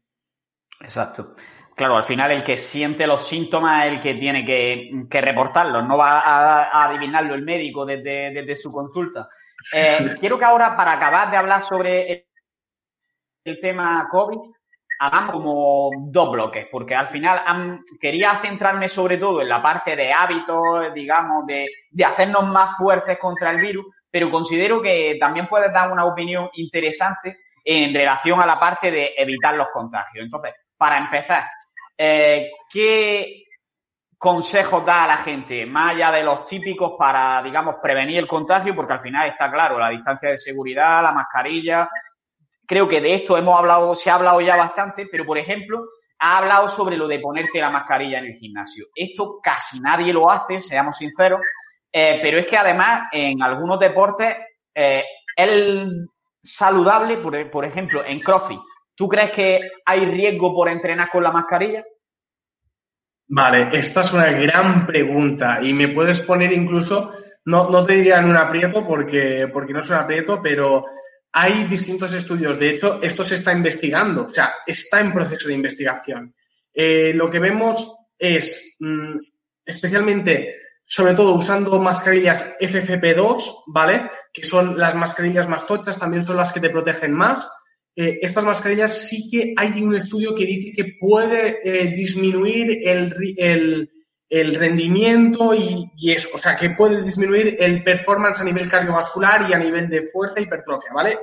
Exacto. 0.80 1.36
Claro, 1.80 1.96
al 1.96 2.04
final 2.04 2.30
el 2.32 2.44
que 2.44 2.58
siente 2.58 3.08
los 3.08 3.26
síntomas 3.26 3.86
es 3.86 3.94
el 3.94 4.02
que 4.02 4.16
tiene 4.16 4.44
que, 4.44 5.22
reportarlos, 5.22 5.88
no 5.88 5.98
va 5.98 6.20
a, 6.20 6.84
adivinarlo 6.84 7.36
el 7.36 7.44
médico 7.44 7.86
desde, 7.86 8.58
su 8.58 8.70
consulta. 8.70 9.30
Eh, 9.74 10.14
quiero 10.20 10.38
que 10.38 10.44
ahora, 10.44 10.76
para 10.76 10.92
acabar 10.92 11.32
de 11.32 11.38
hablar 11.38 11.64
sobre 11.64 12.28
el, 13.46 13.62
tema 13.62 14.06
COVID, 14.12 14.40
hagamos 15.00 15.32
como 15.32 15.92
dos 16.12 16.34
bloques, 16.34 16.68
porque 16.70 16.96
al 16.96 17.08
final 17.08 17.80
quería 18.02 18.36
centrarme 18.40 18.90
sobre 18.90 19.18
todo 19.18 19.42
en 19.42 19.48
la 19.48 19.62
parte 19.62 19.96
de 19.96 20.12
hábitos, 20.12 20.94
digamos, 20.94 21.46
de, 21.48 21.66
de 21.92 22.04
hacernos 22.04 22.46
más 22.46 22.76
fuertes 22.76 23.18
contra 23.18 23.52
el 23.52 23.62
virus, 23.62 23.86
pero 24.12 24.30
considero 24.30 24.82
que 24.82 25.16
también 25.18 25.48
puedes 25.48 25.72
dar 25.72 25.94
una 25.94 26.04
opinión 26.04 26.50
interesante 26.56 27.40
en 27.64 27.94
relación 27.94 28.42
a 28.42 28.46
la 28.46 28.60
parte 28.60 28.92
de 28.92 29.14
evitar 29.18 29.56
los 29.56 29.70
contagios. 29.70 30.26
Entonces, 30.26 30.56
para 30.76 30.98
empezar, 30.98 31.46
eh, 32.02 32.50
¿qué 32.72 33.44
consejos 34.18 34.86
da 34.86 35.04
a 35.04 35.08
la 35.08 35.18
gente, 35.18 35.66
más 35.66 35.94
allá 35.94 36.12
de 36.14 36.24
los 36.24 36.46
típicos 36.46 36.94
para, 36.98 37.44
digamos, 37.44 37.76
prevenir 37.82 38.20
el 38.20 38.28
contagio? 38.28 38.74
Porque 38.74 38.94
al 38.94 39.02
final 39.02 39.28
está 39.28 39.52
claro, 39.52 39.78
la 39.78 39.90
distancia 39.90 40.30
de 40.30 40.38
seguridad, 40.38 41.04
la 41.04 41.12
mascarilla. 41.12 41.90
Creo 42.66 42.88
que 42.88 43.02
de 43.02 43.16
esto 43.16 43.38
hemos 43.38 43.58
hablado, 43.60 43.96
se 43.96 44.10
ha 44.10 44.16
hablado 44.16 44.40
ya 44.40 44.56
bastante, 44.56 45.08
pero 45.12 45.26
por 45.26 45.38
ejemplo, 45.38 45.84
ha 46.20 46.38
hablado 46.38 46.70
sobre 46.70 46.96
lo 46.96 47.06
de 47.06 47.20
ponerte 47.20 47.60
la 47.60 47.70
mascarilla 47.70 48.20
en 48.20 48.28
el 48.28 48.36
gimnasio. 48.36 48.86
Esto 48.96 49.40
casi 49.44 49.82
nadie 49.82 50.14
lo 50.14 50.32
hace, 50.32 50.62
seamos 50.62 50.96
sinceros, 50.96 51.42
eh, 51.92 52.20
pero 52.22 52.40
es 52.40 52.48
que 52.48 52.56
además 52.56 53.10
en 53.12 53.44
algunos 53.44 53.78
deportes 53.78 54.38
eh, 54.74 55.04
es 55.36 55.90
saludable, 56.42 57.18
por, 57.18 57.52
por, 57.52 57.66
ejemplo, 57.66 58.06
en 58.06 58.22
CrossFit. 58.22 58.60
¿Tú 59.00 59.08
crees 59.08 59.32
que 59.32 59.62
hay 59.86 60.04
riesgo 60.04 60.54
por 60.54 60.68
entrenar 60.68 61.10
con 61.10 61.24
la 61.24 61.32
mascarilla? 61.32 61.86
Vale, 63.30 63.70
esta 63.72 64.04
es 64.04 64.12
una 64.12 64.30
gran 64.30 64.86
pregunta 64.86 65.60
y 65.62 65.74
me 65.74 65.88
puedes 65.88 66.20
poner 66.20 66.52
incluso, 66.52 67.14
no, 67.46 67.70
no 67.70 67.86
te 67.86 67.94
diría 67.94 68.20
en 68.20 68.26
un 68.26 68.36
aprieto 68.36 68.86
porque, 68.86 69.50
porque 69.54 69.72
no 69.72 69.84
es 69.84 69.90
un 69.90 69.96
aprieto, 69.96 70.42
pero 70.44 70.84
hay 71.32 71.64
distintos 71.64 72.14
estudios. 72.14 72.60
De 72.60 72.72
hecho, 72.72 73.00
esto 73.02 73.26
se 73.26 73.36
está 73.36 73.54
investigando, 73.54 74.26
o 74.26 74.28
sea, 74.28 74.56
está 74.68 75.00
en 75.00 75.14
proceso 75.14 75.48
de 75.48 75.54
investigación. 75.54 76.36
Eh, 76.74 77.14
lo 77.14 77.30
que 77.30 77.40
vemos 77.40 77.96
es, 78.18 78.76
mm, 78.82 79.18
especialmente 79.64 80.56
sobre 80.84 81.14
todo 81.14 81.36
usando 81.36 81.80
mascarillas 81.80 82.58
FFP2, 82.60 83.64
¿vale? 83.68 84.10
Que 84.34 84.44
son 84.44 84.78
las 84.78 84.94
mascarillas 84.96 85.48
más 85.48 85.66
tochas, 85.66 85.98
también 85.98 86.26
son 86.26 86.36
las 86.36 86.52
que 86.52 86.60
te 86.60 86.70
protegen 86.70 87.14
más. 87.14 87.50
Eh, 88.02 88.18
estas 88.22 88.46
mascarillas 88.46 88.98
sí 88.98 89.30
que 89.30 89.54
hay 89.58 89.82
un 89.82 89.94
estudio 89.94 90.34
que 90.34 90.46
dice 90.46 90.72
que 90.72 90.96
puede 90.98 91.58
eh, 91.66 91.94
disminuir 91.94 92.80
el, 92.88 93.92
el, 94.30 94.56
rendimiento 94.56 95.54
y, 95.54 95.92
y, 95.98 96.12
eso, 96.12 96.30
o 96.34 96.38
sea, 96.38 96.56
que 96.56 96.70
puede 96.70 97.04
disminuir 97.04 97.58
el 97.60 97.84
performance 97.84 98.40
a 98.40 98.46
nivel 98.46 98.70
cardiovascular 98.70 99.50
y 99.50 99.54
a 99.54 99.60
nivel 99.60 99.90
de 99.90 100.04
fuerza 100.04 100.40
y 100.40 100.44
hipertrofia, 100.44 100.92
¿vale? 100.94 101.18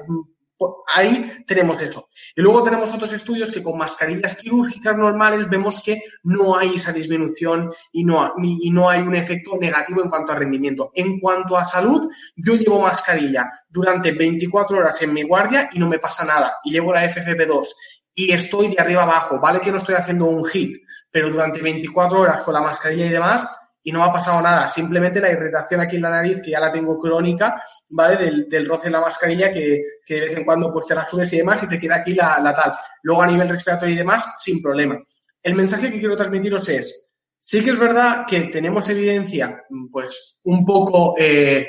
Ahí 0.95 1.45
tenemos 1.47 1.81
eso. 1.83 2.09
Y 2.35 2.41
luego 2.41 2.63
tenemos 2.63 2.93
otros 2.95 3.13
estudios 3.13 3.53
que 3.53 3.63
con 3.63 3.77
mascarillas 3.77 4.37
quirúrgicas 4.37 4.97
normales 4.97 5.49
vemos 5.51 5.83
que 5.83 6.01
no 6.23 6.57
hay 6.57 6.75
esa 6.75 6.93
disminución 6.93 7.71
y 7.93 8.05
no, 8.05 8.35
y 8.43 8.71
no 8.71 8.89
hay 8.89 9.03
un 9.03 9.15
efecto 9.15 9.59
negativo 9.61 10.03
en 10.03 10.09
cuanto 10.09 10.33
a 10.33 10.37
rendimiento. 10.37 10.91
En 10.95 11.21
cuanto 11.21 11.57
a 11.59 11.65
salud, 11.65 12.11
yo 12.37 12.55
llevo 12.55 12.81
mascarilla 12.81 13.45
durante 13.69 14.13
24 14.13 14.79
horas 14.79 15.01
en 15.03 15.13
mi 15.13 15.23
guardia 15.23 15.69
y 15.73 15.79
no 15.79 15.89
me 15.89 15.99
pasa 15.99 16.25
nada. 16.25 16.59
Y 16.65 16.73
llevo 16.73 16.93
la 16.93 17.05
FFP2 17.05 17.67
y 18.15 18.33
estoy 18.33 18.69
de 18.69 18.81
arriba 18.81 19.03
abajo. 19.03 19.39
Vale 19.39 19.61
que 19.61 19.71
no 19.71 19.77
estoy 19.77 19.95
haciendo 19.95 20.27
un 20.27 20.45
hit, 20.47 20.77
pero 21.11 21.31
durante 21.31 21.61
24 21.61 22.21
horas 22.21 22.43
con 22.43 22.55
la 22.55 22.63
mascarilla 22.63 23.07
y 23.07 23.11
demás 23.11 23.47
y 23.87 23.93
no 23.93 24.01
me 24.01 24.07
ha 24.07 24.13
pasado 24.13 24.43
nada. 24.43 24.69
Simplemente 24.69 25.21
la 25.21 25.31
irritación 25.31 25.81
aquí 25.81 25.95
en 25.95 26.03
la 26.03 26.11
nariz, 26.11 26.43
que 26.43 26.51
ya 26.51 26.59
la 26.59 26.73
tengo 26.73 26.99
crónica, 26.99 27.63
¿vale? 27.89 28.45
Del, 28.49 28.69
roce 28.69 28.89
en 28.89 28.95
la 28.95 29.01
mascarilla 29.01 29.53
que, 29.53 29.83
que, 30.05 30.15
de 30.15 30.21
vez 30.29 30.37
en 30.39 30.45
cuando 30.45 30.73
pues 30.73 30.87
te 30.87 30.95
la 30.95 31.05
subes 31.05 31.33
y 31.33 31.39
demás 31.39 31.63
y 31.63 31.69
te 31.69 31.79
queda 31.79 31.97
aquí 31.97 32.15
la, 32.15 32.41
la 32.41 32.55
tal. 32.55 32.73
Luego 33.03 33.23
a 33.23 33.27
nivel 33.27 33.49
respiratorio 33.49 33.95
y 33.95 33.99
demás, 33.99 34.35
sin 34.39 34.61
problema. 34.63 34.99
El 35.43 35.55
mensaje 35.55 35.91
que 35.91 36.01
quiero 36.01 36.17
transmitiros 36.17 36.69
es, 36.69 37.11
sí 37.39 37.63
que 37.63 37.71
es 37.71 37.79
verdad 37.79 38.27
que 38.27 38.41
tenemos 38.45 38.89
evidencia, 38.89 39.63
pues 39.93 40.39
un 40.43 40.65
poco, 40.65 41.15
eh, 41.19 41.69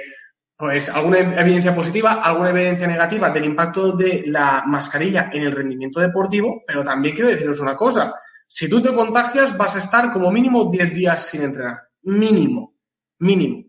pues 0.57 0.89
alguna 0.89 1.39
evidencia 1.39 1.75
positiva, 1.75 2.13
alguna 2.13 2.49
evidencia 2.49 2.87
negativa 2.87 3.29
del 3.29 3.45
impacto 3.45 3.91
de 3.91 4.23
la 4.25 4.63
mascarilla 4.65 5.29
en 5.31 5.43
el 5.43 5.51
rendimiento 5.51 5.99
deportivo, 5.99 6.63
pero 6.65 6.83
también 6.83 7.13
quiero 7.13 7.29
deciros 7.29 7.59
una 7.59 7.75
cosa. 7.75 8.15
Si 8.47 8.67
tú 8.67 8.81
te 8.81 8.95
contagias, 8.95 9.55
vas 9.55 9.75
a 9.75 9.79
estar 9.79 10.11
como 10.11 10.31
mínimo 10.31 10.71
10 10.71 10.93
días 10.93 11.25
sin 11.25 11.43
entrenar. 11.43 11.81
Mínimo. 12.03 12.73
Mínimo. 13.19 13.65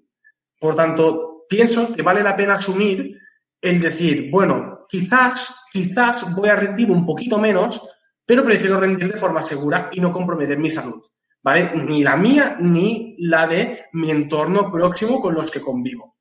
Por 0.58 0.74
tanto, 0.74 1.27
pienso 1.48 1.94
que 1.94 2.02
vale 2.02 2.22
la 2.22 2.37
pena 2.37 2.54
asumir 2.54 3.18
el 3.61 3.80
decir, 3.80 4.30
bueno, 4.30 4.87
quizás, 4.88 5.64
quizás 5.70 6.34
voy 6.34 6.48
a 6.48 6.56
rendir 6.56 6.90
un 6.90 7.04
poquito 7.04 7.38
menos, 7.38 7.82
pero 8.24 8.44
prefiero 8.44 8.78
rendir 8.78 9.12
de 9.12 9.18
forma 9.18 9.42
segura 9.42 9.88
y 9.92 10.00
no 10.00 10.12
comprometer 10.12 10.58
mi 10.58 10.70
salud, 10.70 11.02
¿vale? 11.42 11.72
Ni 11.74 12.02
la 12.02 12.16
mía 12.16 12.56
ni 12.61 13.16
la 13.18 13.46
de 13.46 13.87
mi 13.92 14.11
entorno 14.11 14.70
próximo 14.70 15.20
con 15.20 15.34
los 15.34 15.50
que 15.50 15.61
convivo. 15.61 16.16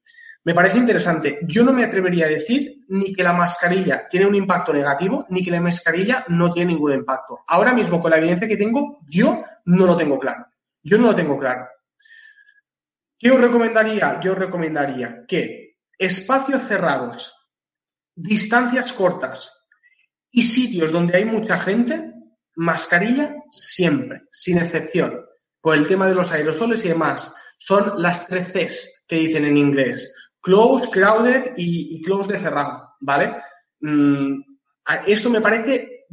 Me 0.47 0.53
parece 0.53 0.79
interesante. 0.79 1.39
Yo 1.45 1.61
no 1.65 1.73
me 1.73 1.83
atrevería 1.83 2.25
a 2.25 2.29
decir 2.29 2.85
ni 2.87 3.13
que 3.13 3.21
la 3.21 3.33
mascarilla 3.33 4.07
tiene 4.09 4.27
un 4.27 4.35
impacto 4.35 4.71
negativo, 4.71 5.25
ni 5.29 5.43
que 5.43 5.51
la 5.51 5.59
mascarilla 5.59 6.23
no 6.29 6.49
tiene 6.49 6.71
ningún 6.71 6.93
impacto. 6.93 7.39
Ahora 7.47 7.73
mismo, 7.73 7.99
con 7.99 8.11
la 8.11 8.17
evidencia 8.17 8.47
que 8.47 8.55
tengo, 8.55 8.99
yo 9.09 9.43
no 9.65 9.85
lo 9.85 9.97
tengo 9.97 10.17
claro. 10.17 10.45
Yo 10.81 10.97
no 10.97 11.07
lo 11.07 11.15
tengo 11.15 11.37
claro. 11.37 11.67
¿Qué 13.19 13.31
os 13.31 13.41
recomendaría? 13.41 14.19
Yo 14.21 14.33
os 14.33 14.37
recomendaría 14.37 15.25
que 15.27 15.77
espacios 15.97 16.67
cerrados, 16.67 17.35
distancias 18.15 18.93
cortas 18.93 19.53
y 20.31 20.43
sitios 20.43 20.91
donde 20.91 21.17
hay 21.17 21.25
mucha 21.25 21.57
gente, 21.57 22.13
mascarilla 22.55 23.35
siempre, 23.49 24.23
sin 24.31 24.59
excepción, 24.59 25.25
por 25.61 25.75
el 25.75 25.87
tema 25.87 26.07
de 26.07 26.15
los 26.15 26.31
aerosoles 26.31 26.85
y 26.85 26.89
demás. 26.89 27.33
Son 27.57 28.01
las 28.01 28.27
tres 28.27 28.53
Cs 28.53 29.03
que 29.07 29.17
dicen 29.17 29.45
en 29.45 29.57
inglés. 29.57 30.13
Close, 30.39 30.89
crowded 30.91 31.53
y, 31.57 32.01
close 32.03 32.31
de 32.31 32.39
cerrado, 32.39 32.93
¿vale? 33.01 33.35
Mm, 33.81 34.41
eso 35.07 35.29
me 35.29 35.41
parece 35.41 36.05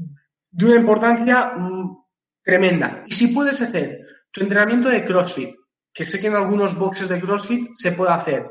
de 0.51 0.67
una 0.67 0.77
importancia 0.77 1.53
mm, 1.57 1.97
tremenda. 2.43 3.05
Y 3.07 3.15
si 3.15 3.29
puedes 3.29 3.61
hacer 3.61 4.01
tu 4.31 4.41
entrenamiento 4.41 4.89
de 4.89 5.05
CrossFit, 5.05 5.55
que 5.95 6.05
sé 6.05 6.21
que 6.21 6.27
en 6.27 6.35
algunos 6.35 6.75
boxes 6.75 7.09
de 7.09 7.21
CrossFit 7.21 7.71
se 7.77 7.93
puede 7.93 8.13
hacer. 8.13 8.51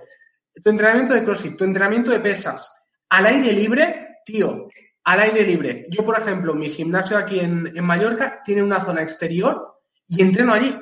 Tu 0.63 0.69
entrenamiento 0.69 1.13
de 1.13 1.25
CrossFit, 1.25 1.57
tu 1.57 1.65
entrenamiento 1.65 2.09
de 2.09 2.21
pesas, 2.21 2.73
al 3.09 3.25
aire 3.25 3.51
libre, 3.51 4.19
tío, 4.25 4.69
al 5.03 5.19
aire 5.19 5.43
libre. 5.43 5.85
Yo, 5.89 6.05
por 6.05 6.17
ejemplo, 6.17 6.55
mi 6.55 6.69
gimnasio 6.69 7.17
aquí 7.17 7.39
en, 7.39 7.73
Mallorca 7.83 8.41
tiene 8.43 8.63
una 8.63 8.81
zona 8.81 9.03
exterior 9.03 9.81
y 10.07 10.21
entreno 10.21 10.53
allí. 10.53 10.73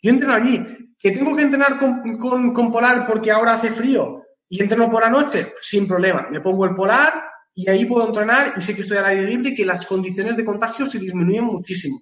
Yo 0.00 0.10
entreno 0.10 0.34
allí. 0.34 0.64
Que 0.98 1.10
tengo 1.10 1.36
que 1.36 1.42
entrenar 1.42 1.78
con, 1.78 2.16
con, 2.18 2.72
Polar 2.72 3.06
porque 3.06 3.30
ahora 3.30 3.54
hace 3.54 3.70
frío 3.70 4.22
y 4.48 4.62
entreno 4.62 4.88
por 4.88 5.02
la 5.02 5.10
noche, 5.10 5.52
sin 5.60 5.86
problema. 5.86 6.28
Me 6.30 6.40
pongo 6.40 6.64
el 6.64 6.74
polar 6.74 7.12
y 7.52 7.68
ahí 7.68 7.84
puedo 7.84 8.06
entrenar 8.06 8.54
y 8.56 8.60
sé 8.62 8.74
que 8.74 8.82
estoy 8.82 8.98
al 8.98 9.06
aire 9.06 9.26
libre 9.26 9.50
y 9.50 9.54
que 9.54 9.66
las 9.66 9.84
condiciones 9.84 10.36
de 10.36 10.44
contagio 10.44 10.86
se 10.86 10.98
disminuyen 10.98 11.44
muchísimo. 11.44 12.00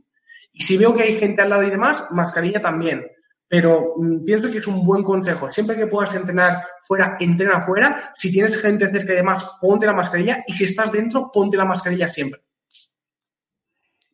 Y 0.53 0.63
si 0.63 0.77
veo 0.77 0.95
que 0.95 1.03
hay 1.03 1.19
gente 1.19 1.43
al 1.43 1.51
lado 1.51 1.65
y 1.65 1.71
demás, 1.71 2.05
mascarilla 2.11 2.61
también. 2.61 3.05
Pero 3.53 3.92
mm, 3.98 4.24
pienso 4.24 4.50
que 4.50 4.57
es 4.57 4.66
un 4.66 4.82
buen 4.82 5.03
consejo. 5.03 5.53
Siempre 5.53 5.76
que 5.76 5.86
puedas 5.86 6.14
entrenar 6.14 6.64
fuera, 6.80 7.18
entrena 7.20 7.61
fuera. 7.61 8.14
Si 8.16 8.32
tienes 8.32 8.59
gente 8.59 8.88
cerca 8.88 9.12
y 9.12 9.16
demás, 9.16 9.46
ponte 9.61 9.84
la 9.84 9.92
mascarilla. 9.92 10.42
Y 10.46 10.55
si 10.55 10.64
estás 10.64 10.90
dentro, 10.90 11.30
ponte 11.30 11.59
la 11.59 11.66
mascarilla 11.66 12.09
siempre. 12.09 12.40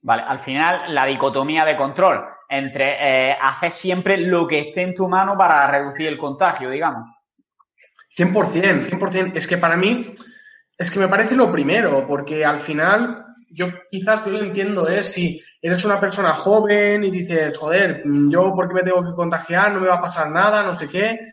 Vale, 0.03 0.25
al 0.27 0.41
final 0.41 0.93
la 0.93 1.07
dicotomía 1.07 1.65
de 1.65 1.77
control 1.77 2.25
entre 2.49 3.31
eh, 3.31 3.37
hacer 3.41 3.71
siempre 3.71 4.17
lo 4.17 4.45
que 4.49 4.59
esté 4.59 4.83
en 4.83 4.95
tu 4.97 5.09
mano 5.09 5.39
para 5.39 5.71
reducir 5.71 6.09
el 6.09 6.19
contagio, 6.19 6.69
digamos. 6.69 7.09
100%, 8.17 8.87
100%. 8.91 9.37
Es 9.37 9.47
que 9.47 9.59
para 9.59 9.77
mí, 9.77 10.15
es 10.77 10.91
que 10.91 10.99
me 10.99 11.07
parece 11.07 11.37
lo 11.37 11.53
primero, 11.53 12.05
porque 12.09 12.45
al 12.45 12.59
final 12.59 13.28
yo 13.51 13.69
quizás 13.91 14.25
yo 14.27 14.39
entiendo, 14.39 14.89
¿eh? 14.89 15.07
Si 15.07 15.41
eres 15.61 15.85
una 15.85 16.01
persona 16.01 16.33
joven 16.35 17.05
y 17.05 17.11
dices, 17.11 17.57
joder, 17.57 18.03
yo 18.29 18.53
porque 18.55 18.75
me 18.75 18.83
tengo 18.83 19.05
que 19.05 19.15
contagiar, 19.15 19.73
no 19.73 19.81
me 19.81 19.89
va 19.89 19.97
a 19.97 20.03
pasar 20.03 20.31
nada, 20.31 20.65
no 20.65 20.75
sé 20.75 20.89
qué. 20.89 21.33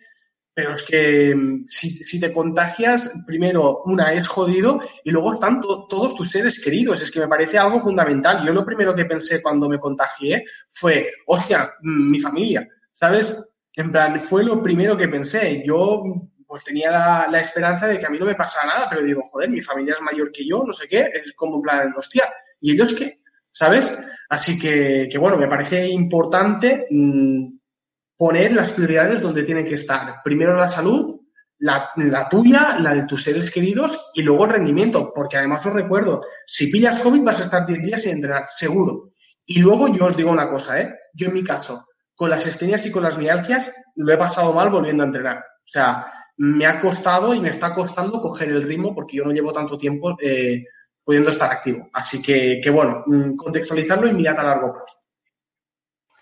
Pero 0.54 0.72
es 0.72 0.84
que 0.84 1.36
mm, 1.36 1.66
si, 1.68 2.20
te 2.20 2.34
contagias, 2.34 3.12
primero, 3.28 3.82
una, 3.86 4.14
es 4.14 4.28
jodido 4.28 4.80
y 5.04 5.12
luego 5.12 5.34
están 5.34 5.60
todos 5.60 6.16
tus 6.16 6.32
seres 6.32 6.60
queridos. 6.60 7.02
Es 7.02 7.12
que 7.12 7.20
me 7.20 7.28
parece 7.28 7.58
algo 7.58 7.82
fundamental. 7.82 8.46
Yo 8.46 8.54
lo 8.54 8.66
primero 8.66 8.96
que 8.96 9.06
pensé 9.06 9.42
cuando 9.42 9.68
me 9.68 9.80
contagié 9.80 10.46
fue, 10.72 11.10
hostia, 11.28 11.74
mm, 11.82 12.10
mi 12.12 12.20
familia, 12.20 12.68
¿sabes? 12.94 13.38
En 13.74 13.92
plan, 13.92 14.18
fue 14.20 14.46
lo 14.46 14.64
primero 14.64 14.96
que 14.96 15.10
pensé. 15.10 15.62
Yo 15.68 16.04
pues 16.48 16.64
tenía 16.64 16.92
la, 16.92 17.40
esperanza 17.40 17.88
de 17.88 18.00
que 18.00 18.06
a 18.06 18.10
mí 18.10 18.18
no 18.20 18.26
me 18.26 18.36
pasara 18.36 18.68
nada, 18.68 18.88
pero 18.90 19.04
digo, 19.04 19.22
joder, 19.32 19.50
mi 19.50 19.62
familia 19.62 19.96
es 19.96 20.02
mayor 20.02 20.32
que 20.32 20.46
yo, 20.46 20.64
no 20.66 20.74
sé 20.74 20.88
qué, 20.88 21.10
es 21.14 21.34
como 21.34 21.58
en 21.58 21.62
plan, 21.62 21.94
hostia, 21.96 22.26
¿y 22.62 22.72
ellos 22.72 22.94
qué? 22.94 23.22
¿Sabes? 23.52 23.98
Así 24.30 24.60
que, 24.60 25.08
que 25.10 25.18
bueno, 25.18 25.38
me 25.38 25.48
parece 25.48 25.88
importante 25.88 26.88
mm, 26.90 27.58
poner 28.18 28.54
las 28.54 28.72
prioridades 28.72 29.22
donde 29.22 29.44
tienen 29.44 29.66
que 29.66 29.76
estar. 29.76 30.22
Primero 30.24 30.56
la 30.56 30.70
salud, 30.70 31.20
la, 31.60 32.28
tuya, 32.30 32.78
la 32.80 32.94
de 32.94 33.06
tus 33.06 33.24
seres 33.24 33.52
queridos 33.52 34.12
y 34.14 34.22
luego 34.22 34.46
el 34.46 34.52
rendimiento, 34.52 35.12
porque 35.14 35.38
además 35.38 35.66
os 35.66 35.74
recuerdo, 35.74 36.22
si 36.46 36.72
pillas 36.72 37.02
COVID 37.02 37.24
vas 37.24 37.42
a 37.42 37.46
estar 37.46 37.66
10 37.66 37.82
días 37.82 38.04
sin 38.04 38.14
entrenar, 38.14 38.46
seguro. 38.54 39.12
Y 39.46 39.60
luego 39.60 39.88
yo 39.88 40.06
os 40.06 40.18
digo 40.18 40.32
una 40.32 40.50
cosa, 40.50 40.80
¿eh? 40.82 40.94
Yo 41.14 41.28
en 41.28 41.34
mi 41.34 41.44
caso, 41.44 41.88
con 42.16 42.30
las 42.30 42.46
estenias 42.46 42.86
y 42.86 42.92
con 42.92 43.04
las 43.04 43.18
mialgias, 43.18 43.74
lo 43.96 44.14
he 44.14 44.18
pasado 44.18 44.54
mal 44.54 44.70
volviendo 44.70 45.04
a 45.04 45.08
entrenar. 45.08 45.38
O 45.38 45.68
sea, 45.68 46.06
me 46.38 46.66
ha 46.66 46.80
costado 46.80 47.34
y 47.34 47.40
me 47.40 47.50
está 47.50 47.74
costando 47.74 48.22
coger 48.22 48.50
el 48.50 48.64
ritmo 48.64 48.94
porque 48.94 49.18
yo 49.18 49.24
no 49.24 49.32
llevo 49.32 49.54
tanto 49.54 49.78
tiempo 49.78 50.16
eh, 50.22 50.66
pudiendo 51.04 51.32
estar 51.32 51.52
activo. 51.52 51.88
Así 51.94 52.22
que, 52.22 52.70
bueno, 52.70 53.04
mm, 53.06 53.36
contextualizarlo 53.36 54.08
y 54.08 54.14
mirar 54.14 54.40
a 54.40 54.44
largo 54.44 54.74
plazo. 54.74 55.00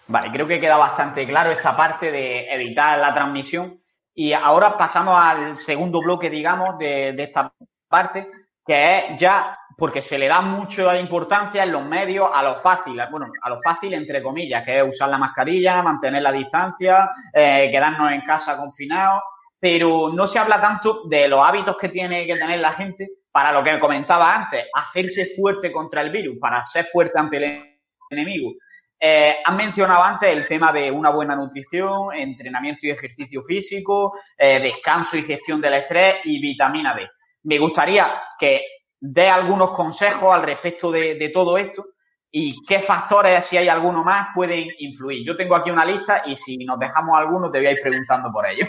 Vale, 0.08 0.32
creo 0.32 0.48
que 0.48 0.60
queda 0.60 0.78
bastante 0.78 1.26
claro 1.26 1.52
esta 1.52 1.76
parte 1.76 2.12
de 2.12 2.54
evitar 2.54 3.00
la 3.00 3.14
transmisión. 3.14 3.80
Y 4.14 4.34
ahora 4.34 4.78
pasamos 4.78 5.16
al 5.18 5.58
segundo 5.58 6.02
bloque, 6.02 6.30
digamos, 6.30 6.78
de, 6.78 7.14
de 7.14 7.24
esta 7.24 7.52
parte, 7.88 8.30
que 8.64 9.00
es 9.00 9.18
ya 9.18 9.58
porque 9.76 10.04
se 10.04 10.20
le 10.20 10.28
da 10.28 10.42
mucha 10.42 11.00
importancia 11.00 11.64
en 11.64 11.72
los 11.72 11.84
medios 11.84 12.30
a 12.32 12.44
lo 12.44 12.60
fácil, 12.60 13.02
bueno, 13.10 13.28
a 13.42 13.50
lo 13.50 13.60
fácil 13.60 13.94
entre 13.96 14.22
comillas, 14.22 14.64
que 14.64 14.78
es 14.78 14.88
usar 14.88 15.10
la 15.10 15.18
mascarilla, 15.18 15.82
mantener 15.82 16.22
la 16.22 16.32
distancia, 16.32 17.10
eh, 17.34 17.70
quedarnos 17.72 18.12
en 18.12 18.22
casa 18.22 18.56
confinados 18.56 19.24
pero 19.64 20.10
no 20.10 20.28
se 20.28 20.40
habla 20.40 20.60
tanto 20.60 21.04
de 21.06 21.26
los 21.26 21.40
hábitos 21.40 21.78
que 21.78 21.88
tiene 21.88 22.28
que 22.28 22.36
tener 22.36 22.60
la 22.60 22.74
gente 22.74 23.12
para 23.32 23.54
lo 23.54 23.64
que 23.64 23.80
comentaba 23.80 24.36
antes, 24.36 24.66
hacerse 24.74 25.28
fuerte 25.38 25.72
contra 25.72 26.02
el 26.02 26.10
virus, 26.10 26.38
para 26.38 26.62
ser 26.66 26.84
fuerte 26.84 27.18
ante 27.18 27.38
el 27.38 27.78
enemigo. 28.10 28.56
Eh, 29.00 29.38
han 29.42 29.56
mencionado 29.56 30.04
antes 30.04 30.36
el 30.36 30.46
tema 30.50 30.74
de 30.74 30.92
una 30.92 31.12
buena 31.12 31.34
nutrición, 31.38 32.14
entrenamiento 32.14 32.88
y 32.88 32.90
ejercicio 32.90 33.42
físico, 33.44 34.20
eh, 34.38 34.60
descanso 34.60 35.16
y 35.16 35.22
gestión 35.22 35.62
del 35.62 35.76
estrés 35.76 36.16
y 36.26 36.42
vitamina 36.42 36.94
D. 36.94 37.08
Me 37.44 37.58
gustaría 37.58 38.22
que 38.38 38.66
dé 39.00 39.30
algunos 39.30 39.72
consejos 39.72 40.36
al 40.36 40.44
respecto 40.44 40.92
de, 40.92 41.16
de 41.16 41.30
todo 41.30 41.58
esto 41.58 41.86
y 42.30 42.66
qué 42.66 42.80
factores, 42.80 43.46
si 43.46 43.56
hay 43.56 43.70
alguno 43.70 44.04
más, 44.04 44.28
pueden 44.36 44.68
influir. 44.80 45.26
Yo 45.26 45.38
tengo 45.38 45.56
aquí 45.56 45.72
una 45.72 45.86
lista 45.86 46.24
y 46.26 46.36
si 46.36 46.58
nos 46.58 46.78
dejamos 46.78 47.18
alguno 47.18 47.50
te 47.50 47.60
voy 47.60 47.68
a 47.68 47.72
ir 47.72 47.80
preguntando 47.82 48.30
por 48.30 48.46
ello. 48.46 48.68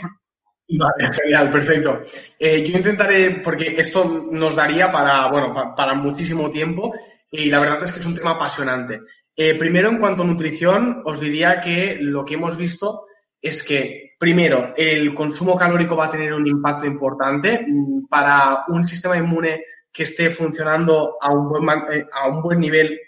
Vale, 0.68 1.12
genial, 1.22 1.50
perfecto. 1.50 2.02
Eh, 2.38 2.66
yo 2.66 2.76
intentaré, 2.76 3.42
porque 3.42 3.74
esto 3.78 4.28
nos 4.30 4.56
daría 4.56 4.90
para, 4.90 5.28
bueno, 5.28 5.74
para, 5.76 5.94
muchísimo 5.94 6.50
tiempo 6.50 6.94
y 7.30 7.50
la 7.50 7.60
verdad 7.60 7.84
es 7.84 7.92
que 7.92 8.00
es 8.00 8.06
un 8.06 8.14
tema 8.14 8.32
apasionante. 8.32 9.00
Eh, 9.36 9.58
primero, 9.58 9.90
en 9.90 9.98
cuanto 9.98 10.22
a 10.22 10.26
nutrición, 10.26 11.02
os 11.04 11.20
diría 11.20 11.60
que 11.60 11.96
lo 12.00 12.24
que 12.24 12.34
hemos 12.34 12.56
visto 12.56 13.06
es 13.40 13.62
que, 13.62 14.14
primero, 14.18 14.72
el 14.76 15.14
consumo 15.14 15.56
calórico 15.56 15.96
va 15.96 16.06
a 16.06 16.10
tener 16.10 16.32
un 16.32 16.46
impacto 16.46 16.86
importante 16.86 17.64
mm, 17.66 18.06
para 18.08 18.64
un 18.68 18.86
sistema 18.88 19.16
inmune 19.16 19.64
que 19.92 20.04
esté 20.04 20.30
funcionando 20.30 21.16
a 21.20 21.32
un 21.32 21.48
buen, 21.48 21.68
eh, 21.92 22.06
a 22.12 22.28
un 22.28 22.42
buen 22.42 22.58
nivel. 22.58 22.98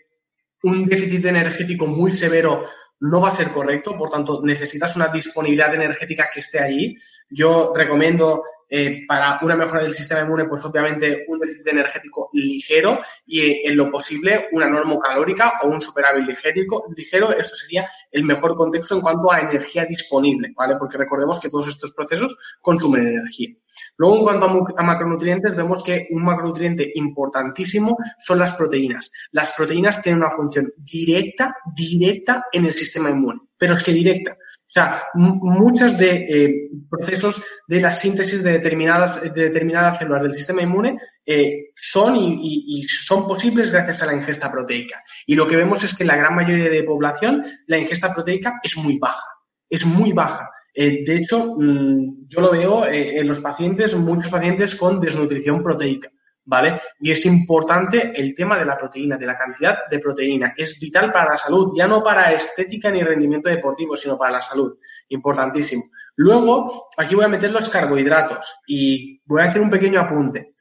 Un 0.62 0.84
déficit 0.84 1.24
energético 1.24 1.86
muy 1.86 2.14
severo 2.14 2.62
no 3.00 3.20
va 3.20 3.30
a 3.30 3.34
ser 3.34 3.50
correcto, 3.50 3.96
por 3.96 4.08
tanto, 4.08 4.40
necesitas 4.42 4.96
una 4.96 5.08
disponibilidad 5.08 5.74
energética 5.74 6.30
que 6.32 6.40
esté 6.40 6.60
allí. 6.60 6.96
Yo 7.28 7.72
recomiendo 7.74 8.42
eh, 8.68 9.04
para 9.06 9.38
una 9.42 9.56
mejora 9.56 9.82
del 9.82 9.94
sistema 9.94 10.22
inmune, 10.22 10.44
pues 10.44 10.64
obviamente 10.64 11.24
un 11.28 11.38
déficit 11.40 11.66
energético 11.68 12.30
ligero 12.32 13.00
y 13.26 13.40
eh, 13.40 13.60
en 13.64 13.76
lo 13.76 13.90
posible 13.90 14.48
una 14.52 14.68
normocalórica 14.68 15.54
o 15.62 15.68
un 15.68 15.80
superávit 15.80 16.26
ligero, 16.26 16.84
ligero. 16.96 17.30
Esto 17.30 17.56
sería 17.56 17.88
el 18.12 18.24
mejor 18.24 18.54
contexto 18.54 18.94
en 18.94 19.00
cuanto 19.00 19.32
a 19.32 19.40
energía 19.40 19.84
disponible, 19.84 20.52
¿vale? 20.56 20.76
Porque 20.78 20.98
recordemos 20.98 21.40
que 21.40 21.48
todos 21.48 21.68
estos 21.68 21.92
procesos 21.92 22.36
consumen 22.60 23.06
energía. 23.06 23.54
Luego, 23.96 24.16
en 24.18 24.38
cuanto 24.38 24.74
a, 24.76 24.82
macronutrientes, 24.82 25.56
vemos 25.56 25.82
que 25.82 26.08
un 26.10 26.22
macronutriente 26.22 26.90
importantísimo 26.94 27.96
son 28.18 28.38
las 28.38 28.54
proteínas. 28.54 29.10
Las 29.32 29.52
proteínas 29.52 30.02
tienen 30.02 30.22
una 30.22 30.30
función 30.30 30.72
directa, 30.76 31.56
directa 31.74 32.46
en 32.52 32.66
el 32.66 32.72
sistema 32.72 33.10
inmune, 33.10 33.40
pero 33.56 33.74
es 33.74 33.82
que 33.82 33.92
directa. 33.92 34.32
O 34.32 34.70
sea, 34.70 35.04
muchos 35.14 35.96
de 35.96 36.26
eh, 36.28 36.70
procesos 36.90 37.42
de 37.66 37.80
la 37.80 37.94
síntesis 37.94 38.42
de 38.42 38.52
determinadas, 38.52 39.22
de 39.22 39.44
determinadas 39.44 39.98
células 39.98 40.24
del 40.24 40.36
sistema 40.36 40.62
inmune 40.62 40.98
eh, 41.24 41.70
son 41.74 42.16
y, 42.16 42.82
son 42.88 43.26
posibles 43.26 43.70
gracias 43.70 44.02
a 44.02 44.06
la 44.06 44.14
ingesta 44.14 44.50
proteica. 44.50 45.00
Y 45.26 45.34
lo 45.34 45.46
que 45.46 45.56
vemos 45.56 45.82
es 45.84 45.94
que 45.94 46.04
la 46.04 46.16
gran 46.16 46.34
mayoría 46.34 46.68
de 46.68 46.82
población 46.84 47.44
la 47.66 47.78
ingesta 47.78 48.12
proteica 48.12 48.60
es 48.62 48.76
muy 48.76 48.98
baja. 48.98 49.26
Es 49.68 49.84
muy 49.84 50.12
baja. 50.12 50.50
Eh, 50.76 51.02
de 51.04 51.16
hecho, 51.16 51.56
mm, 51.56 52.28
yo 52.28 52.40
lo 52.40 52.50
veo 52.50 52.84
en 52.86 53.26
los 53.26 53.40
pacientes, 53.40 53.96
muchos 53.96 54.30
pacientes 54.30 54.76
con 54.76 55.00
desnutrición 55.00 55.62
proteica. 55.62 56.10
¿vale? 56.46 56.80
Y 57.00 57.10
es 57.10 57.26
importante 57.26 58.12
el 58.14 58.34
tema 58.34 58.58
de 58.58 58.64
la 58.64 58.78
proteína, 58.78 59.16
de 59.16 59.26
la 59.26 59.36
cantidad 59.36 59.78
de 59.90 59.98
proteína. 59.98 60.54
Es 60.56 60.78
vital 60.78 61.12
para 61.12 61.32
la 61.32 61.36
salud, 61.36 61.72
ya 61.76 61.86
no 61.86 62.02
para 62.02 62.32
estética 62.32 62.90
ni 62.90 63.02
rendimiento 63.02 63.48
deportivo, 63.48 63.96
sino 63.96 64.16
para 64.16 64.32
la 64.32 64.40
salud. 64.40 64.78
Importantísimo. 65.08 65.90
Luego, 66.14 66.88
aquí 66.96 67.14
voy 67.14 67.24
a 67.24 67.28
meter 67.28 67.50
los 67.50 67.68
carbohidratos 67.68 68.60
y 68.66 69.20
voy 69.24 69.42
a 69.42 69.46
hacer 69.46 69.60
un 69.60 69.70
pequeño 69.70 70.00
apunte. 70.00 70.54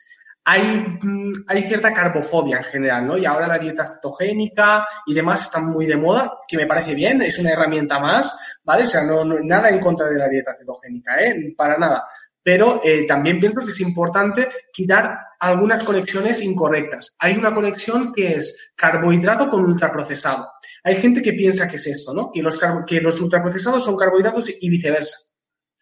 Hay, 0.46 0.98
mm, 1.02 1.46
hay 1.48 1.64
cierta 1.64 1.92
carbofobia 1.92 2.58
en 2.58 2.64
general, 2.66 3.08
¿no? 3.08 3.18
Y 3.18 3.26
ahora 3.26 3.48
la 3.48 3.58
dieta 3.58 3.92
cetogénica 3.92 4.88
y 5.06 5.14
demás 5.14 5.42
están 5.42 5.66
muy 5.66 5.86
de 5.86 5.98
moda, 5.98 6.40
que 6.48 6.58
me 6.58 6.68
parece 6.68 6.94
bien, 6.94 7.22
es 7.22 7.40
una 7.40 7.52
herramienta 7.52 8.00
más, 8.00 8.38
¿vale? 8.64 8.86
O 8.86 8.90
sea, 8.90 9.04
no, 9.04 9.26
no 9.26 9.38
nada 9.42 9.70
en 9.70 9.80
contra 9.80 10.08
de 10.08 10.18
la 10.18 10.28
dieta 10.28 10.56
cetogénica, 10.58 11.22
¿eh? 11.22 11.54
Para 11.58 11.78
nada 11.78 12.08
pero 12.46 12.80
eh, 12.84 13.08
también 13.08 13.40
pienso 13.40 13.66
que 13.66 13.72
es 13.72 13.82
importante 13.82 14.48
quitar 14.72 15.18
algunas 15.40 15.84
conexiones 15.84 16.44
incorrectas. 16.44 17.16
Hay 17.18 17.36
una 17.36 17.52
conexión 17.52 18.14
que 18.14 18.36
es 18.36 18.72
carbohidrato 18.76 19.50
con 19.50 19.64
ultraprocesado. 19.64 20.52
Hay 20.84 20.98
gente 20.98 21.24
que 21.24 21.34
piensa 21.34 21.68
que 21.68 21.78
es 21.78 21.88
esto, 21.88 22.14
¿no? 22.14 22.32
Que 22.32 22.44
los, 22.44 22.60
que 22.86 23.02
los 23.02 23.20
ultraprocesados 23.20 23.84
son 23.84 23.98
carbohidratos 23.98 24.46
y 24.62 24.70
viceversa. 24.70 25.18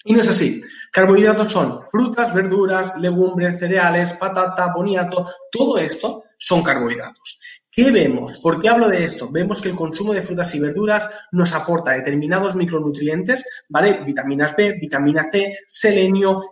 Y 0.04 0.14
no 0.14 0.22
es 0.22 0.30
así. 0.30 0.62
Carbohidratos 0.92 1.52
son 1.52 1.82
frutas, 1.88 2.34
verduras, 2.34 2.96
legumbres, 2.98 3.58
cereales, 3.58 4.14
patata, 4.16 4.72
boniato, 4.76 5.26
todo 5.52 5.78
esto 5.78 6.26
son 6.38 6.62
carbohidratos. 6.62 7.40
¿Qué 7.72 7.90
vemos? 7.90 8.40
¿Por 8.40 8.62
qué 8.62 8.70
hablo 8.70 8.88
de 8.88 9.06
esto? 9.06 9.30
Vemos 9.32 9.60
que 9.60 9.70
el 9.70 9.76
consumo 9.76 10.14
de 10.14 10.22
frutas 10.22 10.54
y 10.54 10.60
verduras 10.60 11.10
nos 11.32 11.54
aporta 11.54 11.92
determinados 11.92 12.54
micronutrientes, 12.54 13.44
¿vale? 13.70 14.04
Vitaminas 14.04 14.56
B, 14.56 14.78
vitamina 14.80 15.24
C, 15.24 15.58
selenio, 15.68 16.52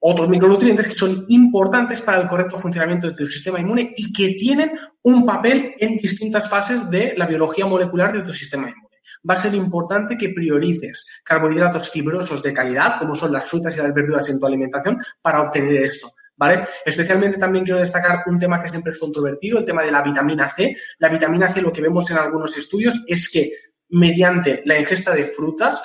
otros 0.00 0.28
micronutrientes 0.28 0.88
que 0.88 0.94
son 0.94 1.24
importantes 1.28 2.02
para 2.02 2.20
el 2.20 2.28
correcto 2.28 2.58
funcionamiento 2.58 3.08
de 3.08 3.14
tu 3.14 3.24
sistema 3.24 3.60
inmune 3.60 3.94
y 3.96 4.12
que 4.12 4.34
tienen 4.34 4.72
un 5.02 5.24
papel 5.24 5.74
en 5.78 5.96
distintas 5.96 6.48
fases 6.50 6.90
de 6.90 7.14
la 7.16 7.26
biología 7.26 7.64
molecular 7.64 8.12
de 8.12 8.22
tu 8.22 8.32
sistema 8.32 8.68
inmune. 8.68 8.87
Va 9.28 9.34
a 9.34 9.40
ser 9.40 9.54
importante 9.54 10.16
que 10.16 10.30
priorices 10.30 11.22
carbohidratos 11.24 11.90
fibrosos 11.90 12.42
de 12.42 12.52
calidad, 12.52 12.98
como 12.98 13.14
son 13.14 13.32
las 13.32 13.48
frutas 13.48 13.76
y 13.76 13.80
las 13.80 13.92
verduras 13.92 14.28
en 14.28 14.38
tu 14.38 14.46
alimentación, 14.46 14.98
para 15.20 15.42
obtener 15.42 15.82
esto. 15.82 16.12
¿Vale? 16.36 16.64
Especialmente 16.84 17.36
también 17.36 17.64
quiero 17.64 17.80
destacar 17.80 18.22
un 18.26 18.38
tema 18.38 18.62
que 18.62 18.68
siempre 18.68 18.92
es 18.92 18.98
controvertido, 18.98 19.58
el 19.58 19.64
tema 19.64 19.82
de 19.82 19.90
la 19.90 20.02
vitamina 20.02 20.48
C. 20.48 20.76
La 20.98 21.08
vitamina 21.08 21.48
C, 21.48 21.60
lo 21.60 21.72
que 21.72 21.82
vemos 21.82 22.08
en 22.10 22.18
algunos 22.18 22.56
estudios 22.56 23.02
es 23.08 23.28
que 23.28 23.50
mediante 23.88 24.62
la 24.64 24.78
ingesta 24.78 25.14
de 25.14 25.24
frutas, 25.24 25.82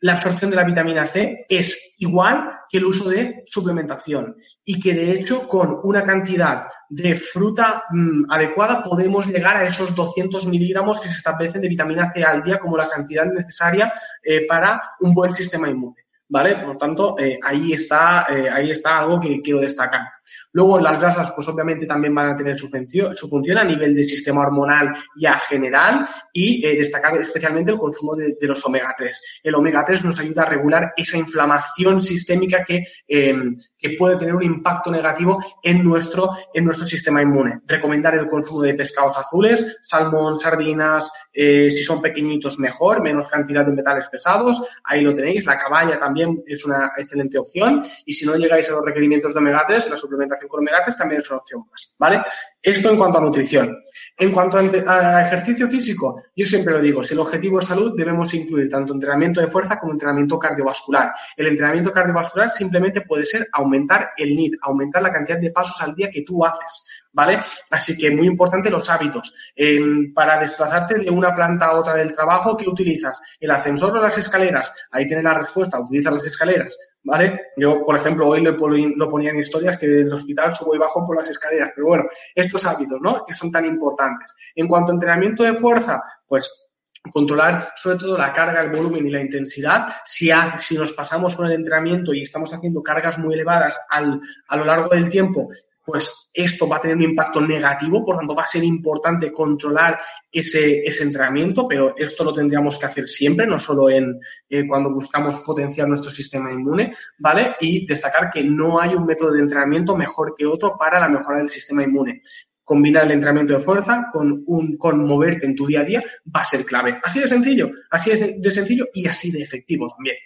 la 0.00 0.12
absorción 0.14 0.50
de 0.50 0.56
la 0.56 0.64
vitamina 0.64 1.06
C 1.06 1.46
es 1.48 1.96
igual 1.98 2.50
que 2.68 2.78
el 2.78 2.86
uso 2.86 3.08
de 3.08 3.42
suplementación 3.46 4.36
y 4.64 4.80
que 4.80 4.94
de 4.94 5.12
hecho 5.12 5.46
con 5.46 5.80
una 5.82 6.04
cantidad 6.04 6.66
de 6.88 7.14
fruta 7.14 7.84
mm, 7.90 8.30
adecuada 8.30 8.82
podemos 8.82 9.26
llegar 9.26 9.56
a 9.56 9.66
esos 9.66 9.94
200 9.94 10.46
miligramos 10.46 11.00
que 11.00 11.08
se 11.08 11.14
establecen 11.14 11.60
de 11.60 11.68
vitamina 11.68 12.12
C 12.12 12.22
al 12.24 12.42
día 12.42 12.58
como 12.58 12.76
la 12.76 12.88
cantidad 12.88 13.26
necesaria 13.26 13.92
eh, 14.22 14.46
para 14.46 14.80
un 15.00 15.12
buen 15.12 15.32
sistema 15.32 15.68
inmune. 15.68 15.96
¿Vale? 16.32 16.54
Por 16.58 16.68
lo 16.68 16.76
tanto, 16.78 17.16
eh, 17.18 17.40
ahí, 17.42 17.72
está, 17.72 18.24
eh, 18.30 18.48
ahí 18.48 18.70
está 18.70 19.00
algo 19.00 19.18
que 19.18 19.40
quiero 19.42 19.60
destacar. 19.60 20.02
Luego, 20.52 20.80
las 20.80 20.98
grasas, 21.00 21.32
pues 21.32 21.46
obviamente 21.48 21.86
también 21.86 22.14
van 22.14 22.30
a 22.30 22.36
tener 22.36 22.58
su 22.58 22.68
función, 22.68 23.16
su 23.16 23.28
función 23.28 23.58
a 23.58 23.64
nivel 23.64 23.94
del 23.94 24.08
sistema 24.08 24.42
hormonal 24.42 24.92
ya 25.16 25.38
general 25.38 26.08
y 26.32 26.64
eh, 26.64 26.76
destacar 26.76 27.16
especialmente 27.16 27.72
el 27.72 27.78
consumo 27.78 28.16
de, 28.16 28.36
los 28.40 28.64
omega 28.64 28.94
3. 28.96 29.40
El 29.44 29.54
omega 29.54 29.84
3 29.84 30.04
nos 30.04 30.18
ayuda 30.18 30.42
a 30.42 30.46
regular 30.46 30.92
esa 30.96 31.18
inflamación 31.18 32.02
sistémica 32.02 32.64
que, 32.64 32.84
em, 33.06 33.56
que 33.78 33.90
puede 33.98 34.16
tener 34.16 34.34
un 34.34 34.42
impacto 34.42 34.90
negativo 34.90 35.38
en 35.62 35.84
nuestro, 35.84 36.30
en 36.52 36.64
nuestro 36.64 36.86
sistema 36.86 37.22
inmune. 37.22 37.60
Recomendar 37.66 38.14
el 38.14 38.28
consumo 38.28 38.62
de 38.62 38.74
pescados 38.74 39.18
azules, 39.18 39.78
salmón, 39.82 40.38
sardinas, 40.38 41.10
eh, 41.32 41.70
si 41.70 41.84
son 41.84 42.02
pequeñitos 42.02 42.58
mejor, 42.58 43.02
menos 43.02 43.28
cantidad 43.28 43.64
de 43.64 43.72
metales 43.72 44.08
pesados, 44.08 44.62
ahí 44.84 45.02
lo 45.02 45.14
tenéis. 45.14 45.46
La 45.46 45.58
caballa 45.58 45.98
también 45.98 46.42
es 46.46 46.64
una 46.64 46.92
excelente 46.96 47.38
opción 47.38 47.84
y 48.04 48.14
si 48.14 48.26
no 48.26 48.36
llegáis 48.36 48.68
a 48.70 48.74
los 48.74 48.84
requerimientos 48.84 49.32
de 49.32 49.38
omega 49.38 49.64
3, 49.66 49.90
la 49.90 49.96
suplementación 49.96 50.19
con 50.48 50.60
omega 50.60 50.82
también 50.96 51.20
es 51.20 51.30
una 51.30 51.38
opción 51.38 51.64
más, 51.70 51.92
¿vale? 51.98 52.22
Esto 52.62 52.90
en 52.90 52.96
cuanto 52.96 53.18
a 53.18 53.20
nutrición. 53.22 53.76
En 54.16 54.32
cuanto 54.32 54.58
a, 54.58 55.22
ejercicio 55.22 55.66
físico, 55.66 56.22
yo 56.36 56.46
siempre 56.46 56.74
lo 56.74 56.80
digo, 56.80 57.02
si 57.02 57.14
el 57.14 57.20
objetivo 57.20 57.58
es 57.58 57.66
salud, 57.66 57.94
debemos 57.96 58.32
incluir 58.34 58.68
tanto 58.68 58.92
entrenamiento 58.92 59.40
de 59.40 59.46
fuerza 59.46 59.78
como 59.78 59.92
entrenamiento 59.92 60.38
cardiovascular. 60.38 61.12
El 61.36 61.46
entrenamiento 61.46 61.90
cardiovascular 61.90 62.50
simplemente 62.50 63.00
puede 63.02 63.26
ser 63.26 63.48
aumentar 63.52 64.10
el 64.16 64.36
NID, 64.36 64.54
aumentar 64.62 65.02
la 65.02 65.12
cantidad 65.12 65.38
de 65.38 65.50
pasos 65.50 65.80
al 65.80 65.94
día 65.94 66.10
que 66.10 66.22
tú 66.22 66.44
haces. 66.44 66.84
¿Vale? 67.12 67.40
Así 67.70 67.96
que 67.96 68.10
muy 68.10 68.26
importante 68.26 68.70
los 68.70 68.88
hábitos. 68.88 69.32
Em, 69.54 70.12
para 70.14 70.38
desplazarte 70.38 70.98
de 70.98 71.10
una 71.10 71.34
planta 71.34 71.66
a 71.66 71.74
otra 71.74 71.94
del 71.94 72.12
trabajo, 72.12 72.56
¿qué 72.56 72.68
utilizas? 72.68 73.20
¿El 73.38 73.50
ascensor 73.50 73.96
o 73.96 74.00
las 74.00 74.16
escaleras? 74.18 74.72
Ahí 74.90 75.06
tienes 75.06 75.24
la 75.24 75.34
respuesta, 75.34 75.80
utiliza 75.80 76.10
las 76.10 76.26
escaleras, 76.26 76.76
¿vale? 77.02 77.48
Yo, 77.56 77.84
por 77.84 77.96
ejemplo, 77.96 78.28
hoy 78.28 78.42
lo, 78.42 78.52
lo 78.52 79.08
ponía 79.08 79.30
en 79.30 79.40
historias 79.40 79.78
que 79.78 79.86
del 79.86 80.12
hospital 80.12 80.54
subo 80.54 80.74
y 80.74 80.78
bajo 80.78 81.04
por 81.04 81.16
las 81.16 81.28
escaleras, 81.28 81.70
pero 81.74 81.88
bueno, 81.88 82.04
estos 82.34 82.64
hábitos, 82.66 83.00
¿no? 83.00 83.24
Que 83.26 83.34
son 83.34 83.50
tan 83.50 83.64
importantes. 83.64 84.34
En 84.54 84.68
cuanto 84.68 84.92
a 84.92 84.94
entrenamiento 84.94 85.42
de 85.42 85.54
fuerza, 85.54 86.00
pues 86.26 86.68
controlar 87.12 87.72
sobre 87.76 87.96
todo 87.96 88.18
la 88.18 88.32
carga, 88.32 88.60
el 88.60 88.70
volumen 88.70 89.06
y 89.06 89.10
la 89.10 89.20
intensidad. 89.20 89.88
Si, 90.04 90.30
si 90.60 90.76
nos 90.76 90.92
pasamos 90.92 91.34
con 91.34 91.46
el 91.46 91.52
entrenamiento 91.52 92.12
y 92.12 92.22
estamos 92.22 92.52
haciendo 92.52 92.82
cargas 92.82 93.18
muy 93.18 93.34
elevadas 93.34 93.74
al, 93.88 94.20
a 94.48 94.56
lo 94.56 94.64
largo 94.64 94.88
del 94.88 95.08
tiempo 95.08 95.48
pues 95.84 96.30
esto 96.32 96.68
va 96.68 96.76
a 96.76 96.80
tener 96.80 96.96
un 96.96 97.02
impacto 97.02 97.40
negativo, 97.40 98.04
por 98.04 98.16
tanto 98.16 98.34
va 98.34 98.44
a 98.44 98.48
ser 98.48 98.62
importante 98.62 99.32
controlar 99.32 99.98
ese, 100.30 100.86
ese 100.86 101.04
entrenamiento, 101.04 101.66
pero 101.66 101.94
esto 101.96 102.22
lo 102.24 102.32
tendríamos 102.32 102.78
que 102.78 102.86
hacer 102.86 103.08
siempre, 103.08 103.46
no 103.46 103.58
solo 103.58 103.90
en 103.90 104.20
eh, 104.48 104.66
cuando 104.66 104.92
buscamos 104.92 105.40
potenciar 105.40 105.88
nuestro 105.88 106.10
sistema 106.10 106.52
inmune, 106.52 106.94
¿vale? 107.18 107.56
Y 107.60 107.86
destacar 107.86 108.30
que 108.30 108.44
no 108.44 108.80
hay 108.80 108.94
un 108.94 109.06
método 109.06 109.32
de 109.32 109.40
entrenamiento 109.40 109.96
mejor 109.96 110.34
que 110.36 110.46
otro 110.46 110.76
para 110.78 111.00
la 111.00 111.08
mejora 111.08 111.38
del 111.38 111.50
sistema 111.50 111.82
inmune. 111.82 112.22
Combinar 112.62 113.04
el 113.06 113.12
entrenamiento 113.12 113.54
de 113.54 113.60
fuerza 113.60 114.08
con, 114.12 114.44
un, 114.46 114.76
con 114.76 115.04
moverte 115.04 115.46
en 115.46 115.56
tu 115.56 115.66
día 115.66 115.80
a 115.80 115.84
día 115.84 116.04
va 116.34 116.42
a 116.42 116.46
ser 116.46 116.64
clave. 116.64 117.00
Así 117.02 117.18
de 117.18 117.28
sencillo, 117.28 117.70
así 117.90 118.12
de 118.38 118.54
sencillo 118.54 118.86
y 118.94 119.08
así 119.08 119.32
de 119.32 119.42
efectivo 119.42 119.88
también. 119.88 120.16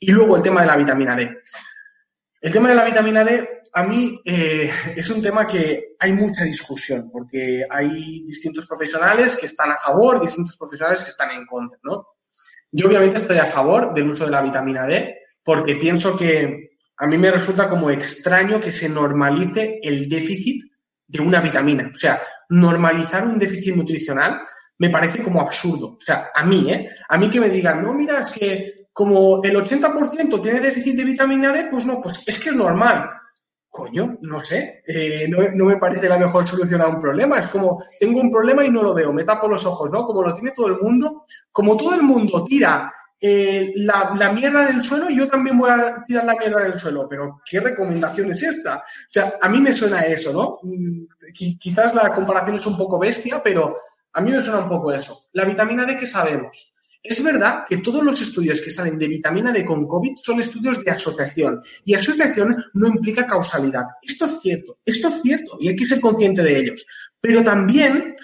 Y 0.00 0.10
luego 0.10 0.36
el 0.36 0.42
tema 0.42 0.62
de 0.62 0.66
la 0.66 0.76
vitamina 0.76 1.14
D. 1.14 1.30
El 2.40 2.50
tema 2.50 2.70
de 2.70 2.74
la 2.74 2.84
vitamina 2.84 3.22
D, 3.22 3.61
a 3.74 3.82
mí 3.84 4.20
eh, 4.24 4.70
es 4.96 5.10
un 5.10 5.22
tema 5.22 5.46
que 5.46 5.94
hay 5.98 6.12
mucha 6.12 6.44
discusión, 6.44 7.10
porque 7.10 7.64
hay 7.68 8.22
distintos 8.26 8.66
profesionales 8.66 9.36
que 9.36 9.46
están 9.46 9.70
a 9.70 9.78
favor, 9.78 10.22
distintos 10.22 10.56
profesionales 10.56 11.04
que 11.04 11.10
están 11.10 11.30
en 11.30 11.46
contra, 11.46 11.78
¿no? 11.82 12.06
Yo 12.70 12.88
obviamente 12.88 13.18
estoy 13.18 13.38
a 13.38 13.46
favor 13.46 13.94
del 13.94 14.10
uso 14.10 14.26
de 14.26 14.30
la 14.30 14.42
vitamina 14.42 14.86
D, 14.86 15.14
porque 15.42 15.76
pienso 15.76 16.16
que 16.16 16.76
a 16.98 17.06
mí 17.06 17.18
me 17.18 17.30
resulta 17.30 17.68
como 17.68 17.90
extraño 17.90 18.60
que 18.60 18.72
se 18.72 18.88
normalice 18.88 19.80
el 19.82 20.08
déficit 20.08 20.62
de 21.06 21.20
una 21.20 21.40
vitamina. 21.40 21.90
O 21.94 21.98
sea, 21.98 22.20
normalizar 22.50 23.26
un 23.26 23.38
déficit 23.38 23.74
nutricional 23.74 24.40
me 24.78 24.90
parece 24.90 25.22
como 25.22 25.40
absurdo. 25.40 25.96
O 25.96 26.00
sea, 26.00 26.30
a 26.34 26.44
mí, 26.44 26.70
¿eh? 26.70 26.90
A 27.08 27.16
mí 27.16 27.30
que 27.30 27.40
me 27.40 27.50
digan, 27.50 27.82
no, 27.82 27.94
mira, 27.94 28.20
es 28.20 28.32
que 28.32 28.86
como 28.92 29.42
el 29.42 29.56
80% 29.56 30.42
tiene 30.42 30.60
déficit 30.60 30.96
de 30.96 31.04
vitamina 31.04 31.52
D, 31.52 31.68
pues 31.70 31.86
no, 31.86 32.00
pues 32.00 32.22
es 32.26 32.38
que 32.38 32.50
es 32.50 32.54
normal. 32.54 33.08
Coño, 33.72 34.18
no 34.20 34.38
sé, 34.40 34.82
eh, 34.86 35.26
no, 35.30 35.64
me 35.64 35.78
parece 35.78 36.06
la 36.06 36.18
mejor 36.18 36.46
solución 36.46 36.82
a 36.82 36.88
un 36.88 37.00
problema. 37.00 37.38
Es 37.38 37.48
como, 37.48 37.82
tengo 37.98 38.20
un 38.20 38.30
problema 38.30 38.66
y 38.66 38.70
no 38.70 38.82
lo 38.82 38.92
veo, 38.92 39.14
me 39.14 39.24
tapo 39.24 39.48
los 39.48 39.64
ojos, 39.64 39.90
¿no? 39.90 40.04
Como 40.04 40.22
lo 40.22 40.34
tiene 40.34 40.50
todo 40.54 40.66
el 40.66 40.78
mundo, 40.78 41.24
como 41.50 41.74
todo 41.74 41.94
el 41.94 42.02
mundo 42.02 42.44
tira 42.44 42.92
eh, 43.18 43.72
la, 43.76 44.12
la, 44.14 44.30
mierda 44.30 44.66
del 44.66 44.84
suelo, 44.84 45.08
yo 45.08 45.26
también 45.26 45.56
voy 45.56 45.70
a 45.70 46.04
tirar 46.06 46.26
la 46.26 46.34
mierda 46.34 46.60
del 46.64 46.78
suelo. 46.78 47.08
Pero, 47.08 47.40
¿qué 47.48 47.60
recomendación 47.60 48.30
es 48.32 48.42
esta? 48.42 48.76
O 48.76 48.82
sea, 49.08 49.38
a 49.40 49.48
mí 49.48 49.58
me 49.58 49.74
suena 49.74 50.02
eso, 50.02 50.34
¿no? 50.34 50.58
Mm, 50.62 51.06
quizás 51.58 51.94
la 51.94 52.14
comparación 52.14 52.56
es 52.56 52.66
un 52.66 52.76
poco 52.76 52.98
bestia, 52.98 53.42
pero 53.42 53.78
a 54.12 54.20
mí 54.20 54.30
me 54.30 54.44
suena 54.44 54.60
un 54.60 54.68
poco 54.68 54.92
eso. 54.92 55.18
La 55.32 55.46
vitamina 55.46 55.86
D, 55.86 55.96
¿qué 55.96 56.10
sabemos? 56.10 56.71
Es 57.02 57.22
verdad 57.22 57.64
que 57.68 57.78
todos 57.78 58.04
los 58.04 58.20
estudios 58.20 58.62
que 58.62 58.70
salen 58.70 58.96
de 58.96 59.08
vitamina 59.08 59.52
D 59.52 59.64
con 59.64 59.88
COVID 59.88 60.18
son 60.22 60.40
estudios 60.40 60.84
de 60.84 60.92
asociación 60.92 61.60
y 61.84 61.94
asociación 61.94 62.64
no 62.74 62.88
implica 62.88 63.26
causalidad. 63.26 63.84
Esto 64.00 64.26
es 64.26 64.40
cierto, 64.40 64.78
esto 64.84 65.08
es 65.08 65.20
cierto 65.20 65.56
y 65.58 65.68
hay 65.68 65.76
que 65.76 65.86
ser 65.86 66.00
consciente 66.00 66.42
de 66.42 66.58
ellos. 66.60 66.86
Pero 67.20 67.42
también 67.42 68.14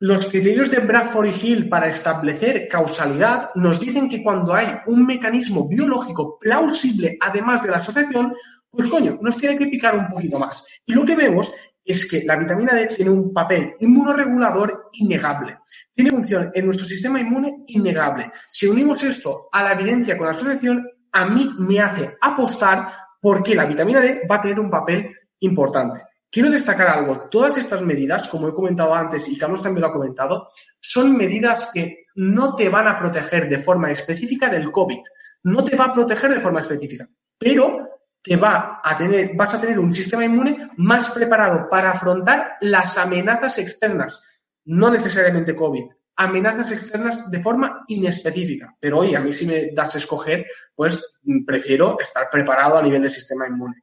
los 0.00 0.26
criterios 0.26 0.70
de 0.70 0.78
Bradford 0.78 1.28
y 1.28 1.46
Hill 1.46 1.68
para 1.68 1.90
establecer 1.90 2.66
causalidad 2.68 3.50
nos 3.56 3.78
dicen 3.78 4.08
que 4.08 4.22
cuando 4.22 4.54
hay 4.54 4.68
un 4.86 5.04
mecanismo 5.04 5.68
biológico 5.68 6.38
plausible 6.38 7.18
además 7.20 7.62
de 7.62 7.70
la 7.70 7.78
asociación, 7.78 8.32
pues 8.70 8.88
coño, 8.88 9.18
nos 9.20 9.36
tiene 9.36 9.56
que 9.56 9.66
picar 9.66 9.96
un 9.96 10.08
poquito 10.08 10.38
más. 10.38 10.64
Y 10.86 10.92
lo 10.92 11.04
que 11.04 11.16
vemos 11.16 11.52
es 11.88 12.06
que 12.06 12.22
la 12.24 12.36
vitamina 12.36 12.74
D 12.74 12.88
tiene 12.88 13.10
un 13.10 13.32
papel 13.32 13.74
inmunoregulador 13.80 14.90
innegable. 14.92 15.60
Tiene 15.94 16.10
función 16.10 16.50
en 16.52 16.66
nuestro 16.66 16.86
sistema 16.86 17.18
inmune 17.18 17.64
innegable. 17.68 18.30
Si 18.50 18.66
unimos 18.66 19.02
esto 19.02 19.48
a 19.50 19.62
la 19.64 19.72
evidencia 19.72 20.16
con 20.18 20.26
la 20.26 20.32
asociación, 20.32 20.86
a 21.12 21.24
mí 21.24 21.50
me 21.58 21.80
hace 21.80 22.18
apostar 22.20 22.88
porque 23.18 23.54
la 23.54 23.64
vitamina 23.64 24.00
D 24.00 24.20
va 24.30 24.36
a 24.36 24.42
tener 24.42 24.60
un 24.60 24.70
papel 24.70 25.10
importante. 25.40 26.02
Quiero 26.30 26.50
destacar 26.50 26.88
algo. 26.88 27.28
Todas 27.30 27.56
estas 27.56 27.80
medidas, 27.80 28.28
como 28.28 28.48
he 28.48 28.54
comentado 28.54 28.94
antes 28.94 29.26
y 29.26 29.38
Carlos 29.38 29.62
también 29.62 29.80
lo 29.80 29.88
ha 29.88 29.92
comentado, 29.92 30.50
son 30.78 31.16
medidas 31.16 31.70
que 31.72 32.04
no 32.16 32.54
te 32.54 32.68
van 32.68 32.86
a 32.86 32.98
proteger 32.98 33.48
de 33.48 33.60
forma 33.60 33.90
específica 33.90 34.50
del 34.50 34.70
COVID. 34.70 34.98
No 35.44 35.64
te 35.64 35.74
va 35.74 35.86
a 35.86 35.94
proteger 35.94 36.34
de 36.34 36.40
forma 36.40 36.60
específica. 36.60 37.08
Pero 37.38 37.97
te 38.22 38.36
va 38.36 38.80
a 38.82 38.96
tener, 38.96 39.32
vas 39.34 39.54
a 39.54 39.60
tener 39.60 39.78
un 39.78 39.94
sistema 39.94 40.24
inmune 40.24 40.70
más 40.76 41.10
preparado 41.10 41.68
para 41.68 41.92
afrontar 41.92 42.56
las 42.60 42.98
amenazas 42.98 43.58
externas, 43.58 44.40
no 44.64 44.90
necesariamente 44.90 45.56
COVID, 45.56 45.84
amenazas 46.16 46.72
externas 46.72 47.30
de 47.30 47.40
forma 47.40 47.84
inespecífica. 47.86 48.76
Pero 48.80 48.98
hoy, 48.98 49.14
a 49.14 49.20
mí 49.20 49.32
si 49.32 49.46
me 49.46 49.70
das 49.72 49.94
a 49.94 49.98
escoger, 49.98 50.46
pues 50.74 51.16
prefiero 51.46 51.98
estar 52.00 52.28
preparado 52.30 52.76
a 52.76 52.82
nivel 52.82 53.02
del 53.02 53.12
sistema 53.12 53.46
inmune. 53.46 53.82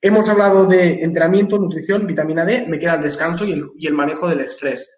Hemos 0.00 0.28
hablado 0.28 0.66
de 0.66 0.94
entrenamiento, 0.94 1.56
nutrición, 1.56 2.08
vitamina 2.08 2.44
D, 2.44 2.66
me 2.66 2.80
queda 2.80 2.96
el 2.96 3.02
descanso 3.02 3.44
y 3.46 3.86
el, 3.86 3.94
manejo 3.94 4.28
del 4.28 4.40
estrés. 4.40 4.90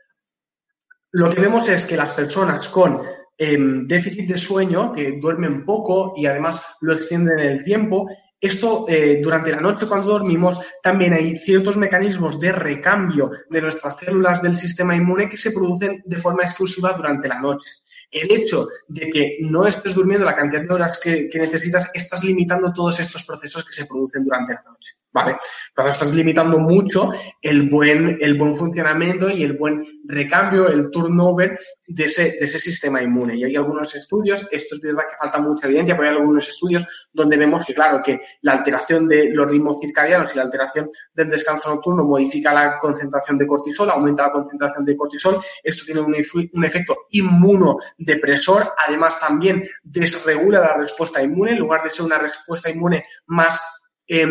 Lo 1.10 1.28
que 1.28 1.42
vemos 1.42 1.68
es 1.68 1.84
que 1.84 1.98
las 1.98 2.12
personas 2.12 2.70
con 2.70 3.02
em, 3.36 3.86
déficit 3.86 4.26
de 4.26 4.38
sueño, 4.38 4.92
que 4.94 5.18
duermen 5.20 5.66
poco 5.66 6.14
y 6.16 6.24
además 6.24 6.62
lo 6.80 6.94
extienden 6.94 7.38
en 7.38 7.50
el 7.50 7.64
tiempo, 7.64 8.08
esto, 8.46 8.84
eh, 8.88 9.20
durante 9.22 9.50
la 9.50 9.60
noche 9.60 9.86
cuando 9.86 10.12
dormimos, 10.12 10.58
también 10.82 11.14
hay 11.14 11.36
ciertos 11.36 11.78
mecanismos 11.78 12.38
de 12.38 12.52
recambio 12.52 13.30
de 13.48 13.62
nuestras 13.62 13.96
células 13.96 14.42
del 14.42 14.58
sistema 14.58 14.94
inmune 14.94 15.30
que 15.30 15.38
se 15.38 15.50
producen 15.50 16.02
de 16.04 16.18
forma 16.18 16.42
exclusiva 16.42 16.92
durante 16.92 17.26
la 17.26 17.40
noche. 17.40 17.70
El 18.10 18.30
hecho 18.30 18.68
de 18.86 19.08
que 19.08 19.38
no 19.40 19.66
estés 19.66 19.94
durmiendo 19.94 20.26
la 20.26 20.34
cantidad 20.34 20.62
de 20.62 20.74
horas 20.74 21.00
que, 21.02 21.30
necesitas, 21.32 21.90
estás 21.94 22.22
limitando 22.22 22.70
todos 22.74 23.00
estos 23.00 23.24
procesos 23.24 23.64
que 23.64 23.72
se 23.72 23.86
producen 23.86 24.22
durante 24.24 24.52
la 24.52 24.62
noche. 24.62 24.90
¿Vale? 25.10 25.36
Pero 25.74 25.88
estás 25.88 26.12
limitando 26.12 26.58
mucho 26.58 27.12
el 27.40 27.70
buen, 27.70 28.18
el 28.20 28.36
buen 28.36 28.56
funcionamiento 28.56 29.30
y 29.30 29.42
el 29.42 29.54
buen 29.54 30.02
recambio, 30.06 30.68
el 30.68 30.90
turnover 30.90 31.58
de 31.86 32.04
ese, 32.04 32.58
sistema 32.58 33.02
inmune. 33.02 33.36
Y 33.36 33.44
hay 33.44 33.56
algunos 33.56 33.94
estudios, 33.94 34.46
esto 34.50 34.76
es 34.76 34.80
verdad 34.80 35.04
que 35.08 35.16
falta 35.18 35.40
mucha 35.40 35.66
evidencia, 35.66 35.96
pero 35.96 36.08
hay 36.08 36.16
algunos 36.16 36.48
estudios 36.48 36.86
donde 37.12 37.36
vemos 37.36 37.64
que, 37.64 37.74
claro, 37.74 38.00
que 38.02 38.20
la 38.42 38.52
alteración 38.52 39.08
de 39.08 39.30
los 39.30 39.50
ritmos 39.50 39.80
circadianos 39.80 40.32
y 40.32 40.36
la 40.36 40.44
alteración 40.44 40.90
del 41.12 41.28
descanso 41.28 41.74
nocturno 41.74 42.04
modifica 42.04 42.52
la 42.52 42.78
concentración 42.78 43.38
de 43.38 43.46
cortisol, 43.46 43.90
aumenta 43.90 44.24
la 44.24 44.32
concentración 44.32 44.84
de 44.84 44.96
cortisol. 44.96 45.40
Esto 45.62 45.84
tiene 45.84 46.00
un, 46.00 46.14
efecto 46.64 47.06
inmunodepresor. 47.10 48.72
Además, 48.86 49.18
también 49.20 49.62
desregula 49.82 50.60
la 50.60 50.76
respuesta 50.76 51.22
inmune. 51.22 51.52
En 51.52 51.58
lugar 51.58 51.82
de 51.82 51.90
ser 51.90 52.04
una 52.04 52.18
respuesta 52.18 52.70
inmune 52.70 53.04
más 53.26 53.60
eh, 54.06 54.26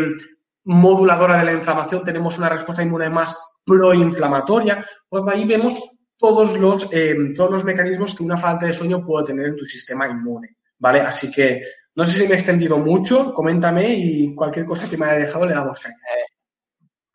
moduladora 0.66 1.38
de 1.38 1.46
la 1.46 1.54
inflamación, 1.54 2.04
tenemos 2.04 2.38
una 2.38 2.50
respuesta 2.50 2.84
inmune 2.84 3.10
más 3.10 3.38
proinflamatoria. 3.66 4.86
Pues 5.08 5.24
ahí 5.28 5.46
vemos 5.46 5.82
todos 6.18 6.58
los, 6.60 6.92
eh, 6.94 7.16
todos 7.36 7.52
los 7.52 7.66
mecanismos 7.66 8.16
que 8.16 8.24
una 8.24 8.38
falta 8.38 8.66
de 8.68 8.76
sueño 8.76 9.06
puede 9.06 9.28
tener 9.28 9.48
en 9.48 9.58
tu 9.58 9.66
sistema 9.66 10.08
inmune. 10.08 10.58
¿Vale? 10.80 11.02
Así 11.02 11.32
que 11.32 11.62
no 11.96 12.04
sé 12.06 12.22
si 12.22 12.28
me 12.28 12.36
he 12.36 12.38
extendido 12.38 12.78
mucho, 12.78 13.34
coméntame 13.34 13.94
y 13.96 14.34
cualquier 14.34 14.66
cosa 14.66 14.90
que 14.90 14.98
me 14.98 15.06
haya 15.06 15.20
dejado 15.20 15.46
le 15.46 15.54
damos 15.54 15.80
caña. 15.80 15.96
Eh, 15.96 16.34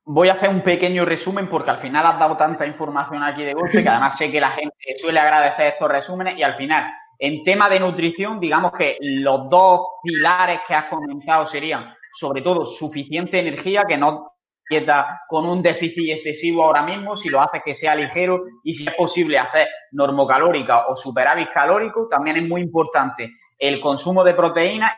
voy 0.05 0.28
a 0.28 0.34
hacer 0.34 0.49
un 0.49 0.62
pequeño 0.62 1.05
resumen 1.05 1.49
porque 1.49 1.70
al 1.70 1.78
final 1.78 2.07
has 2.07 2.18
dado 2.18 2.36
tanta 2.36 2.64
información 2.66 3.22
aquí 3.22 3.44
de 3.44 3.55
golpe 3.55 3.82
que 3.82 3.88
además 3.88 4.16
sé 4.16 4.30
que 4.30 4.40
la 4.40 4.51
gente 4.51 4.76
suele 4.99 5.18
agradecer 5.18 5.66
estos 5.66 5.88
resúmenes 5.88 6.38
y 6.38 6.42
al 6.42 6.57
final, 6.57 6.90
en 7.18 7.42
tema 7.42 7.68
de 7.68 7.80
nutrición, 7.80 8.38
digamos 8.38 8.72
que 8.72 8.96
los 9.01 9.51
dos 9.51 9.80
pilares 10.03 10.61
que 10.66 10.74
has 10.74 10.86
comentado 10.86 11.44
serían 11.44 11.92
sobre 12.18 12.42
todo 12.42 12.66
suficiente 12.66 13.38
energía, 13.38 13.84
que 13.86 13.96
no 13.96 14.32
dieta 14.68 15.20
con 15.28 15.46
un 15.46 15.62
déficit 15.62 16.10
excesivo 16.10 16.64
ahora 16.64 16.82
mismo, 16.82 17.16
si 17.16 17.28
lo 17.28 17.40
haces 17.40 17.62
que 17.64 17.76
sea 17.76 17.94
ligero 17.94 18.42
y 18.64 18.74
si 18.74 18.88
es 18.88 18.94
posible 18.96 19.38
hacer 19.38 19.68
normocalórica 19.92 20.88
o 20.88 20.96
superávit 20.96 21.50
calórico, 21.54 22.08
también 22.08 22.38
es 22.38 22.48
muy 22.48 22.60
importante 22.60 23.30
el 23.56 23.80
consumo 23.80 24.24
de 24.24 24.34
proteínas 24.34 24.94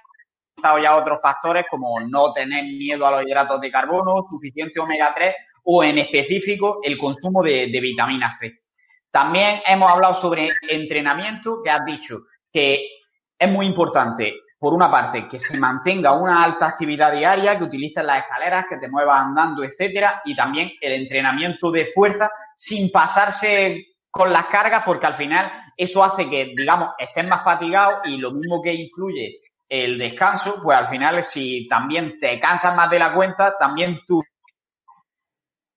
ya 0.83 0.97
otros 0.97 1.21
factores 1.21 1.67
como 1.71 2.01
no 2.01 2.33
tener 2.33 2.65
miedo 2.65 3.07
a 3.07 3.11
los 3.11 3.29
hidratos 3.29 3.61
de 3.61 3.71
carbono, 3.71 4.27
suficiente 4.31 4.81
omega 4.81 5.13
3 5.15 5.35
o 5.65 5.85
en 5.85 5.99
específico 5.99 6.81
el 6.83 6.97
consumo 6.97 7.43
de, 7.43 7.69
de 7.71 7.81
vitamina 7.81 8.35
C. 8.39 8.61
También 9.11 9.61
hemos 9.67 9.91
hablado 9.91 10.15
sobre 10.15 10.51
entrenamiento, 10.71 11.61
que 11.63 11.71
has 11.71 11.85
dicho 11.85 12.21
que 12.51 12.83
es 13.39 13.51
muy 13.51 13.67
importante 13.67 14.33
por 14.61 14.75
una 14.75 14.91
parte, 14.91 15.27
que 15.27 15.41
se 15.41 15.59
mantenga 15.59 16.13
una 16.13 16.45
alta 16.45 16.67
actividad 16.67 17.13
diaria, 17.13 17.57
que 17.57 17.65
utilices 17.65 18.05
las 18.05 18.25
escaleras, 18.25 18.67
que 18.69 18.77
te 18.77 18.91
muevas 18.91 19.23
andando, 19.23 19.65
etcétera, 19.65 20.21
y 20.27 20.37
también 20.37 20.73
el 20.83 20.93
entrenamiento 20.93 21.71
de 21.71 21.87
fuerza 21.87 22.31
sin 22.55 22.93
pasarse 22.93 23.87
con 24.11 24.31
las 24.31 24.49
cargas, 24.49 24.83
porque 24.85 25.07
al 25.07 25.17
final 25.17 25.51
eso 25.75 26.05
hace 26.05 26.29
que, 26.29 26.53
digamos, 26.55 26.91
estés 26.99 27.27
más 27.27 27.43
fatigado 27.43 28.03
y 28.05 28.19
lo 28.19 28.33
mismo 28.33 28.61
que 28.61 28.75
influye 28.75 29.41
el 29.67 29.97
descanso, 29.97 30.61
pues 30.63 30.77
al 30.77 30.89
final 30.89 31.25
si 31.25 31.67
también 31.67 32.19
te 32.19 32.39
cansas 32.39 32.77
más 32.77 32.91
de 32.91 32.99
la 32.99 33.15
cuenta, 33.15 33.57
también 33.57 34.01
tú 34.07 34.23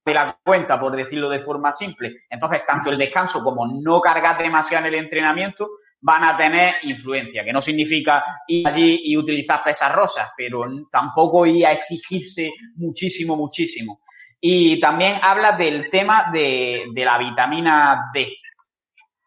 de 0.05 0.13
la 0.13 0.37
cuenta, 0.43 0.77
por 0.77 0.93
decirlo 0.93 1.29
de 1.29 1.39
forma 1.39 1.71
simple. 1.71 2.23
Entonces, 2.29 2.65
tanto 2.65 2.89
el 2.89 2.97
descanso 2.97 3.41
como 3.41 3.65
no 3.65 4.01
cargas 4.01 4.37
demasiado 4.37 4.85
en 4.87 4.93
el 4.93 4.99
entrenamiento, 4.99 5.69
van 6.03 6.23
a 6.25 6.35
tener 6.35 6.75
influencia, 6.83 7.45
que 7.45 7.53
no 7.53 7.61
significa 7.61 8.41
ir 8.47 8.67
allí 8.67 8.99
y 9.05 9.17
utilizar 9.17 9.63
pesas 9.63 9.95
rosas, 9.95 10.31
pero 10.35 10.65
tampoco 10.91 11.45
ir 11.45 11.65
a 11.65 11.71
exigirse 11.71 12.51
muchísimo, 12.75 13.37
muchísimo. 13.37 14.01
Y 14.39 14.81
también 14.81 15.19
habla 15.21 15.53
del 15.53 15.89
tema 15.89 16.29
de, 16.31 16.91
la 16.93 17.17
vitamina 17.17 18.11
D. 18.13 18.33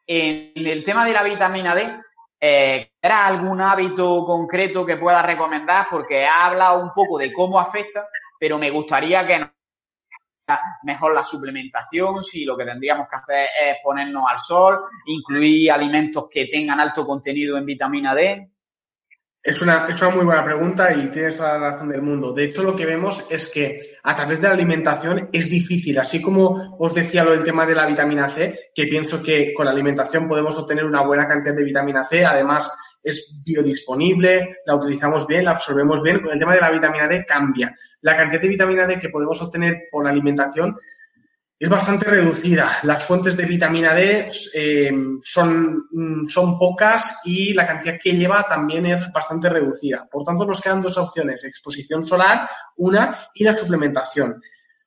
En 0.06 0.52
el 0.54 0.84
tema 0.84 1.06
de 1.06 1.12
la 1.14 1.22
vitamina 1.22 1.74
D, 1.74 1.96
eh, 2.38 2.90
¿era 3.00 3.26
algún 3.26 3.58
hábito 3.62 4.26
concreto 4.26 4.84
que 4.84 4.98
pueda 4.98 5.22
recomendar? 5.22 5.86
Porque 5.90 6.26
ha 6.26 6.44
hablado 6.44 6.82
un 6.82 6.92
poco 6.92 7.16
de 7.16 7.32
cómo 7.32 7.58
afecta, 7.58 8.06
pero 8.38 8.58
me 8.58 8.70
gustaría 8.70 9.26
que 9.26 9.38
nos 9.38 9.50
mejor 10.82 11.14
la 11.14 11.24
suplementación, 11.24 12.22
si 12.22 12.44
lo 12.44 12.56
que 12.56 12.64
tendríamos 12.64 13.08
que 13.08 13.16
hacer 13.16 13.48
es 13.64 13.76
ponernos 13.82 14.24
al 14.28 14.38
sol, 14.38 14.80
incluir 15.06 15.70
alimentos 15.70 16.26
que 16.30 16.46
tengan 16.46 16.80
alto 16.80 17.06
contenido 17.06 17.56
en 17.56 17.66
vitamina 17.66 18.14
D. 18.14 18.50
Es 19.42 19.62
una, 19.62 19.86
es 19.88 20.02
una 20.02 20.10
muy 20.10 20.24
buena 20.24 20.42
pregunta 20.42 20.92
y 20.92 21.06
tienes 21.06 21.36
toda 21.36 21.52
la 21.52 21.70
razón 21.70 21.88
del 21.88 22.02
mundo. 22.02 22.32
De 22.32 22.44
hecho, 22.44 22.64
lo 22.64 22.74
que 22.74 22.84
vemos 22.84 23.24
es 23.30 23.48
que 23.48 23.78
a 24.02 24.12
través 24.12 24.40
de 24.40 24.48
la 24.48 24.54
alimentación 24.54 25.28
es 25.32 25.48
difícil, 25.48 26.00
así 26.00 26.20
como 26.20 26.76
os 26.76 26.92
decía 26.92 27.22
lo 27.22 27.30
del 27.30 27.44
tema 27.44 27.64
de 27.64 27.76
la 27.76 27.86
vitamina 27.86 28.28
C, 28.28 28.70
que 28.74 28.86
pienso 28.86 29.22
que 29.22 29.54
con 29.54 29.66
la 29.66 29.70
alimentación 29.70 30.26
podemos 30.26 30.58
obtener 30.58 30.84
una 30.84 31.06
buena 31.06 31.26
cantidad 31.26 31.54
de 31.54 31.62
vitamina 31.62 32.04
C, 32.04 32.26
además 32.26 32.72
es 33.06 33.32
biodisponible, 33.44 34.58
la 34.66 34.74
utilizamos 34.74 35.26
bien, 35.26 35.44
la 35.44 35.52
absorbemos 35.52 36.02
bien. 36.02 36.20
Con 36.20 36.32
el 36.32 36.38
tema 36.38 36.54
de 36.54 36.60
la 36.60 36.72
vitamina 36.72 37.06
D 37.06 37.24
cambia. 37.24 37.72
La 38.00 38.16
cantidad 38.16 38.40
de 38.40 38.48
vitamina 38.48 38.84
D 38.84 38.98
que 38.98 39.10
podemos 39.10 39.40
obtener 39.40 39.84
por 39.90 40.02
la 40.02 40.10
alimentación 40.10 40.76
es 41.58 41.68
bastante 41.68 42.10
reducida. 42.10 42.80
Las 42.82 43.04
fuentes 43.04 43.36
de 43.36 43.46
vitamina 43.46 43.94
D 43.94 44.28
eh, 44.54 44.92
son, 45.22 45.86
mm, 45.90 46.26
son 46.26 46.58
pocas 46.58 47.20
y 47.24 47.54
la 47.54 47.64
cantidad 47.64 47.96
que 48.02 48.16
lleva 48.16 48.44
también 48.48 48.86
es 48.86 49.10
bastante 49.12 49.48
reducida. 49.48 50.06
Por 50.10 50.24
tanto, 50.24 50.44
nos 50.44 50.60
quedan 50.60 50.82
dos 50.82 50.98
opciones, 50.98 51.44
exposición 51.44 52.04
solar, 52.04 52.50
una, 52.76 53.28
y 53.34 53.44
la 53.44 53.54
suplementación. 53.54 54.42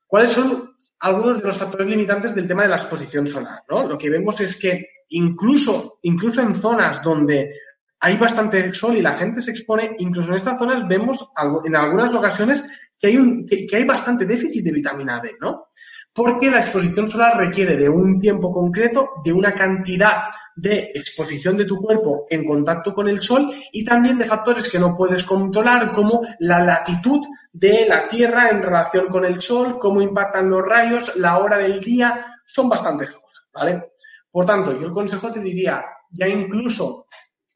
¿Cuáles 0.06 0.34
son 0.34 0.76
algunos 1.00 1.42
de 1.42 1.48
los 1.48 1.58
factores 1.58 1.88
limitantes 1.88 2.36
del 2.36 2.48
tema 2.48 2.64
de 2.64 2.70
la 2.70 2.78
exposición 2.78 3.26
solar? 3.28 3.64
¿no? 3.70 3.88
Lo 3.88 3.98
que 3.98 4.10
vemos 4.10 4.40
es 4.42 4.58
que 4.58 4.90
incluso, 5.10 6.00
incluso 6.04 6.42
en 6.42 6.54
zonas 6.54 7.02
donde 7.02 7.52
hay 8.00 8.16
bastante 8.16 8.74
sol 8.74 8.98
y 8.98 9.02
la 9.02 9.14
gente 9.14 9.42
se 9.42 9.52
expone, 9.52 9.96
incluso 10.00 10.30
en 10.30 10.36
estas 10.36 10.58
zonas 10.58 10.88
vemos 10.88 11.30
en 11.66 11.76
algunas 11.76 12.14
ocasiones 12.16 12.64
que 12.98 13.08
hay, 13.08 13.18
un, 13.18 13.46
que, 13.46 13.68
hay 13.76 13.84
bastante 13.84 14.26
déficit 14.26 14.64
de 14.64 14.72
vitamina 14.72 15.20
D, 15.20 15.36
¿no? 15.40 15.68
Porque 16.14 16.50
la 16.50 16.62
exposición 16.62 17.10
solar 17.10 17.38
requiere 17.38 17.76
de 17.76 17.88
un 17.88 18.20
tiempo 18.20 18.52
concreto, 18.52 19.10
de 19.24 19.32
una 19.32 19.54
cantidad 19.54 20.24
de 20.56 20.92
exposición 20.94 21.56
de 21.56 21.66
tu 21.66 21.78
cuerpo 21.78 22.26
en 22.30 22.46
contacto 22.46 22.94
con 22.94 23.08
el 23.08 23.22
sol 23.22 23.52
y 23.72 23.86
también 23.86 24.18
de 24.18 24.26
factores 24.26 24.70
que 24.70 24.80
no 24.80 24.96
puedes 24.98 25.24
controlar 25.24 25.92
como 25.92 26.22
la 26.40 26.64
latitud 26.64 27.22
de 27.54 27.86
la 27.88 28.08
Tierra 28.08 28.50
en 28.50 28.62
relación 28.62 29.08
con 29.08 29.24
el 29.24 29.40
sol, 29.40 29.78
cómo 29.80 30.02
impactan 30.02 30.50
los 30.50 30.62
rayos, 30.62 31.16
la 31.18 31.38
hora 31.38 31.58
del 31.58 31.80
día, 31.80 32.26
son 32.46 32.68
bastantes 32.68 33.12
cosas, 33.12 33.46
¿vale? 33.54 33.92
Por 34.32 34.46
tanto, 34.46 34.74
yo 34.74 34.88
el 34.88 34.92
consejo 34.92 35.32
te 35.32 35.40
diría, 35.40 35.84
ya 36.12 36.28
incluso 36.28 37.08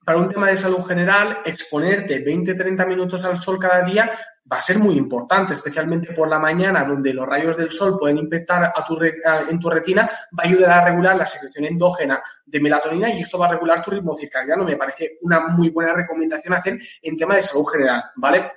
para 0.05 0.19
un 0.19 0.29
tema 0.29 0.49
de 0.49 0.59
salud 0.59 0.83
general, 0.83 1.39
exponerte 1.45 2.23
20-30 2.23 2.87
minutos 2.87 3.23
al 3.25 3.39
sol 3.39 3.57
cada 3.59 3.83
día 3.83 4.11
va 4.51 4.57
a 4.57 4.63
ser 4.63 4.77
muy 4.77 4.95
importante, 4.95 5.53
especialmente 5.53 6.13
por 6.13 6.29
la 6.29 6.39
mañana, 6.39 6.83
donde 6.83 7.13
los 7.13 7.25
rayos 7.25 7.55
del 7.55 7.71
sol 7.71 7.97
pueden 7.97 8.17
impactar 8.17 8.73
a 8.75 8.85
tu, 8.85 8.99
en 9.01 9.59
tu 9.59 9.69
retina, 9.69 10.09
va 10.37 10.43
a 10.43 10.47
ayudar 10.47 10.71
a 10.71 10.85
regular 10.85 11.15
la 11.15 11.25
secreción 11.25 11.65
endógena 11.65 12.21
de 12.45 12.59
melatonina 12.59 13.13
y 13.13 13.21
esto 13.21 13.37
va 13.37 13.47
a 13.47 13.51
regular 13.51 13.83
tu 13.83 13.91
ritmo 13.91 14.13
circadiano. 14.15 14.65
Me 14.65 14.75
parece 14.75 15.17
una 15.21 15.47
muy 15.47 15.69
buena 15.69 15.93
recomendación 15.93 16.53
hacer 16.53 16.77
en 17.01 17.15
tema 17.15 17.37
de 17.37 17.45
salud 17.45 17.65
general, 17.65 18.03
¿vale? 18.17 18.51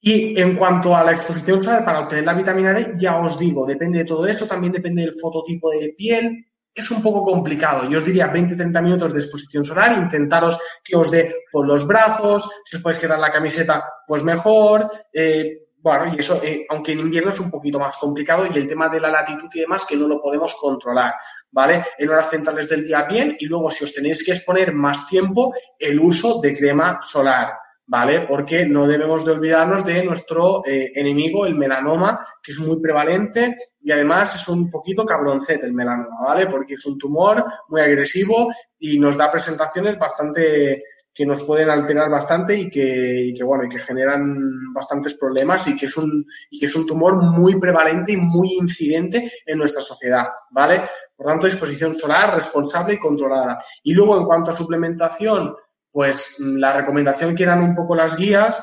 Y 0.00 0.40
en 0.40 0.56
cuanto 0.56 0.96
a 0.96 1.04
la 1.04 1.12
exposición 1.12 1.62
solar 1.62 1.84
para 1.84 2.00
obtener 2.00 2.24
la 2.24 2.34
vitamina 2.34 2.72
D, 2.72 2.94
ya 2.96 3.18
os 3.18 3.38
digo, 3.38 3.66
depende 3.66 3.98
de 3.98 4.04
todo 4.04 4.26
eso, 4.26 4.46
también 4.46 4.72
depende 4.72 5.02
del 5.02 5.14
fototipo 5.14 5.70
de 5.70 5.94
piel, 5.96 6.47
es 6.82 6.90
un 6.90 7.02
poco 7.02 7.24
complicado. 7.24 7.88
Yo 7.88 7.98
os 7.98 8.04
diría 8.04 8.32
20-30 8.32 8.82
minutos 8.82 9.12
de 9.12 9.20
exposición 9.20 9.64
solar, 9.64 9.96
intentaros 9.96 10.58
que 10.82 10.96
os 10.96 11.10
dé 11.10 11.46
por 11.50 11.66
los 11.66 11.86
brazos, 11.86 12.48
si 12.64 12.76
os 12.76 12.82
podéis 12.82 13.00
quedar 13.00 13.18
la 13.18 13.30
camiseta, 13.30 13.84
pues 14.06 14.22
mejor. 14.22 14.90
Eh, 15.12 15.68
bueno, 15.80 16.12
y 16.12 16.18
eso, 16.18 16.40
eh, 16.42 16.66
aunque 16.68 16.92
en 16.92 17.00
invierno 17.00 17.30
es 17.30 17.38
un 17.38 17.50
poquito 17.50 17.78
más 17.78 17.96
complicado 17.96 18.46
y 18.46 18.56
el 18.56 18.66
tema 18.66 18.88
de 18.88 19.00
la 19.00 19.10
latitud 19.10 19.48
y 19.54 19.60
demás 19.60 19.86
que 19.86 19.96
no 19.96 20.08
lo 20.08 20.20
podemos 20.20 20.54
controlar, 20.54 21.14
¿vale? 21.52 21.84
En 21.96 22.08
horas 22.08 22.30
centrales 22.30 22.68
del 22.68 22.84
día 22.84 23.02
bien 23.04 23.36
y 23.38 23.46
luego 23.46 23.70
si 23.70 23.84
os 23.84 23.94
tenéis 23.94 24.24
que 24.24 24.32
exponer 24.32 24.72
más 24.72 25.06
tiempo, 25.06 25.54
el 25.78 26.00
uso 26.00 26.40
de 26.40 26.56
crema 26.56 27.00
solar. 27.00 27.52
¿Vale? 27.88 28.20
Porque 28.20 28.66
no 28.66 28.86
debemos 28.86 29.24
de 29.24 29.32
olvidarnos 29.32 29.84
de 29.84 30.04
nuestro 30.04 30.62
eh, 30.64 30.92
enemigo, 30.94 31.46
el 31.46 31.56
melanoma, 31.56 32.24
que 32.42 32.52
es 32.52 32.58
muy 32.58 32.80
prevalente 32.80 33.54
y 33.82 33.90
además 33.90 34.34
es 34.34 34.46
un 34.48 34.68
poquito 34.70 35.04
cabroncete 35.04 35.66
el 35.66 35.72
melanoma, 35.72 36.18
¿vale? 36.26 36.46
Porque 36.46 36.74
es 36.74 36.84
un 36.84 36.98
tumor 36.98 37.44
muy 37.68 37.80
agresivo 37.80 38.48
y 38.78 38.98
nos 38.98 39.16
da 39.16 39.30
presentaciones 39.30 39.98
bastante 39.98 40.82
que 41.14 41.26
nos 41.26 41.42
pueden 41.42 41.68
alterar 41.68 42.08
bastante 42.08 42.54
y 42.56 42.70
que, 42.70 43.32
que 43.36 43.42
bueno 43.42 43.64
y 43.64 43.68
que 43.68 43.80
generan 43.80 44.72
bastantes 44.72 45.14
problemas 45.14 45.66
y 45.66 45.74
que 45.74 45.86
es 45.86 45.96
un 45.96 46.24
y 46.48 46.60
que 46.60 46.66
es 46.66 46.76
un 46.76 46.86
tumor 46.86 47.20
muy 47.20 47.58
prevalente 47.58 48.12
y 48.12 48.16
muy 48.16 48.52
incidente 48.52 49.28
en 49.44 49.58
nuestra 49.58 49.82
sociedad, 49.82 50.28
¿vale? 50.50 50.82
Por 51.16 51.26
tanto, 51.26 51.48
exposición 51.48 51.94
solar 51.94 52.36
responsable 52.36 52.94
y 52.94 52.98
controlada. 52.98 53.60
Y 53.82 53.94
luego 53.94 54.16
en 54.16 54.26
cuanto 54.26 54.52
a 54.52 54.56
suplementación, 54.56 55.56
pues 55.90 56.36
mm, 56.38 56.56
la 56.56 56.72
recomendación 56.72 57.34
que 57.34 57.46
dan 57.46 57.62
un 57.62 57.74
poco 57.74 57.94
las 57.94 58.16
guías 58.16 58.62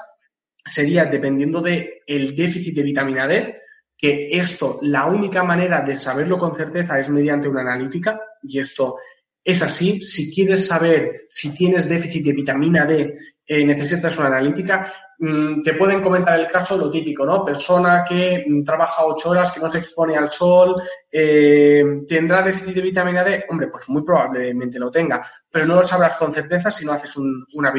sería, 0.66 1.06
dependiendo 1.06 1.62
del 1.62 1.90
el 2.08 2.36
déficit 2.36 2.76
de 2.76 2.84
vitamina 2.84 3.28
D, 3.28 3.54
que 3.98 4.28
esto, 4.32 4.80
la 4.82 5.06
única 5.06 5.44
manera 5.44 5.82
de 5.82 6.00
saberlo 6.00 6.38
con 6.38 6.56
certeza 6.56 7.00
es 7.00 7.10
mediante 7.10 7.48
una 7.48 7.62
analítica, 7.62 8.20
y 8.42 8.60
esto 8.60 8.98
es 9.44 9.62
así. 9.62 10.02
Si 10.02 10.34
quieres 10.34 10.68
saber 10.68 11.28
si 11.30 11.54
tienes 11.54 11.88
déficit 11.88 12.26
de 12.26 12.34
vitamina 12.34 12.86
D, 12.86 13.18
eh, 13.46 13.64
necesitas 13.64 14.18
una 14.18 14.28
analítica. 14.28 14.92
Mm, 15.18 15.62
te 15.62 15.74
pueden 15.74 16.02
comentar 16.02 16.40
el 16.40 16.48
caso, 16.48 16.78
lo 16.78 16.90
típico, 16.90 17.26
¿no? 17.26 17.44
Persona 17.46 18.04
que 18.08 18.44
mm, 18.48 18.64
trabaja 18.64 19.06
ocho 19.06 19.30
horas, 19.30 19.54
que 19.54 19.62
no 19.62 19.72
se 19.72 19.80
expone 19.80 20.18
al 20.18 20.30
sol, 20.30 20.76
eh, 21.12 21.84
¿tendrá 22.08 22.42
déficit 22.42 22.76
de 22.76 22.82
vitamina 22.82 23.24
D? 23.24 23.46
Hombre, 23.50 23.68
pues 23.68 23.88
muy 23.90 24.04
probablemente 24.04 24.78
lo 24.78 24.92
tenga, 24.92 25.26
pero 25.50 25.66
no 25.66 25.76
lo 25.76 25.88
sabrás 25.88 26.18
con 26.18 26.34
certeza 26.34 26.70
si 26.70 26.86
no 26.86 26.92
haces 26.92 27.16
una, 27.16 27.74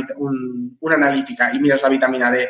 una 0.81 0.95
analítica 0.95 1.51
y 1.53 1.59
miras 1.59 1.83
la 1.83 1.89
vitamina 1.91 2.31
D. 2.31 2.49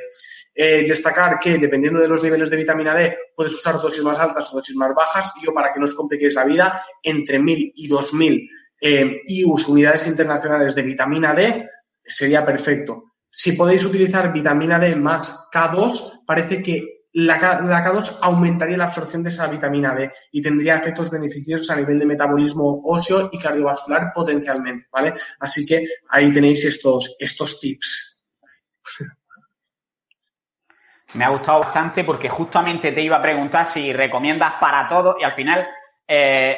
Eh, 0.58 0.86
destacar 0.88 1.38
que 1.38 1.58
dependiendo 1.58 2.00
de 2.00 2.08
los 2.08 2.22
niveles 2.22 2.48
de 2.48 2.56
vitamina 2.56 2.94
D 2.94 3.14
puedes 3.34 3.52
usar 3.52 3.74
dosis 3.74 4.02
más 4.02 4.18
altas 4.18 4.50
o 4.50 4.56
dosis 4.56 4.74
más 4.76 4.94
bajas. 4.94 5.32
Yo, 5.44 5.52
para 5.52 5.72
que 5.72 5.80
no 5.80 5.84
os 5.84 5.94
compliquéis 5.94 6.34
la 6.34 6.44
vida, 6.44 6.82
entre 7.02 7.38
1000 7.38 7.72
y 7.74 7.88
2000 7.88 8.50
eh, 8.80 9.22
IUs, 9.26 9.68
unidades 9.68 10.06
internacionales 10.06 10.74
de 10.74 10.82
vitamina 10.82 11.34
D, 11.34 11.68
sería 12.04 12.44
perfecto. 12.44 13.15
Si 13.36 13.52
podéis 13.52 13.84
utilizar 13.84 14.32
vitamina 14.32 14.78
D 14.78 14.96
más 14.96 15.46
K2, 15.52 16.22
parece 16.24 16.62
que 16.62 17.02
la, 17.12 17.38
K2 17.38 18.18
aumentaría 18.22 18.78
la 18.78 18.86
absorción 18.86 19.22
de 19.22 19.28
esa 19.28 19.46
vitamina 19.46 19.94
D 19.94 20.10
y 20.32 20.40
tendría 20.40 20.78
efectos 20.78 21.10
beneficiosos 21.10 21.70
a 21.70 21.76
nivel 21.76 21.98
de 21.98 22.06
metabolismo 22.06 22.80
óseo 22.82 23.28
y 23.30 23.38
cardiovascular 23.38 24.10
potencialmente, 24.14 24.86
¿vale? 24.90 25.12
Así 25.38 25.66
que 25.66 25.86
ahí 26.08 26.32
tenéis 26.32 26.64
estos, 26.64 27.14
estos 27.18 27.60
tips. 27.60 28.20
Me 31.12 31.26
ha 31.26 31.28
gustado 31.28 31.60
bastante 31.60 32.04
porque 32.04 32.30
justamente 32.30 32.92
te 32.92 33.02
iba 33.02 33.18
a 33.18 33.22
preguntar 33.22 33.68
si 33.68 33.92
recomiendas 33.92 34.54
para 34.58 34.88
todos 34.88 35.16
y 35.20 35.24
al 35.24 35.34
final 35.34 35.68
eh, 36.08 36.56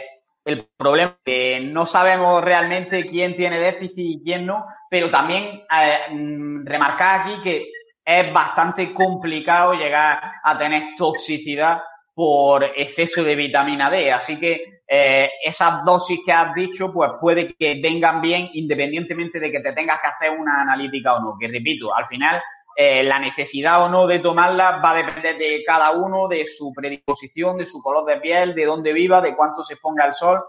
el 0.48 0.66
problema 0.78 1.10
es 1.10 1.16
que 1.26 1.60
no 1.60 1.84
sabemos 1.84 2.42
realmente 2.42 3.06
quién 3.06 3.36
tiene 3.36 3.58
déficit 3.60 3.98
y 3.98 4.22
quién 4.24 4.46
no, 4.46 4.64
pero 4.88 5.10
también 5.10 5.62
eh, 5.70 5.98
mm, 6.10 6.64
remarcar 6.64 7.20
aquí 7.20 7.42
que 7.42 7.70
es 8.02 8.32
bastante 8.32 8.94
complicado 8.94 9.74
llegar 9.74 10.18
a 10.42 10.56
tener 10.56 10.94
toxicidad 10.96 11.82
por 12.14 12.64
exceso 12.64 13.22
de 13.22 13.36
vitamina 13.36 13.90
D. 13.90 14.10
Así 14.10 14.40
que 14.40 14.80
eh, 14.88 15.30
esas 15.44 15.84
dosis 15.84 16.20
que 16.24 16.32
has 16.32 16.54
dicho, 16.54 16.90
pues 16.94 17.10
puede 17.20 17.54
que 17.54 17.78
vengan 17.82 18.22
bien 18.22 18.48
independientemente 18.54 19.38
de 19.38 19.52
que 19.52 19.60
te 19.60 19.74
tengas 19.74 20.00
que 20.00 20.06
hacer 20.06 20.30
una 20.30 20.62
analítica 20.62 21.12
o 21.12 21.20
no. 21.20 21.36
Que 21.38 21.48
repito, 21.48 21.94
al 21.94 22.06
final 22.06 22.40
eh, 22.80 23.02
la 23.02 23.18
necesidad 23.18 23.82
o 23.82 23.88
no 23.88 24.06
de 24.06 24.20
tomarla 24.20 24.76
va 24.76 24.92
a 24.92 24.94
depender 24.94 25.36
de 25.36 25.64
cada 25.66 25.90
uno, 25.90 26.28
de 26.28 26.46
su 26.46 26.72
predisposición, 26.72 27.58
de 27.58 27.66
su 27.66 27.82
color 27.82 28.04
de 28.04 28.20
piel, 28.20 28.54
de 28.54 28.66
dónde 28.66 28.92
viva, 28.92 29.20
de 29.20 29.34
cuánto 29.34 29.64
se 29.64 29.72
exponga 29.72 30.04
al 30.04 30.14
sol. 30.14 30.40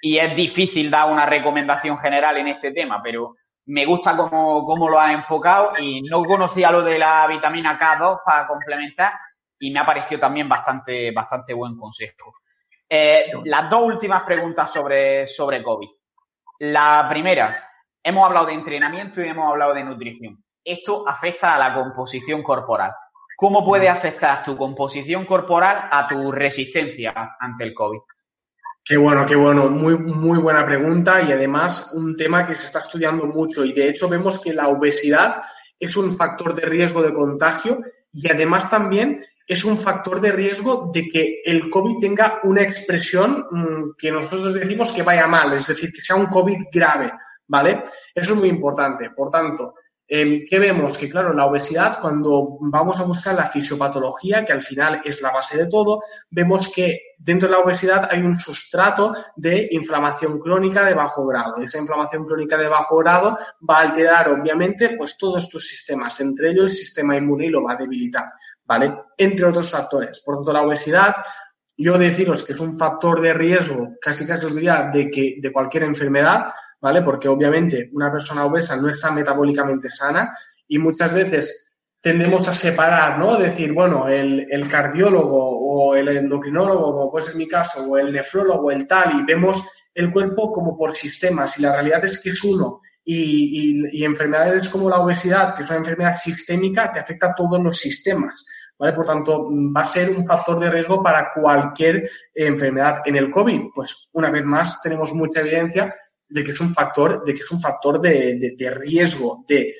Y 0.00 0.16
es 0.16 0.34
difícil 0.34 0.90
dar 0.90 1.12
una 1.12 1.26
recomendación 1.26 1.98
general 1.98 2.38
en 2.38 2.48
este 2.48 2.72
tema, 2.72 3.02
pero 3.02 3.34
me 3.66 3.84
gusta 3.84 4.16
cómo, 4.16 4.88
lo 4.88 4.98
has 4.98 5.12
enfocado 5.12 5.74
y 5.78 6.00
no 6.00 6.24
conocía 6.24 6.70
lo 6.70 6.80
de 6.80 6.98
la 6.98 7.26
vitamina 7.26 7.78
K2 7.78 8.20
para 8.24 8.46
complementar 8.46 9.12
y 9.58 9.70
me 9.70 9.80
ha 9.80 9.84
parecido 9.84 10.22
también 10.22 10.48
bastante, 10.48 11.12
bastante 11.12 11.52
buen 11.52 11.76
consejo. 11.76 12.32
Eh, 12.88 13.30
las 13.44 13.68
dos 13.68 13.82
últimas 13.82 14.22
preguntas 14.22 14.72
sobre, 14.72 15.26
sobre 15.26 15.62
COVID. 15.62 15.90
La 16.60 17.06
primera, 17.10 17.70
hemos 18.02 18.24
hablado 18.24 18.46
de 18.46 18.54
entrenamiento 18.54 19.22
y 19.22 19.28
hemos 19.28 19.50
hablado 19.50 19.74
de 19.74 19.84
nutrición 19.84 20.43
esto 20.64 21.06
afecta 21.06 21.54
a 21.54 21.58
la 21.58 21.74
composición 21.74 22.42
corporal. 22.42 22.92
¿Cómo 23.36 23.64
puede 23.64 23.88
afectar 23.88 24.44
tu 24.44 24.56
composición 24.56 25.26
corporal 25.26 25.88
a 25.90 26.06
tu 26.08 26.30
resistencia 26.30 27.36
ante 27.38 27.64
el 27.64 27.74
COVID? 27.74 27.98
Qué 28.84 28.96
bueno, 28.96 29.26
qué 29.26 29.34
bueno. 29.34 29.68
Muy, 29.70 29.98
muy 29.98 30.38
buena 30.38 30.64
pregunta 30.64 31.22
y 31.22 31.32
además 31.32 31.90
un 31.94 32.16
tema 32.16 32.46
que 32.46 32.54
se 32.54 32.66
está 32.66 32.80
estudiando 32.80 33.26
mucho 33.26 33.64
y 33.64 33.72
de 33.72 33.88
hecho 33.88 34.08
vemos 34.08 34.40
que 34.40 34.52
la 34.52 34.68
obesidad 34.68 35.42
es 35.78 35.96
un 35.96 36.16
factor 36.16 36.54
de 36.54 36.66
riesgo 36.66 37.02
de 37.02 37.12
contagio 37.12 37.80
y 38.12 38.30
además 38.30 38.70
también 38.70 39.24
es 39.46 39.64
un 39.64 39.78
factor 39.78 40.20
de 40.20 40.32
riesgo 40.32 40.90
de 40.92 41.08
que 41.08 41.42
el 41.44 41.68
COVID 41.68 41.98
tenga 41.98 42.40
una 42.44 42.62
expresión 42.62 43.46
mm, 43.50 43.96
que 43.98 44.10
nosotros 44.10 44.54
decimos 44.54 44.92
que 44.92 45.02
vaya 45.02 45.26
mal, 45.26 45.52
es 45.52 45.66
decir, 45.66 45.92
que 45.92 46.00
sea 46.00 46.16
un 46.16 46.26
COVID 46.26 46.64
grave, 46.72 47.12
¿vale? 47.46 47.84
Eso 48.14 48.34
es 48.34 48.40
muy 48.40 48.48
importante. 48.48 49.10
Por 49.10 49.28
tanto, 49.28 49.74
Em, 50.06 50.44
¿Qué 50.48 50.58
vemos? 50.58 50.98
Que 50.98 51.08
claro, 51.08 51.32
la 51.32 51.46
obesidad, 51.46 51.98
cuando 51.98 52.58
vamos 52.60 53.00
a 53.00 53.04
buscar 53.04 53.34
la 53.34 53.46
fisiopatología, 53.46 54.44
que 54.44 54.52
al 54.52 54.60
final 54.60 55.00
es 55.02 55.22
la 55.22 55.30
base 55.30 55.56
de 55.56 55.66
todo, 55.68 56.02
vemos 56.30 56.70
que 56.70 57.14
dentro 57.16 57.48
de 57.48 57.54
la 57.54 57.60
obesidad 57.60 58.06
hay 58.10 58.20
un 58.20 58.38
sustrato 58.38 59.10
de 59.34 59.66
inflamación 59.70 60.38
crónica 60.38 60.84
de 60.84 60.92
bajo 60.92 61.26
grado. 61.26 61.56
Esa 61.62 61.78
inflamación 61.78 62.26
crónica 62.26 62.58
de 62.58 62.68
bajo 62.68 62.98
grado 62.98 63.38
va 63.68 63.78
a 63.78 63.82
alterar, 63.82 64.28
obviamente, 64.28 64.94
pues 64.96 65.16
todos 65.16 65.44
estos 65.44 65.66
sistemas, 65.66 66.20
entre 66.20 66.50
ellos 66.50 66.66
el 66.66 66.74
sistema 66.74 67.16
inmune 67.16 67.46
y 67.46 67.50
lo 67.50 67.62
va 67.62 67.72
a 67.72 67.76
debilitar, 67.76 68.26
¿vale? 68.66 68.94
Entre 69.16 69.46
otros 69.46 69.70
factores. 69.70 70.20
Por 70.20 70.36
tanto, 70.36 70.52
la 70.52 70.62
obesidad, 70.62 71.14
yo 71.78 71.96
deciros 71.96 72.44
que 72.44 72.52
es 72.52 72.60
un 72.60 72.78
factor 72.78 73.22
de 73.22 73.32
riesgo, 73.32 73.94
casi 74.02 74.26
casi 74.26 74.44
os 74.44 74.54
diría, 74.54 74.90
de 74.92 75.10
que 75.10 75.36
de 75.40 75.50
cualquier 75.50 75.84
enfermedad, 75.84 76.52
¿vale? 76.84 77.00
Porque 77.00 77.28
obviamente 77.28 77.88
una 77.94 78.12
persona 78.12 78.44
obesa 78.44 78.76
no 78.76 78.90
está 78.90 79.10
metabólicamente 79.10 79.88
sana 79.88 80.36
y 80.68 80.78
muchas 80.78 81.14
veces 81.14 81.66
tendemos 81.98 82.46
a 82.46 82.52
separar, 82.52 83.18
¿no? 83.18 83.38
Decir, 83.38 83.72
bueno, 83.72 84.06
el, 84.06 84.68
cardiólogo 84.68 85.60
o 85.60 85.94
el 85.94 86.08
endocrinólogo, 86.08 86.92
como 86.92 87.10
puede 87.10 87.24
ser 87.24 87.36
mi 87.36 87.48
caso, 87.48 87.84
o 87.84 87.96
el 87.96 88.12
nefrólogo, 88.12 88.70
el 88.70 88.86
tal, 88.86 89.18
y 89.18 89.24
vemos 89.24 89.64
el 89.94 90.12
cuerpo 90.12 90.52
como 90.52 90.76
por 90.76 90.94
sistemas 90.94 91.58
y 91.58 91.62
la 91.62 91.72
realidad 91.72 92.04
es 92.04 92.20
que 92.20 92.28
es 92.28 92.44
uno. 92.44 92.82
Y, 93.02 93.88
y, 93.90 94.04
enfermedades 94.04 94.68
como 94.68 94.90
la 94.90 94.98
obesidad, 94.98 95.54
que 95.54 95.62
es 95.62 95.70
una 95.70 95.78
enfermedad 95.78 96.18
sistémica, 96.18 96.92
te 96.92 97.00
afecta 97.00 97.28
a 97.28 97.34
todos 97.34 97.62
los 97.62 97.78
sistemas. 97.78 98.44
¿Vale? 98.78 98.92
Por 98.92 99.06
tanto, 99.06 99.48
va 99.74 99.82
a 99.82 99.88
ser 99.88 100.10
un 100.10 100.26
factor 100.26 100.58
de 100.58 100.68
riesgo 100.68 101.02
para 101.02 101.30
cualquier 101.34 102.10
enfermedad. 102.34 103.00
En 103.06 103.16
el 103.16 103.30
COVID, 103.30 103.68
pues 103.74 104.10
una 104.12 104.30
vez 104.30 104.44
más 104.44 104.82
tenemos 104.82 105.14
mucha 105.14 105.40
evidencia 105.40 105.94
de 106.34 106.42
que 106.42 106.50
es 106.50 106.60
un 106.60 106.74
factor, 106.74 107.24
de 107.24 107.32
que 107.32 107.42
es 107.42 107.50
un 107.52 107.60
factor 107.60 108.00
de, 108.00 108.74
riesgo 108.74 109.44
de 109.46 109.72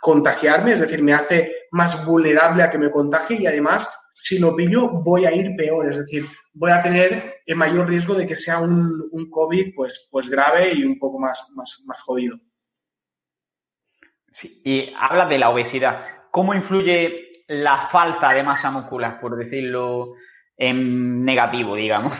contagiarme, 0.00 0.74
es 0.74 0.80
decir, 0.80 1.02
me 1.02 1.12
hace 1.12 1.66
más 1.72 2.06
vulnerable 2.06 2.62
a 2.62 2.70
que 2.70 2.78
me 2.78 2.92
contagie 2.92 3.38
y 3.40 3.46
además, 3.46 3.88
si 4.14 4.38
lo 4.38 4.54
pillo, 4.54 4.88
voy 4.88 5.24
a 5.24 5.34
ir 5.34 5.56
peor, 5.56 5.90
es 5.90 5.98
decir, 5.98 6.24
voy 6.52 6.70
a 6.70 6.80
tener 6.80 7.40
el 7.44 7.56
mayor 7.56 7.88
riesgo 7.88 8.14
de 8.14 8.26
que 8.26 8.36
sea 8.36 8.60
un, 8.60 9.08
un 9.10 9.28
COVID 9.28 9.74
pues, 9.74 10.06
pues 10.08 10.28
grave 10.28 10.72
y 10.72 10.84
un 10.84 11.00
poco 11.00 11.18
más, 11.18 11.50
más, 11.56 11.82
más 11.84 12.00
jodido. 12.00 12.38
Sí, 14.32 14.62
y 14.64 14.92
habla 14.96 15.26
de 15.26 15.38
la 15.38 15.50
obesidad. 15.50 16.06
¿Cómo 16.30 16.54
influye 16.54 17.42
la 17.48 17.88
falta 17.88 18.32
de 18.32 18.44
masa 18.44 18.70
muscular, 18.70 19.18
por 19.20 19.36
decirlo 19.36 20.14
en 20.56 21.24
negativo, 21.24 21.74
digamos? 21.74 22.16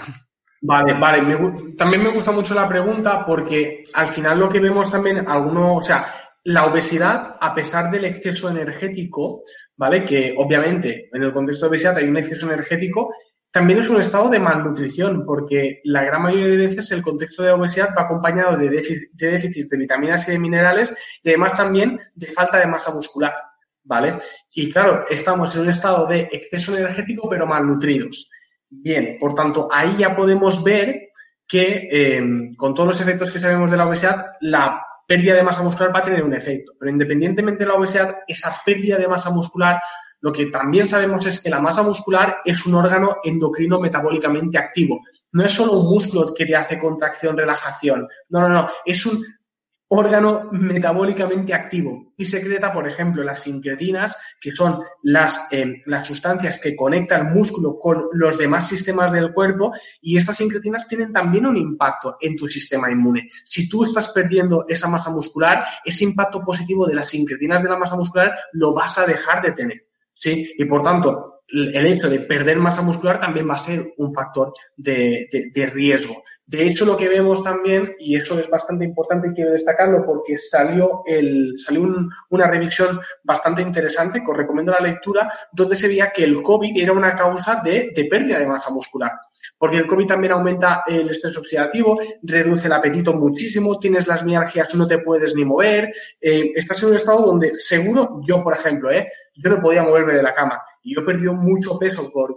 Vale, 0.60 0.94
vale. 0.94 1.52
también 1.76 2.02
me 2.02 2.12
gusta 2.12 2.32
mucho 2.32 2.54
la 2.54 2.68
pregunta 2.68 3.24
porque 3.24 3.84
al 3.94 4.08
final 4.08 4.38
lo 4.38 4.48
que 4.48 4.60
vemos 4.60 4.90
también, 4.90 5.24
algunos, 5.28 5.76
o 5.78 5.82
sea, 5.82 6.06
la 6.44 6.66
obesidad, 6.66 7.36
a 7.40 7.54
pesar 7.54 7.90
del 7.90 8.06
exceso 8.06 8.48
energético, 8.50 9.42
¿vale? 9.76 10.04
Que 10.04 10.34
obviamente 10.36 11.08
en 11.12 11.22
el 11.22 11.32
contexto 11.32 11.66
de 11.66 11.70
obesidad 11.70 11.98
hay 11.98 12.08
un 12.08 12.16
exceso 12.16 12.50
energético, 12.50 13.12
también 13.50 13.80
es 13.80 13.90
un 13.90 14.00
estado 14.00 14.28
de 14.28 14.40
malnutrición, 14.40 15.24
porque 15.24 15.80
la 15.84 16.02
gran 16.04 16.22
mayoría 16.22 16.48
de 16.48 16.56
veces 16.56 16.90
el 16.92 17.02
contexto 17.02 17.42
de 17.42 17.52
obesidad 17.52 17.94
va 17.96 18.02
acompañado 18.02 18.56
de, 18.56 18.68
déficit, 18.68 19.10
de 19.12 19.30
déficits 19.30 19.70
de 19.70 19.78
vitaminas 19.78 20.28
y 20.28 20.32
de 20.32 20.38
minerales 20.38 20.94
y 21.22 21.28
además 21.28 21.56
también 21.56 21.98
de 22.14 22.26
falta 22.26 22.58
de 22.58 22.66
masa 22.66 22.92
muscular, 22.92 23.34
¿vale? 23.84 24.12
Y 24.54 24.70
claro, 24.70 25.04
estamos 25.08 25.54
en 25.54 25.62
un 25.62 25.70
estado 25.70 26.06
de 26.06 26.28
exceso 26.30 26.76
energético 26.76 27.28
pero 27.28 27.46
malnutridos. 27.46 28.30
Bien, 28.70 29.16
por 29.18 29.34
tanto, 29.34 29.68
ahí 29.70 29.96
ya 29.98 30.14
podemos 30.14 30.62
ver 30.62 31.10
que 31.46 31.88
eh, 31.90 32.50
con 32.56 32.74
todos 32.74 32.90
los 32.90 33.00
efectos 33.00 33.32
que 33.32 33.40
sabemos 33.40 33.70
de 33.70 33.76
la 33.76 33.86
obesidad, 33.86 34.26
la 34.40 34.82
pérdida 35.06 35.34
de 35.34 35.42
masa 35.42 35.62
muscular 35.62 35.94
va 35.94 36.00
a 36.00 36.04
tener 36.04 36.22
un 36.22 36.34
efecto. 36.34 36.72
Pero 36.78 36.92
independientemente 36.92 37.64
de 37.64 37.70
la 37.70 37.76
obesidad, 37.76 38.18
esa 38.26 38.54
pérdida 38.64 38.98
de 38.98 39.08
masa 39.08 39.30
muscular, 39.30 39.80
lo 40.20 40.32
que 40.32 40.46
también 40.46 40.86
sabemos 40.88 41.24
es 41.26 41.42
que 41.42 41.48
la 41.48 41.60
masa 41.60 41.82
muscular 41.82 42.38
es 42.44 42.66
un 42.66 42.74
órgano 42.74 43.16
endocrino 43.24 43.80
metabólicamente 43.80 44.58
activo. 44.58 45.00
No 45.32 45.44
es 45.44 45.52
solo 45.52 45.78
un 45.78 45.86
músculo 45.86 46.34
que 46.34 46.44
te 46.44 46.56
hace 46.56 46.78
contracción, 46.78 47.36
relajación. 47.36 48.06
No, 48.28 48.40
no, 48.40 48.48
no. 48.48 48.68
Es 48.84 49.06
un 49.06 49.24
órgano 49.88 50.48
metabólicamente 50.52 51.54
activo 51.54 52.12
y 52.16 52.26
secreta, 52.26 52.72
por 52.72 52.86
ejemplo, 52.86 53.22
las 53.22 53.42
sincretinas, 53.42 54.16
que 54.40 54.50
son 54.50 54.82
las, 55.02 55.50
eh, 55.50 55.82
las 55.86 56.06
sustancias 56.06 56.60
que 56.60 56.76
conectan 56.76 57.28
el 57.28 57.34
músculo 57.34 57.78
con 57.78 58.02
los 58.12 58.36
demás 58.36 58.68
sistemas 58.68 59.12
del 59.12 59.32
cuerpo 59.32 59.72
y 60.02 60.18
estas 60.18 60.36
sincretinas 60.36 60.86
tienen 60.86 61.12
también 61.12 61.46
un 61.46 61.56
impacto 61.56 62.16
en 62.20 62.36
tu 62.36 62.46
sistema 62.46 62.90
inmune. 62.90 63.28
Si 63.44 63.68
tú 63.68 63.84
estás 63.84 64.10
perdiendo 64.10 64.66
esa 64.68 64.88
masa 64.88 65.10
muscular, 65.10 65.64
ese 65.84 66.04
impacto 66.04 66.42
positivo 66.42 66.86
de 66.86 66.94
las 66.94 67.10
sincretinas 67.10 67.62
de 67.62 67.70
la 67.70 67.78
masa 67.78 67.96
muscular 67.96 68.34
lo 68.52 68.74
vas 68.74 68.98
a 68.98 69.06
dejar 69.06 69.42
de 69.42 69.52
tener. 69.52 69.80
¿sí? 70.12 70.52
Y 70.58 70.64
por 70.66 70.82
tanto, 70.82 71.37
el 71.50 71.86
hecho 71.86 72.10
de 72.10 72.20
perder 72.20 72.58
masa 72.58 72.82
muscular 72.82 73.18
también 73.18 73.48
va 73.48 73.54
a 73.54 73.62
ser 73.62 73.94
un 73.96 74.12
factor 74.12 74.52
de, 74.76 75.28
riesgo. 75.72 76.22
De 76.44 76.66
hecho, 76.66 76.84
lo 76.84 76.96
que 76.96 77.08
vemos 77.08 77.42
también, 77.42 77.94
y 77.98 78.16
eso 78.16 78.38
es 78.38 78.48
bastante 78.48 78.84
importante 78.84 79.28
y 79.28 79.32
quiero 79.32 79.52
destacarlo 79.52 80.04
porque 80.04 80.36
salió, 80.38 81.02
el, 81.06 81.54
salió 81.58 81.88
una 82.30 82.50
revisión 82.50 83.00
bastante 83.22 83.62
interesante, 83.62 84.22
que 84.22 84.30
os 84.30 84.36
recomiendo 84.36 84.72
la 84.72 84.80
lectura, 84.80 85.32
donde 85.52 85.78
se 85.78 85.88
veía 85.88 86.10
que 86.10 86.24
el 86.24 86.42
COVID 86.42 86.76
era 86.76 86.92
una 86.92 87.14
causa 87.14 87.60
de, 87.64 87.92
de 87.94 88.04
pérdida 88.04 88.38
de 88.38 88.46
masa 88.46 88.70
muscular 88.70 89.12
porque 89.58 89.78
el 89.78 89.86
COVID 89.86 90.06
también 90.06 90.32
aumenta 90.32 90.82
el 90.86 91.08
estrés 91.10 91.36
oxidativo, 91.36 92.00
reduce 92.22 92.66
el 92.66 92.72
apetito 92.72 93.12
muchísimo, 93.12 93.78
tienes 93.78 94.06
las 94.06 94.24
mialgias, 94.24 94.74
no 94.74 94.86
te 94.86 94.98
puedes 94.98 95.34
ni 95.34 95.44
mover, 95.44 95.90
eh, 96.20 96.52
estás 96.54 96.82
en 96.82 96.90
un 96.90 96.96
estado 96.96 97.26
donde 97.26 97.54
seguro, 97.54 98.20
yo 98.26 98.42
por 98.42 98.54
ejemplo, 98.54 98.90
eh, 98.90 99.08
yo 99.34 99.50
no 99.50 99.60
podía 99.60 99.82
moverme 99.82 100.14
de 100.14 100.22
la 100.22 100.34
cama 100.34 100.60
y 100.82 100.94
yo 100.94 101.02
he 101.02 101.04
perdido 101.04 101.34
mucho 101.34 101.78
peso 101.78 102.10
por, 102.10 102.34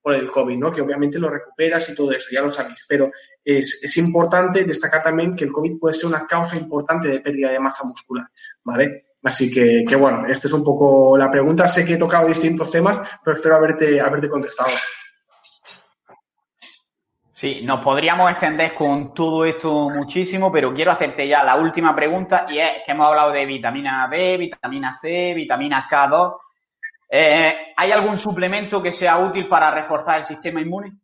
por 0.00 0.14
el 0.14 0.30
COVID, 0.30 0.56
¿no? 0.56 0.72
Que 0.72 0.80
obviamente 0.80 1.18
lo 1.18 1.28
recuperas 1.28 1.88
y 1.90 1.94
todo 1.94 2.12
eso, 2.12 2.28
ya 2.30 2.42
lo 2.42 2.50
sabéis, 2.50 2.84
pero 2.88 3.10
es, 3.44 3.80
es 3.82 3.96
importante 3.96 4.64
destacar 4.64 5.02
también 5.02 5.34
que 5.34 5.44
el 5.44 5.52
COVID 5.52 5.78
puede 5.78 5.94
ser 5.94 6.06
una 6.06 6.26
causa 6.26 6.56
importante 6.56 7.08
de 7.08 7.20
pérdida 7.20 7.50
de 7.50 7.60
masa 7.60 7.84
muscular, 7.84 8.26
¿vale? 8.64 9.04
Así 9.22 9.50
que, 9.50 9.84
que 9.86 9.96
bueno, 9.96 10.26
esta 10.26 10.46
es 10.46 10.52
un 10.52 10.62
poco 10.62 11.18
la 11.18 11.30
pregunta. 11.30 11.68
Sé 11.70 11.84
que 11.84 11.94
he 11.94 11.98
tocado 11.98 12.28
distintos 12.28 12.70
temas, 12.70 13.00
pero 13.24 13.36
espero 13.36 13.56
haberte, 13.56 14.00
haberte 14.00 14.28
contestado. 14.28 14.70
Sí, 17.38 17.60
nos 17.62 17.84
podríamos 17.84 18.32
extender 18.32 18.74
con 18.74 19.14
todo 19.14 19.44
esto 19.44 19.86
muchísimo, 19.94 20.50
pero 20.50 20.74
quiero 20.74 20.90
hacerte 20.90 21.28
ya 21.28 21.44
la 21.44 21.54
última 21.54 21.94
pregunta 21.94 22.48
y 22.50 22.58
es 22.58 22.82
que 22.84 22.90
hemos 22.90 23.06
hablado 23.06 23.30
de 23.30 23.46
vitamina 23.46 24.08
D, 24.10 24.36
vitamina 24.36 24.98
C, 25.00 25.34
vitamina 25.34 25.86
K2. 25.88 26.36
Eh, 27.08 27.54
¿Hay 27.76 27.92
algún 27.92 28.16
suplemento 28.16 28.82
que 28.82 28.92
sea 28.92 29.18
útil 29.18 29.46
para 29.46 29.70
reforzar 29.70 30.18
el 30.18 30.24
sistema 30.24 30.60
inmune? 30.60 30.98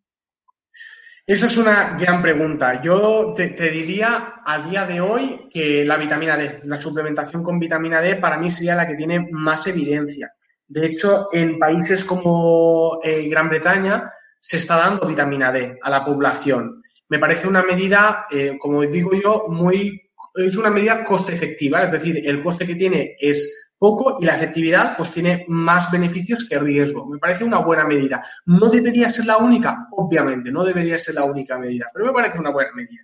Esa 1.24 1.46
es 1.46 1.56
una 1.56 1.96
gran 1.96 2.20
pregunta. 2.20 2.80
Yo 2.80 3.32
te, 3.32 3.50
diría 3.70 4.42
a 4.44 4.58
día 4.58 4.86
de 4.86 5.00
hoy 5.00 5.48
que 5.48 5.84
la 5.84 5.96
vitamina 5.96 6.36
D, 6.36 6.62
la 6.64 6.80
suplementación 6.80 7.44
con 7.44 7.60
vitamina 7.60 8.00
D 8.00 8.16
para 8.16 8.38
mí 8.38 8.50
sería 8.50 8.74
la 8.74 8.88
que 8.88 8.96
tiene 8.96 9.28
más 9.30 9.68
evidencia. 9.68 10.34
De 10.66 10.84
hecho, 10.84 11.28
en 11.32 11.60
países 11.60 12.04
como 12.04 12.98
eh, 13.04 13.28
Gran 13.28 13.48
Bretaña, 13.48 14.10
se 14.46 14.58
está 14.58 14.76
dando 14.76 15.06
vitamina 15.06 15.50
D 15.50 15.78
a 15.82 15.90
la 15.90 16.04
población. 16.04 16.82
Me 17.08 17.18
parece 17.18 17.48
una 17.48 17.62
medida, 17.62 18.26
eh, 18.30 18.56
como 18.58 18.82
digo 18.82 19.10
yo, 19.14 19.46
muy 19.48 20.00
es 20.34 20.56
una 20.56 20.70
medida 20.70 21.04
coste 21.04 21.32
efectiva, 21.34 21.82
es 21.84 21.92
decir, 21.92 22.20
el 22.26 22.42
coste 22.42 22.66
que 22.66 22.74
tiene 22.74 23.14
es 23.18 23.68
poco 23.78 24.18
y 24.20 24.24
la 24.24 24.34
efectividad 24.36 24.96
pues 24.96 25.12
tiene 25.12 25.44
más 25.48 25.90
beneficios 25.90 26.46
que 26.48 26.58
riesgo. 26.58 27.06
Me 27.06 27.18
parece 27.18 27.44
una 27.44 27.58
buena 27.58 27.86
medida. 27.86 28.22
No 28.46 28.68
debería 28.68 29.12
ser 29.12 29.26
la 29.26 29.38
única, 29.38 29.86
obviamente, 29.92 30.50
no 30.50 30.64
debería 30.64 31.00
ser 31.02 31.14
la 31.14 31.24
única 31.24 31.58
medida, 31.58 31.86
pero 31.92 32.06
me 32.06 32.12
parece 32.12 32.38
una 32.38 32.50
buena 32.50 32.72
medida. 32.72 33.02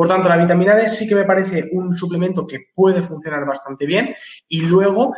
Por 0.00 0.08
tanto, 0.08 0.30
la 0.30 0.38
vitamina 0.38 0.74
D 0.74 0.88
sí 0.88 1.06
que 1.06 1.14
me 1.14 1.26
parece 1.26 1.68
un 1.72 1.94
suplemento 1.94 2.46
que 2.46 2.68
puede 2.74 3.02
funcionar 3.02 3.44
bastante 3.44 3.84
bien 3.84 4.14
y 4.48 4.62
luego 4.62 5.12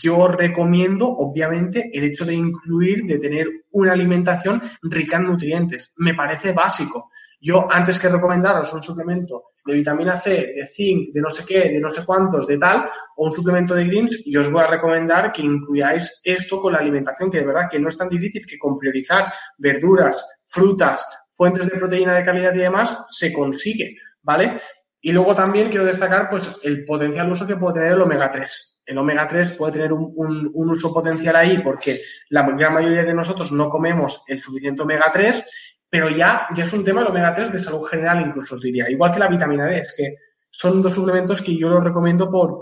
yo 0.00 0.28
recomiendo, 0.28 1.08
obviamente, 1.08 1.90
el 1.92 2.04
hecho 2.04 2.24
de 2.24 2.34
incluir, 2.34 3.04
de 3.04 3.18
tener 3.18 3.48
una 3.72 3.94
alimentación 3.94 4.62
rica 4.82 5.16
en 5.16 5.24
nutrientes. 5.24 5.92
Me 5.96 6.14
parece 6.14 6.52
básico. 6.52 7.10
Yo, 7.40 7.66
antes 7.68 7.98
que 7.98 8.08
recomendaros 8.08 8.72
un 8.72 8.80
suplemento 8.80 9.46
de 9.66 9.74
vitamina 9.74 10.20
C, 10.20 10.30
de 10.30 10.68
zinc, 10.70 11.12
de 11.12 11.20
no 11.20 11.30
sé 11.30 11.44
qué, 11.44 11.70
de 11.70 11.80
no 11.80 11.88
sé 11.88 12.06
cuántos, 12.06 12.46
de 12.46 12.58
tal, 12.58 12.88
o 13.16 13.26
un 13.26 13.32
suplemento 13.32 13.74
de 13.74 13.86
greens, 13.86 14.22
yo 14.24 14.42
os 14.42 14.52
voy 14.52 14.62
a 14.62 14.68
recomendar 14.68 15.32
que 15.32 15.42
incluyáis 15.42 16.20
esto 16.22 16.60
con 16.60 16.74
la 16.74 16.78
alimentación, 16.78 17.28
que 17.28 17.40
de 17.40 17.46
verdad 17.46 17.68
que 17.68 17.80
no 17.80 17.88
es 17.88 17.96
tan 17.96 18.08
difícil 18.08 18.46
que 18.46 18.56
con 18.56 18.78
priorizar 18.78 19.32
verduras, 19.58 20.24
frutas, 20.46 21.04
fuentes 21.32 21.68
de 21.68 21.76
proteína 21.76 22.14
de 22.14 22.24
calidad 22.24 22.54
y 22.54 22.58
demás, 22.58 23.04
se 23.08 23.32
consigue. 23.32 23.96
¿Vale? 24.22 24.60
Y 25.00 25.12
luego 25.12 25.34
también 25.34 25.68
quiero 25.68 25.86
destacar 25.86 26.28
pues, 26.28 26.58
el 26.64 26.84
potencial 26.84 27.30
uso 27.30 27.46
que 27.46 27.56
puede 27.56 27.74
tener 27.74 27.92
el 27.92 28.00
omega 28.00 28.30
3. 28.30 28.80
El 28.84 28.98
omega 28.98 29.26
3 29.26 29.54
puede 29.54 29.72
tener 29.72 29.92
un, 29.92 30.50
uso 30.54 30.92
potencial 30.92 31.36
ahí 31.36 31.58
porque 31.58 32.00
la 32.30 32.42
gran 32.42 32.74
mayoría 32.74 33.04
de 33.04 33.14
nosotros 33.14 33.52
no 33.52 33.68
comemos 33.68 34.24
el 34.26 34.42
suficiente 34.42 34.82
omega 34.82 35.10
3, 35.12 35.44
pero 35.88 36.10
ya, 36.10 36.48
ya 36.54 36.64
es 36.64 36.72
un 36.72 36.84
tema 36.84 37.02
el 37.02 37.08
omega 37.08 37.32
3 37.32 37.52
de 37.52 37.62
salud 37.62 37.84
general 37.84 38.26
incluso 38.26 38.56
os 38.56 38.60
diría. 38.60 38.90
Igual 38.90 39.12
que 39.12 39.20
la 39.20 39.28
vitamina 39.28 39.66
D, 39.66 39.78
es 39.78 39.94
que 39.96 40.16
son 40.50 40.82
dos 40.82 40.94
suplementos 40.94 41.42
que 41.42 41.56
yo 41.56 41.68
los 41.68 41.84
recomiendo 41.84 42.28
por, 42.28 42.58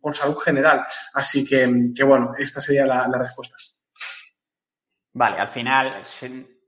por, 0.00 0.14
salud 0.14 0.36
general. 0.36 0.84
Así 1.14 1.44
que, 1.44 1.90
que, 1.94 2.04
bueno, 2.04 2.32
esta 2.38 2.60
sería 2.60 2.86
la, 2.86 3.08
la 3.08 3.18
respuesta. 3.18 3.56
Vale, 5.14 5.38
al 5.40 5.52
final, 5.52 6.02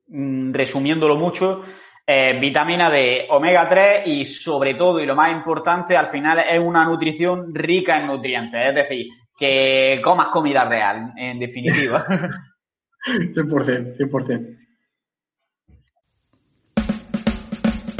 mm, 0.08 0.52
resumiéndolo 0.52 1.16
mucho, 1.16 1.64
eh, 2.06 2.38
vitamina 2.40 2.90
D, 2.90 3.26
omega 3.30 3.68
3 3.68 4.06
y 4.06 4.24
sobre 4.24 4.74
todo, 4.74 5.00
y 5.00 5.06
lo 5.06 5.16
más 5.16 5.32
importante, 5.32 5.96
al 5.96 6.08
final 6.08 6.38
es 6.40 6.58
una 6.58 6.84
nutrición 6.84 7.54
rica 7.54 7.98
en 8.00 8.06
nutrientes, 8.06 8.68
es 8.68 8.74
decir, 8.74 9.06
que 9.38 10.00
comas 10.02 10.28
comida 10.28 10.64
real, 10.64 11.12
en 11.16 11.38
definitiva. 11.38 12.06
100%, 13.04 13.96
100%. 13.96 14.63